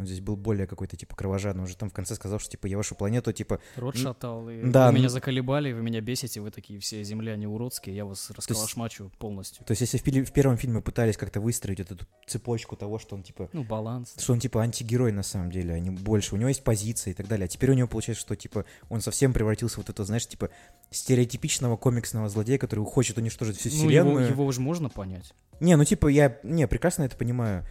Он 0.03 0.07
здесь 0.07 0.21
был 0.21 0.37
более 0.37 0.67
какой-то, 0.67 0.97
типа, 0.97 1.17
кровожадный. 1.17 1.63
Он 1.63 1.69
же 1.69 1.77
там 1.77 1.89
в 1.91 1.93
конце 1.93 2.15
сказал, 2.15 2.39
что, 2.39 2.51
типа, 2.51 2.67
я 2.67 2.77
вашу 2.77 2.95
планету, 2.95 3.33
типа... 3.33 3.61
Рот 3.77 3.97
шатал, 3.97 4.49
и 4.51 4.63
да, 4.65 4.91
вы 4.91 4.99
меня 4.99 5.09
заколебали, 5.09 5.73
вы 5.73 5.83
меня 5.83 6.01
бесите, 6.01 6.41
вы 6.41 6.51
такие 6.51 6.79
все 6.81 7.03
земляне 7.05 7.49
уродские, 7.49 7.95
я 7.97 8.05
вас 8.05 8.19
есть- 8.29 8.37
расколошмачу 8.37 9.11
полностью. 9.19 9.65
То 9.65 9.73
есть, 9.73 9.81
если 9.81 9.99
в, 9.99 10.03
пили- 10.03 10.25
в 10.25 10.33
первом 10.33 10.57
фильме 10.57 10.81
пытались 10.81 11.17
как-то 11.17 11.41
выстроить 11.41 11.79
вот 11.79 11.91
эту 11.93 12.07
цепочку 12.27 12.77
того, 12.77 12.99
что 12.99 13.15
он, 13.17 13.23
типа, 13.23 13.49
Ну, 13.53 13.63
баланс. 13.65 14.15
что 14.19 14.33
он 14.33 14.41
типа 14.41 14.61
антигерой 14.63 15.13
на 15.13 15.23
самом 15.23 15.51
деле, 15.51 15.75
а 15.75 15.79
не 15.79 15.91
больше. 15.91 16.35
У 16.35 16.39
него 16.39 16.49
есть 16.49 16.65
позиция 16.65 17.13
и 17.13 17.15
так 17.15 17.29
далее. 17.29 17.45
А 17.45 17.49
теперь 17.49 17.71
у 17.71 17.75
него 17.75 17.87
получается, 17.89 18.23
что 18.23 18.35
типа 18.37 18.65
он 18.91 19.01
совсем 19.01 19.33
превратился 19.33 19.77
в 19.77 19.79
вот 19.79 19.89
это, 19.91 20.05
знаешь, 20.05 20.27
типа 20.27 20.51
стереотипичного 20.91 21.77
комиксного 21.77 22.29
злодея, 22.29 22.59
который 22.59 22.85
хочет 22.85 23.19
уничтожить 23.19 23.57
всю 23.59 23.69
Ну, 23.69 23.75
его, 23.75 23.89
вселенную. 23.89 24.29
его 24.29 24.45
уже 24.45 24.61
можно 24.61 24.89
понять. 24.89 25.33
Не, 25.61 25.77
ну 25.77 25.85
типа 25.85 26.09
я 26.09 26.39
не 26.43 26.67
прекрасно 26.67 27.05
это 27.05 27.17
понимаю, 27.17 27.65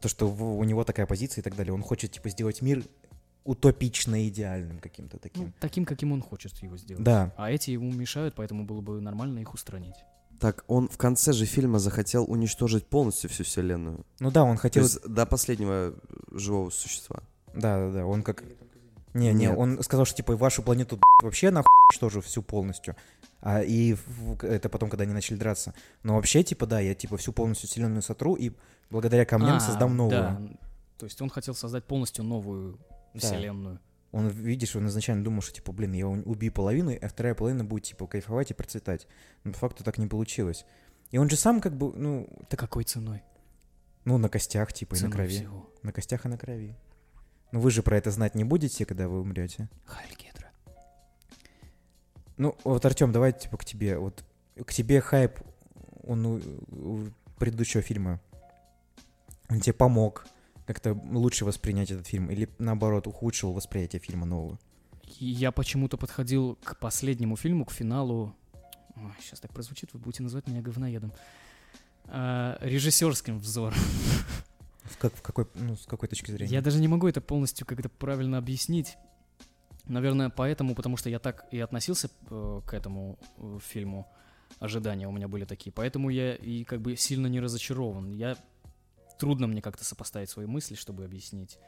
то 0.00 0.08
что 0.08 0.28
у 0.28 0.62
него 0.64 0.84
такая 0.84 1.06
позиция 1.06 1.40
и 1.42 1.44
так 1.44 1.54
далее. 1.56 1.72
Он 1.74 1.82
хочет 1.82 2.12
типа 2.12 2.28
сделать 2.30 2.62
мир 2.62 2.84
утопично 3.44 4.26
идеальным 4.28 4.78
каким-то 4.78 5.16
Ну, 5.16 5.20
таким. 5.20 5.54
таким, 5.60 5.84
каким 5.84 6.12
он 6.12 6.22
хочет 6.22 6.56
его 6.58 6.76
сделать. 6.76 7.04
Да. 7.04 7.32
А 7.36 7.50
эти 7.50 7.70
ему 7.72 7.92
мешают, 7.92 8.34
поэтому 8.34 8.64
было 8.64 8.80
бы 8.80 9.00
нормально 9.00 9.40
их 9.40 9.52
устранить. 9.54 9.96
Так, 10.40 10.64
он 10.66 10.88
в 10.88 10.96
конце 10.96 11.32
же 11.32 11.44
фильма 11.44 11.78
захотел 11.78 12.24
уничтожить 12.24 12.86
полностью 12.86 13.30
всю 13.30 13.44
вселенную. 13.44 14.04
Ну 14.18 14.30
да, 14.30 14.42
он 14.44 14.56
То 14.56 14.62
хотел. 14.62 14.82
есть 14.84 15.00
до 15.06 15.26
последнего 15.26 15.94
живого 16.32 16.70
существа. 16.70 17.22
Да, 17.54 17.86
да, 17.86 17.92
да. 17.92 18.06
Он 18.06 18.22
как. 18.22 18.42
Не, 19.14 19.32
не, 19.32 19.46
Нет. 19.46 19.56
он 19.56 19.82
сказал, 19.82 20.04
что 20.04 20.16
типа 20.16 20.36
вашу 20.36 20.62
планету 20.62 20.98
вообще 21.22 21.50
нахуй 21.50 21.70
уничтожу 21.90 22.20
всю 22.20 22.42
полностью. 22.42 22.96
А 23.40 23.62
и 23.62 23.96
это 24.42 24.68
потом, 24.68 24.90
когда 24.90 25.04
они 25.04 25.12
начали 25.12 25.36
драться. 25.36 25.72
Но 26.02 26.16
вообще, 26.16 26.42
типа, 26.42 26.66
да, 26.66 26.80
я 26.80 26.94
типа 26.94 27.16
всю 27.16 27.32
полностью 27.32 27.68
вселенную 27.68 28.02
сотру 28.02 28.34
и 28.34 28.52
благодаря 28.90 29.24
камням 29.24 29.56
А, 29.56 29.60
создам 29.60 29.96
новую. 29.96 30.20
Да. 30.20 30.40
То 30.98 31.06
есть 31.06 31.20
он 31.22 31.30
хотел 31.30 31.54
создать 31.54 31.84
полностью 31.84 32.24
новую 32.24 32.78
Да. 33.12 33.20
вселенную. 33.20 33.80
Он, 34.12 34.28
видишь, 34.28 34.74
он 34.76 34.86
изначально 34.88 35.24
думал, 35.24 35.42
что, 35.42 35.52
типа, 35.52 35.72
блин, 35.72 35.92
я 35.92 36.06
убью 36.08 36.52
половину, 36.52 36.92
а 37.00 37.08
вторая 37.08 37.34
половина 37.34 37.64
будет, 37.64 37.84
типа, 37.84 38.06
кайфовать 38.06 38.50
и 38.50 38.54
процветать. 38.54 39.06
Но 39.42 39.52
по 39.52 39.58
факту 39.58 39.82
так 39.84 39.98
не 39.98 40.06
получилось. 40.06 40.64
И 41.10 41.18
он 41.18 41.28
же 41.28 41.36
сам, 41.36 41.60
как 41.60 41.76
бы, 41.76 41.92
ну, 41.94 42.28
Так 42.48 42.58
какой 42.60 42.84
ценой? 42.84 43.22
ну, 44.04 44.18
на 44.18 44.28
костях, 44.28 44.72
типа, 44.72 44.94
и 44.96 45.02
на 45.02 45.10
крови. 45.10 45.28
всего. 45.28 45.68
На 45.82 45.92
костях 45.92 46.26
и 46.26 46.28
на 46.28 46.38
крови. 46.38 46.76
Ну, 47.54 47.60
вы 47.60 47.70
же 47.70 47.84
про 47.84 47.96
это 47.96 48.10
знать 48.10 48.34
не 48.34 48.42
будете, 48.42 48.84
когда 48.84 49.06
вы 49.06 49.20
умрете. 49.20 49.68
Хайль 49.84 50.16
Гидра. 50.18 50.50
Ну, 52.36 52.56
вот, 52.64 52.84
Артем, 52.84 53.12
давай, 53.12 53.32
типа, 53.32 53.58
к 53.58 53.64
тебе. 53.64 53.96
Вот 53.96 54.24
к 54.66 54.72
тебе 54.72 55.00
хайп, 55.00 55.38
он 56.02 56.26
у, 56.26 56.40
у 56.72 57.06
предыдущего 57.38 57.80
фильма, 57.80 58.20
он 59.48 59.60
тебе 59.60 59.72
помог 59.72 60.26
как-то 60.66 60.94
лучше 61.12 61.44
воспринять 61.44 61.92
этот 61.92 62.08
фильм? 62.08 62.28
Или, 62.28 62.48
наоборот, 62.58 63.06
ухудшил 63.06 63.52
восприятие 63.52 64.00
фильма 64.00 64.26
нового? 64.26 64.58
Я 65.20 65.52
почему-то 65.52 65.96
подходил 65.96 66.58
к 66.64 66.76
последнему 66.80 67.36
фильму, 67.36 67.66
к 67.66 67.70
финалу. 67.70 68.34
сейчас 69.20 69.38
так 69.38 69.52
прозвучит, 69.52 69.92
вы 69.92 70.00
будете 70.00 70.24
называть 70.24 70.48
меня 70.48 70.60
говноедом. 70.60 71.12
А, 72.06 72.58
режиссерским 72.62 73.38
взором. 73.38 73.78
В, 74.84 74.98
как, 74.98 75.14
в 75.14 75.22
какой, 75.22 75.46
ну, 75.54 75.76
с 75.76 75.86
какой 75.86 76.08
точки 76.08 76.30
зрения? 76.30 76.52
Я 76.52 76.62
даже 76.62 76.80
не 76.80 76.88
могу 76.88 77.08
это 77.08 77.20
полностью 77.20 77.66
как-то 77.66 77.88
правильно 77.88 78.38
объяснить. 78.38 78.96
Наверное, 79.86 80.30
поэтому, 80.30 80.74
потому 80.74 80.96
что 80.96 81.10
я 81.10 81.18
так 81.18 81.46
и 81.50 81.60
относился 81.60 82.10
э, 82.30 82.60
к 82.66 82.72
этому 82.72 83.18
э, 83.36 83.58
фильму. 83.62 84.06
ожидания 84.58 85.08
у 85.08 85.12
меня 85.12 85.28
были 85.28 85.44
такие. 85.44 85.72
Поэтому 85.72 86.10
я 86.10 86.34
и 86.34 86.64
как 86.64 86.80
бы 86.80 86.96
сильно 86.96 87.26
не 87.26 87.40
разочарован. 87.40 88.12
Я 88.12 88.36
трудно 89.18 89.46
мне 89.46 89.62
как-то 89.62 89.84
сопоставить 89.84 90.30
свои 90.30 90.46
мысли, 90.46 90.74
чтобы 90.74 91.04
объяснить 91.04 91.58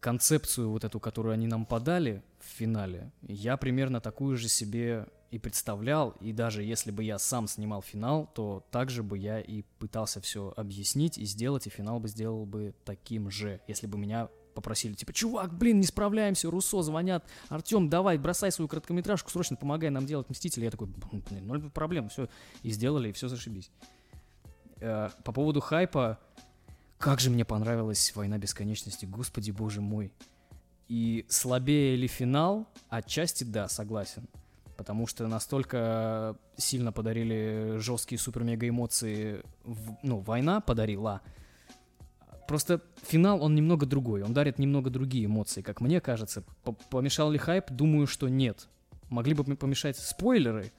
концепцию 0.00 0.70
вот 0.70 0.84
эту, 0.84 1.00
которую 1.00 1.32
они 1.32 1.46
нам 1.46 1.64
подали 1.64 2.22
в 2.38 2.58
финале. 2.58 3.10
Я 3.22 3.56
примерно 3.56 4.02
такую 4.02 4.36
же 4.36 4.48
себе 4.48 5.06
и 5.34 5.38
представлял, 5.40 6.10
и 6.20 6.32
даже 6.32 6.62
если 6.62 6.92
бы 6.92 7.02
я 7.02 7.18
сам 7.18 7.48
снимал 7.48 7.82
финал, 7.82 8.30
то 8.36 8.64
также 8.70 9.02
бы 9.02 9.18
я 9.18 9.40
и 9.40 9.62
пытался 9.80 10.20
все 10.20 10.54
объяснить 10.56 11.18
и 11.18 11.24
сделать, 11.24 11.66
и 11.66 11.70
финал 11.70 11.98
бы 11.98 12.06
сделал 12.06 12.46
бы 12.46 12.72
таким 12.84 13.32
же, 13.32 13.60
если 13.66 13.88
бы 13.88 13.98
меня 13.98 14.28
попросили, 14.54 14.94
типа, 14.94 15.12
чувак, 15.12 15.52
блин, 15.52 15.80
не 15.80 15.86
справляемся, 15.86 16.48
Руссо 16.52 16.82
звонят, 16.82 17.26
Артем, 17.48 17.88
давай, 17.88 18.16
бросай 18.16 18.52
свою 18.52 18.68
короткометражку, 18.68 19.28
срочно 19.28 19.56
помогай 19.56 19.90
нам 19.90 20.06
делать 20.06 20.30
Мстители. 20.30 20.66
Я 20.66 20.70
такой, 20.70 20.86
блин, 20.86 21.48
ноль 21.48 21.68
проблем, 21.68 22.10
все, 22.10 22.28
и 22.62 22.70
сделали, 22.70 23.08
и 23.08 23.12
все 23.12 23.26
зашибись. 23.26 23.72
Э, 24.78 25.10
по 25.24 25.32
поводу 25.32 25.60
хайпа, 25.60 26.20
как 26.98 27.18
же 27.18 27.30
мне 27.30 27.44
понравилась 27.44 28.14
«Война 28.14 28.38
бесконечности», 28.38 29.04
господи 29.04 29.50
боже 29.50 29.80
мой. 29.80 30.12
И 30.86 31.26
слабее 31.28 31.96
ли 31.96 32.06
финал? 32.06 32.68
Отчасти 32.88 33.42
да, 33.42 33.66
согласен. 33.66 34.28
Потому 34.76 35.06
что 35.06 35.26
настолько 35.28 36.36
сильно 36.56 36.92
подарили 36.92 37.76
жесткие 37.78 38.18
супер-мега 38.18 38.68
эмоции, 38.68 39.42
ну, 40.02 40.18
война 40.18 40.60
подарила. 40.60 41.20
Просто 42.48 42.82
финал, 43.02 43.42
он 43.42 43.54
немного 43.54 43.86
другой, 43.86 44.22
он 44.22 44.34
дарит 44.34 44.58
немного 44.58 44.90
другие 44.90 45.26
эмоции, 45.26 45.62
как 45.62 45.80
мне 45.80 46.00
кажется. 46.00 46.44
Помешал 46.90 47.30
ли 47.30 47.38
хайп? 47.38 47.70
Думаю, 47.70 48.06
что 48.06 48.28
нет. 48.28 48.68
Могли 49.08 49.34
бы 49.34 49.44
помешать 49.56 49.96
спойлеры? 49.96 50.72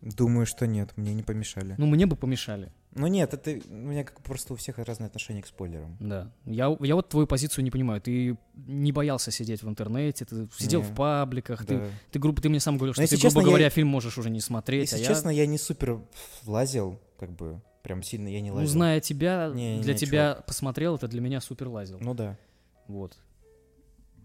Думаю, 0.00 0.46
что 0.46 0.66
нет, 0.66 0.96
мне 0.96 1.12
не 1.14 1.22
помешали. 1.22 1.74
Ну, 1.76 1.86
мне 1.86 2.06
бы 2.06 2.16
помешали. 2.16 2.72
Ну 2.94 3.06
нет, 3.06 3.32
это 3.32 3.58
у 3.70 3.74
меня 3.74 4.04
как 4.04 4.20
просто 4.22 4.52
у 4.52 4.56
всех 4.56 4.76
разные 4.78 5.06
отношения 5.06 5.40
к 5.42 5.46
спойлерам. 5.46 5.96
Да. 5.98 6.30
Я, 6.44 6.76
я 6.80 6.94
вот 6.94 7.08
твою 7.08 7.26
позицию 7.26 7.64
не 7.64 7.70
понимаю. 7.70 8.00
Ты 8.02 8.36
не 8.54 8.92
боялся 8.92 9.30
сидеть 9.30 9.62
в 9.62 9.68
интернете, 9.68 10.24
ты 10.26 10.48
сидел 10.58 10.82
Не. 10.82 10.86
в 10.88 10.94
пабликах, 10.94 11.64
ты, 11.64 11.78
Да. 11.78 11.86
ты, 12.10 12.18
грубо, 12.18 12.42
ты 12.42 12.48
мне 12.50 12.60
сам 12.60 12.76
говорил, 12.76 12.92
что 12.92 13.02
если 13.02 13.16
ты, 13.16 13.22
честно, 13.22 13.40
грубо 13.40 13.48
я- 13.48 13.52
говоря, 13.58 13.70
фильм 13.70 13.88
можешь 13.88 14.18
уже 14.18 14.28
не 14.30 14.40
смотреть, 14.40 14.92
Если 14.92 15.04
а 15.04 15.08
честно, 15.08 15.30
я 15.30 15.46
не 15.46 15.56
супер 15.58 16.00
лазил, 16.44 17.00
как 17.18 17.30
бы, 17.30 17.62
прям 17.82 18.02
сильно 18.02 18.28
я 18.28 18.40
не 18.42 18.48
я, 18.48 18.52
лазил. 18.52 18.66
ну, 18.68 18.72
зная 18.72 19.00
тебя, 19.00 19.50
Не, 19.54 19.80
для 19.80 19.94
не, 19.94 19.98
тебя 19.98 20.42
посмотрел, 20.46 20.96
это 20.96 21.08
для 21.08 21.20
меня 21.22 21.40
супер 21.40 21.68
лазил. 21.68 21.98
Ну 22.00 22.12
да. 22.14 22.36
Вот. 22.88 23.16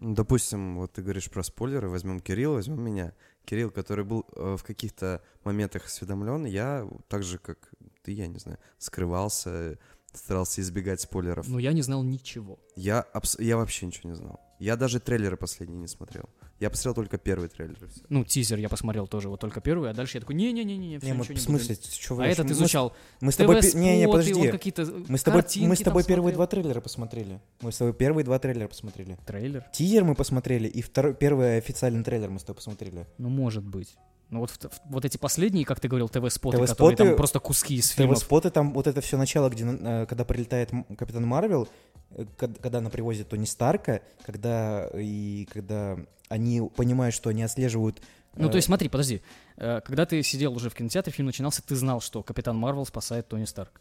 Ну, 0.00 0.14
Допустим, 0.14 0.76
вот 0.76 0.92
ты 0.92 1.02
говоришь 1.02 1.30
про 1.30 1.42
спойлеры, 1.42 1.88
возьмем 1.88 2.20
Кирилла, 2.20 2.54
возьмем 2.56 2.80
меня. 2.82 3.14
Кирилл, 3.44 3.70
который 3.70 4.04
был 4.04 4.26
э, 4.36 4.56
в 4.58 4.62
каких-то 4.62 5.22
моментах 5.42 5.86
осведомлен, 5.86 6.44
я 6.44 6.86
так 7.08 7.22
же, 7.22 7.38
как 7.38 7.70
ты, 8.08 8.12
я 8.14 8.26
не 8.26 8.38
знаю, 8.38 8.58
скрывался, 8.78 9.78
старался 10.14 10.60
избегать 10.62 11.00
спойлеров. 11.00 11.46
Но 11.48 11.58
я 11.58 11.72
не 11.74 11.82
знал 11.82 12.02
ничего. 12.02 12.58
Я, 12.74 13.00
абс- 13.12 13.38
я 13.38 13.56
вообще 13.56 13.84
ничего 13.86 14.08
не 14.10 14.16
знал. 14.16 14.40
Я 14.58 14.76
даже 14.76 14.98
трейлеры 14.98 15.36
последние 15.36 15.78
не 15.78 15.86
смотрел. 15.88 16.24
Я 16.58 16.70
посмотрел 16.70 16.94
только 16.94 17.18
первый 17.18 17.48
трейлер. 17.48 17.76
Ну, 18.08 18.24
тизер 18.24 18.58
я 18.58 18.68
посмотрел 18.68 19.06
тоже, 19.06 19.28
вот 19.28 19.38
только 19.40 19.60
первый, 19.60 19.90
а 19.90 19.94
дальше 19.94 20.16
я 20.16 20.20
такой, 20.20 20.34
не-не-не-не, 20.36 20.98
Не, 21.02 21.12
мы, 21.12 21.22
в 21.24 21.30
не 21.30 21.36
смысле, 21.36 21.76
буду. 21.76 21.88
чё 21.96 22.14
вы 22.16 22.24
А 22.24 22.26
этот 22.28 22.46
мы- 22.46 22.52
изучал 22.52 22.96
Мы 23.20 23.30
с 23.30 23.36
тобой... 23.36 23.60
Не, 23.74 23.98
не, 23.98 24.08
подожди. 24.08 24.48
какие-то 24.50 24.84
Мы 25.08 25.18
с 25.18 25.22
тобой, 25.22 25.42
мы 25.58 25.76
с 25.76 25.80
тобой 25.80 26.02
первые 26.02 26.32
смотрел. 26.32 26.36
два 26.38 26.46
трейлера 26.48 26.80
посмотрели. 26.80 27.40
Мы 27.60 27.70
с 27.70 27.76
тобой 27.76 27.92
первые 27.94 28.24
два 28.24 28.38
трейлера 28.40 28.66
посмотрели. 28.68 29.16
Трейлер? 29.26 29.64
Тизер 29.72 30.02
мы 30.04 30.14
посмотрели, 30.16 30.66
и 30.66 30.80
второй, 30.82 31.14
первый 31.14 31.58
официальный 31.58 32.02
трейлер 32.02 32.30
мы 32.30 32.40
с 32.40 32.42
тобой 32.42 32.56
посмотрели. 32.56 33.06
Ну, 33.18 33.28
может 33.28 33.64
быть. 33.64 33.96
Ну, 34.30 34.40
вот, 34.40 34.72
вот 34.84 35.04
эти 35.06 35.16
последние, 35.16 35.64
как 35.64 35.80
ты 35.80 35.88
говорил, 35.88 36.08
ТВ-споты, 36.08 36.58
ТВ-споты- 36.58 36.66
которые 36.68 36.96
там 36.96 37.16
просто 37.16 37.40
куски 37.40 37.76
из 37.76 37.88
фильмов. 37.88 38.18
ТВ-споты, 38.18 38.50
там 38.50 38.74
вот 38.74 38.86
это 38.86 39.00
все 39.00 39.16
начало, 39.16 39.48
где, 39.48 39.64
э, 39.64 40.06
когда 40.06 40.24
прилетает 40.26 40.70
Капитан 40.98 41.26
Марвел, 41.26 41.66
э, 42.10 42.26
когда 42.36 42.78
она 42.78 42.90
привозит 42.90 43.28
Тони 43.30 43.46
Старка, 43.46 44.02
когда 44.26 44.90
и 44.94 45.46
когда 45.50 45.96
они 46.28 46.60
понимают, 46.76 47.14
что 47.14 47.30
они 47.30 47.42
отслеживают... 47.42 48.02
Ну, 48.36 48.48
э, 48.48 48.50
то 48.50 48.56
есть, 48.56 48.66
смотри, 48.66 48.90
подожди. 48.90 49.22
Э, 49.56 49.80
Когда 49.80 50.04
ты 50.04 50.22
сидел 50.22 50.52
уже 50.54 50.68
в 50.68 50.74
кинотеатре, 50.74 51.10
фильм 51.10 51.26
начинался, 51.26 51.62
ты 51.62 51.74
знал, 51.74 52.02
что 52.02 52.22
Капитан 52.22 52.54
Марвел 52.58 52.84
спасает 52.84 53.28
Тони 53.28 53.46
Старк 53.46 53.80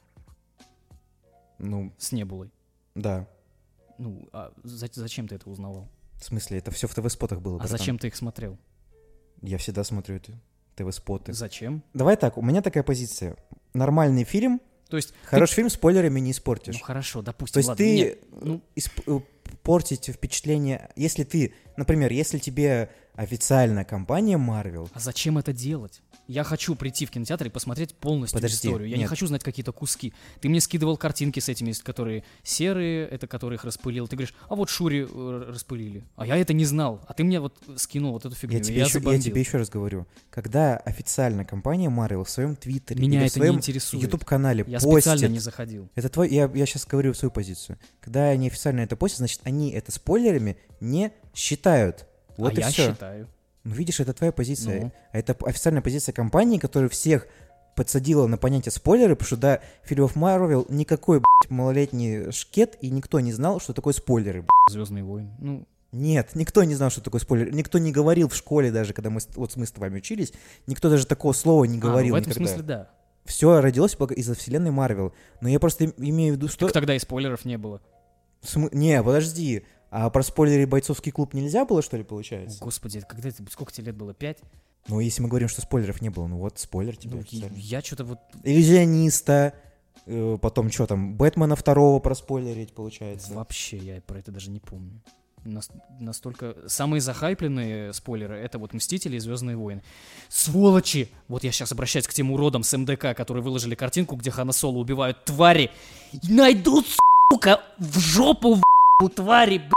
Ну, 1.60 1.92
с 1.98 2.12
Небулой. 2.12 2.52
да. 2.96 3.28
Ну, 3.98 4.30
а 4.32 4.54
за- 4.64 4.88
зачем 4.94 5.28
ты 5.28 5.36
это 5.36 5.50
узнавал? 5.50 5.88
В 6.16 6.24
смысле, 6.24 6.60
это 6.60 6.70
все 6.72 6.88
в 6.88 6.94
ТВ-спотах 6.94 7.42
было. 7.42 7.56
А 7.56 7.60
братан. 7.60 7.78
зачем 7.78 7.98
ты 7.98 8.08
их 8.08 8.16
смотрел? 8.16 8.58
Я 9.42 9.58
всегда 9.58 9.84
смотрю 9.84 10.16
это. 10.18 10.32
ТВ-споты. 10.76 11.34
Зачем? 11.34 11.84
Давай 11.94 12.18
так, 12.18 12.38
у 12.38 12.42
меня 12.42 12.62
такая 12.62 12.84
позиция. 12.84 13.36
Нормальный 13.74 14.24
фильм, 14.24 14.62
То 14.90 14.98
есть, 14.98 15.14
хороший 15.24 15.56
фильм 15.56 15.70
спойлерами 15.70 16.20
не 16.20 16.32
ты- 16.32 16.38
испортишь. 16.38 16.76
ну 16.80 16.84
хорошо, 16.86 17.22
допустим, 17.22 17.54
То 17.54 17.60
есть 17.60 17.70
ладно. 17.70 17.84
ты 17.84 17.96
Нет, 17.96 18.20
ну, 18.42 18.62
исп- 18.76 19.04
э, 19.08 19.56
портить 19.64 20.08
впечатление, 20.10 20.90
если 20.96 21.24
ты, 21.24 21.54
например, 21.78 22.12
если 22.12 22.38
тебе 22.38 22.90
официально 23.18 23.84
компания 23.84 24.38
Marvel, 24.38 24.90
а 24.94 25.00
зачем 25.00 25.38
это 25.38 25.52
делать? 25.52 26.02
Я 26.28 26.44
хочу 26.44 26.76
прийти 26.76 27.06
в 27.06 27.12
кинотеатр 27.12 27.48
и 27.48 27.50
посмотреть 27.50 27.96
полностью 27.96 28.38
Подожди, 28.38 28.68
историю. 28.68 28.90
Я 28.90 28.98
не 28.98 29.02
нет. 29.02 29.10
хочу 29.10 29.28
знать 29.28 29.44
какие-то 29.44 29.72
куски. 29.72 30.14
Ты 30.42 30.50
мне 30.50 30.60
скидывал 30.60 30.98
картинки 30.98 31.40
с 31.40 31.48
этими, 31.48 31.72
которые 31.72 32.26
серые, 32.44 33.08
это 33.08 33.28
которых 33.28 33.64
распылил. 33.64 34.08
Ты 34.08 34.18
говоришь, 34.18 34.36
а 34.50 34.56
вот 34.56 34.70
Шури 34.70 35.08
э, 35.10 35.46
распылили. 35.50 36.04
А 36.18 36.28
я 36.28 36.36
это 36.36 36.54
не 36.54 36.66
знал. 36.66 37.02
А 37.08 37.14
ты 37.14 37.24
мне 37.24 37.40
вот 37.40 37.58
скинул 37.78 38.12
вот 38.12 38.26
эту 38.26 38.36
фигню. 38.36 38.58
я 38.58 38.64
тебе, 38.64 38.82
еще, 38.82 39.00
я 39.00 39.20
тебе 39.20 39.40
еще 39.40 39.58
раз 39.58 39.70
говорю, 39.70 40.06
когда 40.30 40.76
официально 40.78 41.46
компания 41.46 41.90
Marvel 41.90 42.26
в 42.26 42.30
своем 42.30 42.56
твиттере 42.58 43.00
Меня 43.00 43.22
в 43.22 43.24
это 43.24 43.24
не 43.24 43.30
своем 43.30 43.56
интересует. 43.56 44.04
YouTube-канале 44.04 44.66
Я 44.68 44.80
постит, 44.80 45.04
специально 45.04 45.34
не 45.34 45.40
заходил. 45.40 45.90
это 45.96 46.10
твой, 46.10 46.30
я, 46.30 46.52
я 46.54 46.66
сейчас 46.66 46.86
говорю 46.86 47.14
свою 47.14 47.32
позицию, 47.32 47.80
когда 48.02 48.26
они 48.26 48.48
официально 48.48 48.82
это 48.82 48.98
постят, 48.98 49.20
значит, 49.20 49.40
они 49.46 49.72
это 49.72 49.94
спойлерами 49.94 50.58
не 50.82 51.14
считают. 51.34 52.06
Вот 52.38 52.54
а 52.54 52.56
и 52.56 52.64
я 52.64 52.70
все. 52.70 52.92
считаю. 52.92 53.28
Ну, 53.64 53.74
видишь, 53.74 54.00
это 54.00 54.14
твоя 54.14 54.32
позиция. 54.32 54.82
Ну. 54.86 54.92
А 55.12 55.18
это 55.18 55.36
официальная 55.46 55.82
позиция 55.82 56.14
компании, 56.14 56.58
которая 56.58 56.90
всех 56.90 57.28
подсадила 57.76 58.26
на 58.28 58.38
понятие 58.38 58.72
спойлеры, 58.72 59.16
потому 59.16 59.28
что 59.28 59.38
до 59.38 59.62
фильмов 59.84 60.16
Marvel 60.16 60.66
никакой, 60.70 61.20
блядь, 61.20 61.52
малолетний 61.52 62.32
шкет, 62.32 62.76
и 62.82 62.90
никто 62.90 63.20
не 63.20 63.32
знал, 63.34 63.60
что 63.60 63.74
такое 63.74 63.94
спойлеры, 63.94 64.42
блядь. 64.42 64.50
Звездные 64.74 65.04
войны. 65.04 65.32
Ну, 65.40 65.68
Нет, 65.92 66.32
никто 66.34 66.64
не 66.64 66.76
знал, 66.76 66.90
что 66.90 67.02
такое 67.02 67.22
спойлер. 67.22 67.54
Никто 67.54 67.78
не 67.78 67.92
говорил 67.92 68.30
в 68.30 68.36
школе 68.36 68.72
даже, 68.72 68.94
когда 68.94 69.10
мы, 69.10 69.22
с- 69.22 69.30
вот 69.36 69.56
мы 69.56 69.66
с 69.66 69.72
тобой 69.72 69.96
учились, 69.96 70.34
никто 70.66 70.90
даже 70.90 71.06
такого 71.06 71.34
слова 71.34 71.64
не 71.66 71.78
а, 71.78 71.82
ну, 71.82 71.90
говорил 71.90 72.16
в 72.16 72.18
этом 72.18 72.32
никогда. 72.32 72.48
смысле 72.50 72.64
да. 72.64 72.90
Все 73.26 73.62
родилось 73.62 73.96
из-за 74.16 74.34
вселенной 74.36 74.72
Марвел. 74.72 75.14
Но 75.42 75.50
я 75.50 75.60
просто 75.60 75.86
им- 75.86 75.94
имею 75.98 76.34
в 76.34 76.38
виду, 76.38 76.48
что... 76.48 76.66
Так 76.66 76.74
тогда 76.74 76.96
и 76.96 77.00
спойлеров 77.00 77.46
не 77.46 77.58
было. 77.58 77.82
См- 78.42 78.74
Не, 78.76 79.04
подожди. 79.04 79.66
А 79.90 80.10
про 80.10 80.22
спойлеры 80.24 80.68
бойцовский 80.68 81.12
клуб 81.12 81.34
нельзя 81.34 81.66
было, 81.66 81.82
что 81.82 81.98
ли, 81.98 82.04
получается? 82.04 82.60
Господи, 82.62 83.02
когда 83.08 83.30
это, 83.30 83.44
сколько 83.50 83.72
тебе 83.72 83.88
лет 83.88 83.96
было? 83.96 84.14
Пять? 84.14 84.38
Ну, 84.88 85.00
если 85.00 85.22
мы 85.22 85.30
говорим, 85.30 85.48
что 85.48 85.62
спойлеров 85.62 86.02
не 86.02 86.10
было, 86.10 86.28
ну 86.28 86.38
вот, 86.38 86.60
спойлер 86.60 86.96
тебе 86.96 87.16
Ну, 87.16 87.22
официально. 87.22 87.56
я 87.58 87.82
что-то 87.82 88.04
вот... 88.06 88.20
иллюзиониста, 88.44 89.54
э, 90.06 90.38
потом 90.42 90.72
что 90.72 90.88
там, 90.88 91.16
Бэтмена 91.16 91.56
второго 91.56 92.00
проспойлерить, 92.00 92.74
получается. 92.74 93.34
Вообще, 93.34 93.78
я 93.78 94.02
про 94.02 94.20
это 94.20 94.32
даже 94.32 94.50
не 94.50 94.60
помню. 94.60 95.02
Нас- 95.44 95.70
настолько... 96.00 96.56
Самые 96.68 97.00
захайпленные 97.00 97.94
спойлеры— 97.94 98.36
это 98.38 98.60
вот 98.60 98.74
«Мстители» 98.74 99.16
и 99.16 99.20
«Звездные 99.20 99.56
войны». 99.56 99.82
Сволочи! 100.28 101.10
Вот 101.30 101.44
я 101.44 101.52
сейчас 101.52 101.72
обращаюсь 101.72 102.08
к 102.08 102.14
тем 102.14 102.32
уродам 102.32 102.64
с 102.64 102.78
МДК, 102.78 103.16
которые 103.16 103.44
выложили 103.44 103.76
картинку, 103.76 104.16
где 104.16 104.32
Хана 104.32 104.52
Соло 104.52 104.78
убивают 104.78 105.24
твари. 105.24 105.72
Найдут, 106.28 106.86
сука, 107.32 107.62
в 107.78 107.98
жопу 108.00 108.56
в 108.56 109.10
твари, 109.10 109.58
блядь! 109.60 109.72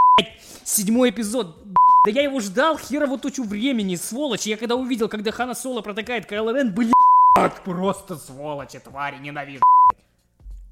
Седьмой 0.70 1.10
эпизод. 1.10 1.64
Да 2.06 2.12
я 2.12 2.22
его 2.22 2.38
ждал 2.38 2.78
херово 2.78 3.18
тучу 3.18 3.42
времени, 3.42 3.96
сволочи. 3.96 4.50
Я 4.50 4.56
когда 4.56 4.76
увидел, 4.76 5.08
когда 5.08 5.32
Хана 5.32 5.52
Соло 5.52 5.82
протыкает 5.82 6.26
Кайло 6.26 6.54
Рен, 6.56 6.72
блядь, 6.72 7.64
просто 7.64 8.14
сволочи, 8.14 8.78
твари, 8.78 9.18
ненавижу. 9.18 9.62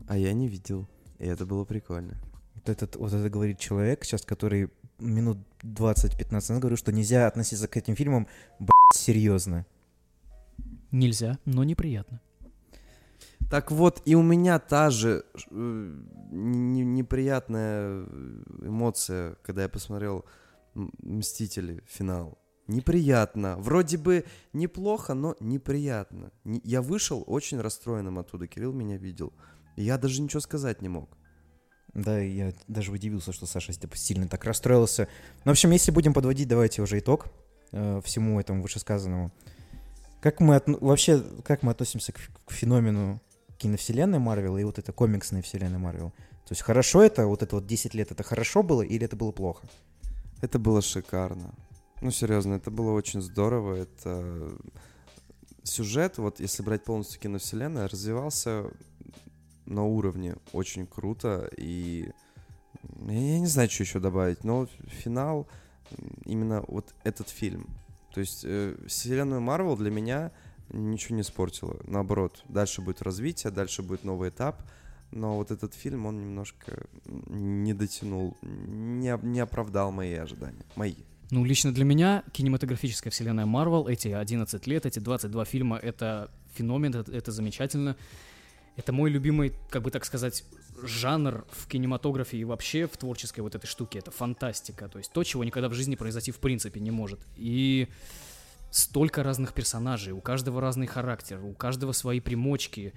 А 0.07 0.17
я 0.17 0.33
не 0.33 0.47
видел. 0.47 0.87
И 1.19 1.27
это 1.27 1.47
было 1.47 1.65
прикольно. 1.65 2.17
Вот, 2.55 2.69
этот, 2.69 2.95
вот 2.95 3.13
это 3.13 3.29
говорит 3.29 3.59
человек 3.59 4.05
сейчас, 4.05 4.23
который 4.23 4.71
минут 5.01 5.39
20-15 5.65 6.33
назад 6.33 6.61
говорил, 6.61 6.79
что 6.79 6.93
нельзя 6.93 7.27
относиться 7.27 7.67
к 7.67 7.77
этим 7.77 7.97
фильмам, 7.97 8.29
блядь, 8.61 8.71
серьезно. 8.95 9.67
Нельзя, 10.93 11.39
но 11.45 11.65
неприятно. 11.65 12.21
Так 13.51 13.71
вот, 13.71 14.03
и 14.05 14.15
у 14.15 14.23
меня 14.23 14.59
та 14.59 14.91
же 14.91 15.25
э, 15.51 15.95
не- 16.31 16.85
неприятная 16.85 18.05
э, 18.07 18.43
эмоция, 18.63 19.37
когда 19.43 19.63
я 19.63 19.69
посмотрел 19.69 20.25
«Мстители. 20.75 21.83
Финал». 21.87 22.39
Неприятно. 22.67 23.57
Вроде 23.59 23.97
бы 23.97 24.25
неплохо, 24.53 25.15
но 25.15 25.35
неприятно. 25.41 26.31
Не- 26.45 26.61
Я 26.65 26.83
вышел 26.83 27.25
очень 27.27 27.59
расстроенным 27.61 28.19
оттуда. 28.19 28.47
Кирилл 28.47 28.73
меня 28.75 28.99
видел. 28.99 29.33
Я 29.77 29.97
даже 29.97 30.21
ничего 30.21 30.41
сказать 30.41 30.83
не 30.83 30.91
мог. 30.91 31.09
Да, 31.95 32.19
я 32.21 32.53
даже 32.69 32.93
удивился, 32.93 33.33
что 33.33 33.47
Саша 33.47 33.73
типа, 33.73 33.97
сильно 33.97 34.29
так 34.29 34.45
расстроился. 34.45 35.09
Ну, 35.45 35.51
в 35.51 35.53
общем, 35.53 35.71
если 35.71 35.91
будем 35.91 36.13
подводить, 36.13 36.47
давайте 36.49 36.83
уже 36.83 36.99
итог 36.99 37.29
э, 37.73 38.03
всему 38.05 38.39
этому 38.39 38.61
вышесказанному. 38.61 39.33
Как 40.21 40.41
мы 40.41 40.57
отно- 40.57 40.77
вообще, 40.83 41.25
как 41.45 41.63
мы 41.63 41.73
относимся 41.73 42.13
к, 42.13 42.19
к 42.45 42.53
феномену 42.53 43.23
киновселенной 43.59 44.19
Марвел 44.19 44.57
и 44.57 44.65
вот 44.65 44.79
это 44.79 44.93
комиксной 44.93 45.43
вселенной 45.43 45.79
Марвел? 45.79 46.11
То 46.47 46.53
есть 46.53 46.63
хорошо 46.63 47.03
это, 47.03 47.27
вот 47.27 47.43
это 47.43 47.57
вот 47.57 47.67
10 47.67 47.95
лет, 47.95 48.11
это 48.11 48.23
хорошо 48.23 48.63
было 48.63 48.83
или 48.83 49.05
это 49.05 49.17
было 49.17 49.33
плохо? 49.33 49.69
Это 50.41 50.59
было 50.59 50.81
шикарно. 50.81 51.55
Ну, 52.01 52.11
серьезно, 52.11 52.55
это 52.55 52.71
было 52.71 52.93
очень 52.93 53.21
здорово. 53.21 53.75
Это 53.75 54.57
сюжет, 55.63 56.19
вот 56.19 56.41
если 56.41 56.63
брать 56.63 56.85
полностью 56.85 57.21
киновселенную, 57.21 57.89
развивался 57.89 58.71
на 59.67 59.85
уровне 59.85 60.37
очень 60.53 60.87
круто. 60.87 61.51
И 61.57 62.11
я 63.07 63.39
не 63.41 63.47
знаю, 63.47 63.69
что 63.69 63.83
еще 63.83 64.01
добавить, 64.01 64.45
но 64.45 64.69
финал, 64.87 65.47
именно 66.25 66.65
вот 66.69 66.95
этот 67.05 67.29
фильм. 67.29 67.67
То 68.15 68.21
есть 68.21 68.43
э, 68.45 68.75
вселенную 68.87 69.41
Марвел 69.41 69.77
для 69.77 69.91
меня 69.91 70.33
ничего 70.71 71.17
не 71.17 71.23
испортило. 71.23 71.79
Наоборот, 71.85 72.43
дальше 72.49 72.83
будет 72.83 73.03
развитие, 73.03 73.53
дальше 73.53 73.83
будет 73.83 74.05
новый 74.05 74.31
этап. 74.31 74.63
Но 75.11 75.37
вот 75.37 75.51
этот 75.51 75.75
фильм, 75.75 76.07
он 76.07 76.21
немножко 76.21 76.87
не 77.07 77.73
дотянул, 77.73 78.37
не, 78.43 79.19
не 79.23 79.41
оправдал 79.41 79.91
мои 79.91 80.15
ожидания. 80.15 80.65
Мои. 80.77 80.97
Ну, 81.31 81.45
лично 81.45 81.73
для 81.73 81.85
меня 81.85 82.25
кинематографическая 82.33 83.11
вселенная 83.11 83.47
Марвел, 83.47 83.87
эти 83.87 84.09
11 84.09 84.67
лет, 84.67 84.87
эти 84.87 84.99
22 84.99 85.45
фильма, 85.45 85.77
это 85.77 86.31
феномен, 86.55 86.95
это, 86.95 87.13
это 87.13 87.33
замечательно. 87.33 87.97
Это 88.77 88.93
мой 88.93 89.11
любимый, 89.11 89.53
как 89.71 89.83
бы 89.83 89.91
так 89.91 90.05
сказать, 90.05 90.45
жанр 90.83 91.45
в 91.51 91.67
кинематографе 91.67 92.39
и 92.39 92.45
вообще 92.45 92.87
в 92.87 92.97
творческой 92.97 93.41
вот 93.41 93.55
этой 93.55 93.67
штуке. 93.67 93.99
Это 93.99 94.11
фантастика. 94.11 94.89
То 94.89 94.99
есть 94.99 95.13
то, 95.13 95.25
чего 95.25 95.43
никогда 95.43 95.69
в 95.69 95.75
жизни 95.75 95.97
произойти 95.97 96.31
в 96.31 96.39
принципе 96.39 96.81
не 96.81 96.91
может. 96.91 97.19
И 97.37 97.89
столько 98.71 99.23
разных 99.23 99.55
персонажей, 99.55 100.13
у 100.13 100.21
каждого 100.21 100.61
разный 100.61 100.87
характер, 100.87 101.43
у 101.43 101.55
каждого 101.55 101.93
свои 101.93 102.21
примочки. 102.21 102.93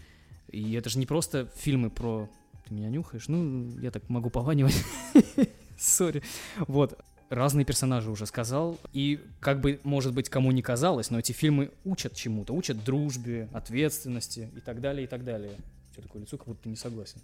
И 0.49 0.73
это 0.73 0.89
же 0.89 0.99
не 0.99 1.05
просто 1.05 1.49
фильмы 1.55 1.89
про... 1.89 2.29
Ты 2.67 2.73
меня 2.73 2.89
нюхаешь? 2.89 3.27
Ну, 3.27 3.79
я 3.79 3.91
так 3.91 4.07
могу 4.09 4.29
пованивать. 4.29 4.75
Сори. 5.77 6.21
Вот. 6.67 6.99
Разные 7.29 7.63
персонажи 7.63 8.11
уже 8.11 8.25
сказал. 8.25 8.77
И 8.91 9.19
как 9.39 9.61
бы, 9.61 9.79
может 9.83 10.13
быть, 10.13 10.29
кому 10.29 10.51
не 10.51 10.61
казалось, 10.61 11.09
но 11.09 11.19
эти 11.19 11.31
фильмы 11.31 11.71
учат 11.85 12.13
чему-то. 12.13 12.53
Учат 12.53 12.83
дружбе, 12.83 13.47
ответственности 13.53 14.49
и 14.55 14.59
так 14.59 14.81
далее, 14.81 15.05
и 15.05 15.07
так 15.07 15.23
далее. 15.23 15.53
Что 15.93 16.01
такое 16.01 16.21
лицо, 16.23 16.37
как 16.37 16.47
будто 16.47 16.63
ты 16.63 16.69
не 16.69 16.75
согласен. 16.75 17.21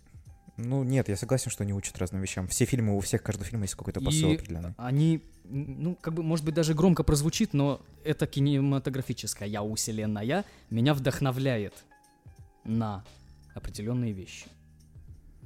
Ну 0.58 0.84
нет, 0.84 1.08
я 1.08 1.16
согласен, 1.16 1.52
что 1.52 1.64
они 1.64 1.74
учат 1.74 1.98
разным 2.00 2.22
вещам. 2.22 2.48
Все 2.48 2.66
фильмы, 2.66 2.98
у 2.98 3.00
всех, 3.00 3.22
каждого 3.22 3.46
фильма 3.46 3.66
есть 3.66 3.76
какой-то 3.76 4.02
посыл 4.02 4.32
И 4.32 4.36
определенный. 4.36 4.74
они, 4.78 5.22
ну, 5.44 5.96
как 5.96 6.16
бы, 6.16 6.24
может 6.24 6.44
быть, 6.44 6.56
даже 6.56 6.74
громко 6.74 7.04
прозвучит, 7.04 7.54
но 7.54 7.82
это 8.04 8.26
кинематографическая 8.26 9.48
я 9.48 9.64
вселенная 9.76 10.46
меня 10.72 10.94
вдохновляет 10.96 11.74
на 12.64 13.06
определенные 13.54 14.14
вещи. 14.14 14.48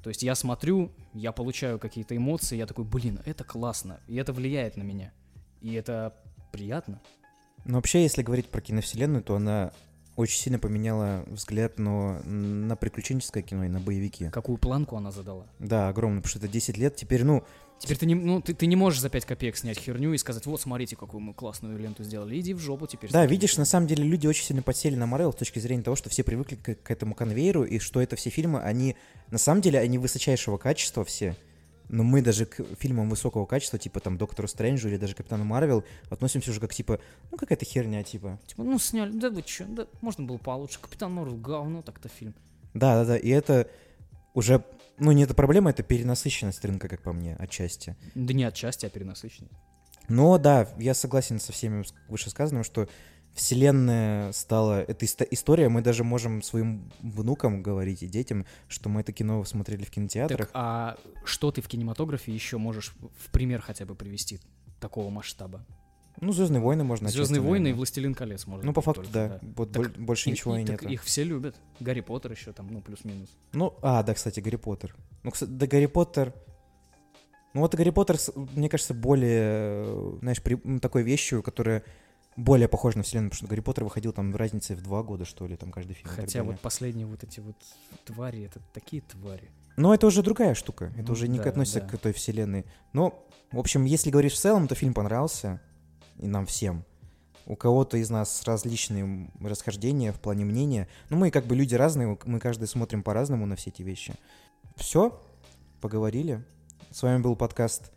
То 0.02 0.10
есть 0.10 0.24
я 0.24 0.34
смотрю, 0.34 0.92
я 1.14 1.32
получаю 1.32 1.78
какие-то 1.78 2.16
эмоции, 2.16 2.58
я 2.58 2.66
такой, 2.66 2.86
блин, 2.86 3.20
это 3.26 3.44
классно, 3.44 4.00
и 4.08 4.16
это 4.16 4.34
влияет 4.34 4.78
на 4.78 4.82
меня. 4.82 5.12
И 5.62 5.74
это 5.74 6.16
приятно. 6.52 7.00
Но 7.66 7.76
вообще, 7.76 8.02
если 8.02 8.24
говорить 8.24 8.48
про 8.48 8.62
киновселенную, 8.62 9.24
то 9.24 9.36
она 9.36 9.72
очень 10.22 10.40
сильно 10.40 10.60
поменяла 10.60 11.24
взгляд 11.28 11.80
на, 11.80 12.22
на 12.24 12.76
приключенческое 12.76 13.44
кино 13.44 13.66
и 13.66 13.68
на 13.68 13.80
боевики. 13.80 14.30
Какую 14.30 14.58
планку 14.58 14.96
она 14.96 15.12
задала. 15.12 15.46
Да, 15.60 15.90
огромно, 15.90 16.22
потому 16.22 16.30
что 16.30 16.40
это 16.40 16.48
10 16.48 16.78
лет. 16.78 16.96
Теперь, 16.96 17.24
ну, 17.24 17.44
Теперь 17.82 17.98
ты 17.98 18.06
не, 18.06 18.14
ну, 18.14 18.42
ты, 18.42 18.54
ты 18.54 18.68
не 18.68 18.76
можешь 18.76 19.00
за 19.00 19.10
5 19.10 19.26
копеек 19.26 19.58
снять 19.58 19.80
херню 19.80 20.14
и 20.14 20.18
сказать, 20.20 20.46
вот, 20.46 20.62
смотрите, 20.62 20.96
какую 20.96 21.20
мы 21.20 21.34
классную 21.34 21.80
ленту 21.80 22.04
сделали. 22.04 22.40
Иди 22.40 22.54
в 22.54 22.60
жопу 22.60 22.86
теперь. 22.86 23.10
да, 23.10 23.22
смотри». 23.22 23.36
видишь, 23.36 23.58
на 23.58 23.66
самом 23.66 23.88
деле 23.88 24.04
люди 24.04 24.28
очень 24.28 24.46
сильно 24.46 24.62
подсели 24.62 24.96
на 24.96 25.08
Марвел 25.08 25.34
с 25.34 25.36
точки 25.36 25.58
зрения 25.58 25.82
того, 25.82 25.96
что 25.96 26.08
все 26.08 26.24
привыкли 26.24 26.58
к, 26.58 26.76
к 26.76 26.92
этому 26.92 27.16
конвейеру, 27.16 27.64
и 27.64 27.80
что 27.80 28.00
это 28.00 28.16
все 28.16 28.30
фильмы, 28.30 28.62
они, 28.62 28.96
на 29.32 29.40
самом 29.40 29.62
деле, 29.62 29.80
они 29.80 29.98
высочайшего 29.98 30.60
качества 30.60 31.04
все, 31.04 31.36
но 31.92 32.04
мы 32.04 32.22
даже 32.22 32.46
к 32.46 32.64
фильмам 32.80 33.10
высокого 33.10 33.46
качества, 33.46 33.78
типа 33.78 34.00
там 34.00 34.18
Доктору 34.18 34.48
Стрэнджу 34.48 34.88
или 34.88 34.98
даже 34.98 35.14
Капитану 35.14 35.44
Марвел, 35.44 35.84
относимся 36.10 36.52
уже 36.52 36.62
как 36.62 36.74
типа, 36.74 37.00
ну 37.30 37.38
какая-то 37.38 37.66
херня, 37.66 38.02
типа. 38.02 38.40
Типа, 38.48 38.64
ну, 38.64 38.80
сняли, 38.80 39.12
да 39.12 39.30
вы 39.30 39.42
чё, 39.42 39.66
да, 39.68 39.88
можно 40.00 40.24
было 40.24 40.38
получше. 40.38 40.80
Капитан 40.80 41.12
Марвел, 41.12 41.36
говно 41.36 41.82
так-то 41.82 42.08
фильм. 42.08 42.34
Да, 42.74 42.96
да, 42.96 43.06
да, 43.06 43.18
и 43.18 43.28
это 43.30 43.70
уже, 44.34 44.64
ну 44.98 45.12
не 45.12 45.24
эта 45.24 45.34
проблема, 45.34 45.70
это 45.70 45.84
перенасыщенность 45.84 46.64
рынка, 46.64 46.88
как 46.88 47.02
по 47.02 47.12
мне, 47.12 47.36
отчасти. 47.36 47.98
Да 48.16 48.34
не 48.34 48.46
отчасти, 48.46 48.86
а 48.86 48.90
перенасыщенность. 48.90 49.54
Но 50.08 50.38
да, 50.38 50.70
я 50.78 50.94
согласен 50.94 51.42
со 51.42 51.52
всеми 51.52 51.84
вышесказанным, 52.08 52.64
что 52.64 52.88
вселенная 53.34 54.32
стала... 54.34 54.82
Это 54.82 55.06
история, 55.06 55.70
мы 55.70 55.82
даже 55.82 56.04
можем 56.04 56.42
своим 56.42 56.92
внукам 57.02 57.64
говорить 57.64 58.04
и 58.04 58.08
детям, 58.08 58.46
что 58.68 58.90
мы 58.90 59.02
это 59.02 59.12
кино 59.12 59.44
смотрели 59.46 59.84
в 59.84 59.90
кинотеатрах. 59.92 60.48
Так, 60.48 60.50
а 60.54 60.98
что 61.24 61.52
ты 61.52 61.62
в 61.62 61.68
кинематографе 61.68 62.32
еще 62.34 62.58
можешь 62.58 62.94
в 63.18 63.32
пример 63.32 63.62
хотя 63.62 63.86
бы 63.86 63.96
привести 63.96 64.40
такого 64.80 65.10
масштаба? 65.10 65.66
Ну, 66.20 66.34
Звездные 66.34 66.62
войны 66.62 66.84
можно 66.84 67.10
Звездные 67.10 67.38
отчасти, 67.40 67.50
войны 67.50 67.68
и. 67.70 67.74
Властелин 67.74 68.14
колец, 68.14 68.46
может 68.46 68.66
Ну, 68.66 68.74
по 68.74 68.82
факту, 68.82 69.04
только, 69.04 69.14
да. 69.14 69.40
Вот 69.56 69.72
Так 69.72 69.82
боль- 69.84 70.06
больше 70.06 70.30
И- 70.30 70.34
ничего 70.34 70.58
и, 70.58 70.66
так 70.66 70.82
нет. 70.84 70.92
Их 70.92 71.04
все 71.04 71.24
любят. 71.24 71.56
Гарри 71.80 72.02
Поттер 72.02 72.34
еще 72.34 72.52
там, 72.52 72.68
ну, 72.70 72.82
плюс-минус. 72.82 73.30
Ну, 73.54 73.76
а, 73.82 74.04
да, 74.04 74.14
кстати, 74.14 74.40
Гарри 74.42 74.58
Поттер. 74.58 74.96
Ну, 75.24 75.32
кстати, 75.32 75.50
да, 75.50 75.66
Гарри 75.68 75.86
Поттер... 75.88 76.34
Ну, 77.54 77.62
вот 77.62 77.74
Гарри 77.76 77.90
Поттер, 77.90 78.18
мне 78.56 78.70
кажется, 78.70 78.94
более, 78.94 79.86
э, 79.86 80.18
знаешь, 80.22 80.42
при- 80.44 80.60
ну, 80.64 80.80
такой 80.80 81.04
вещью, 81.04 81.42
которая 81.42 81.84
более 82.42 82.68
похожа 82.68 82.98
на 82.98 83.04
вселенную, 83.04 83.30
потому 83.30 83.38
что 83.38 83.48
Гарри 83.48 83.62
Поттер 83.62 83.84
выходил 83.84 84.14
там 84.14 84.36
разницей 84.36 84.76
в 84.76 84.82
два 84.82 85.04
года, 85.04 85.26
что 85.26 85.48
ли, 85.48 85.56
там 85.56 85.72
каждый 85.72 85.94
фильм. 85.94 86.10
Хотя 86.10 86.44
вот 86.44 86.60
последние 86.60 87.06
вот 87.06 87.24
эти 87.24 87.40
вот 87.40 87.56
твари, 88.06 88.44
это 88.44 88.60
такие 88.74 89.02
твари. 89.02 89.50
Но 89.78 89.94
это 89.94 90.08
уже 90.08 90.22
другая 90.22 90.54
штука. 90.54 90.92
Это 90.98 91.08
Ну 91.08 91.14
уже 91.14 91.28
не 91.28 91.40
да, 91.40 91.50
относится 91.50 91.82
да. 91.82 91.88
к 91.88 91.98
той 91.98 92.14
вселенной. 92.14 92.66
Но, 92.94 93.26
в 93.52 93.60
общем, 93.60 93.86
если 93.86 94.10
говорить 94.10 94.34
в 94.34 94.38
целом, 94.38 94.68
то 94.68 94.76
фильм 94.76 94.94
понравился. 94.94 95.62
И 96.18 96.28
нам 96.28 96.46
всем. 96.46 96.84
У 97.46 97.56
кого-то 97.56 97.98
из 97.98 98.10
нас 98.10 98.44
различные 98.44 99.32
расхождения 99.40 100.12
в 100.12 100.20
плане 100.20 100.46
мнения. 100.46 100.88
Ну, 101.10 101.18
мы 101.18 101.32
как 101.32 101.46
бы 101.46 101.56
люди 101.56 101.74
разные, 101.74 102.18
мы 102.26 102.40
каждый 102.40 102.68
смотрим 102.68 103.02
по-разному 103.02 103.46
на 103.46 103.56
все 103.56 103.72
эти 103.72 103.82
вещи. 103.82 104.14
Все, 104.76 105.20
поговорили. 105.80 106.44
С 106.92 107.02
вами 107.02 107.22
был 107.22 107.36
подкаст 107.36 107.92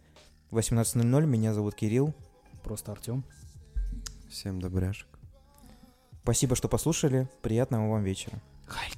18.00. 0.53 1.26
Меня 1.26 1.53
зовут 1.53 1.74
Кирилл. 1.74 2.14
Просто 2.62 2.92
Артем. 2.92 3.24
Всем 4.35 4.61
добряшек. 4.61 5.07
Спасибо, 6.24 6.57
что 6.57 6.66
послушали. 6.66 7.28
Приятного 7.41 7.89
вам 7.89 8.03
вечера. 8.03 8.43
Хайль 8.66 8.93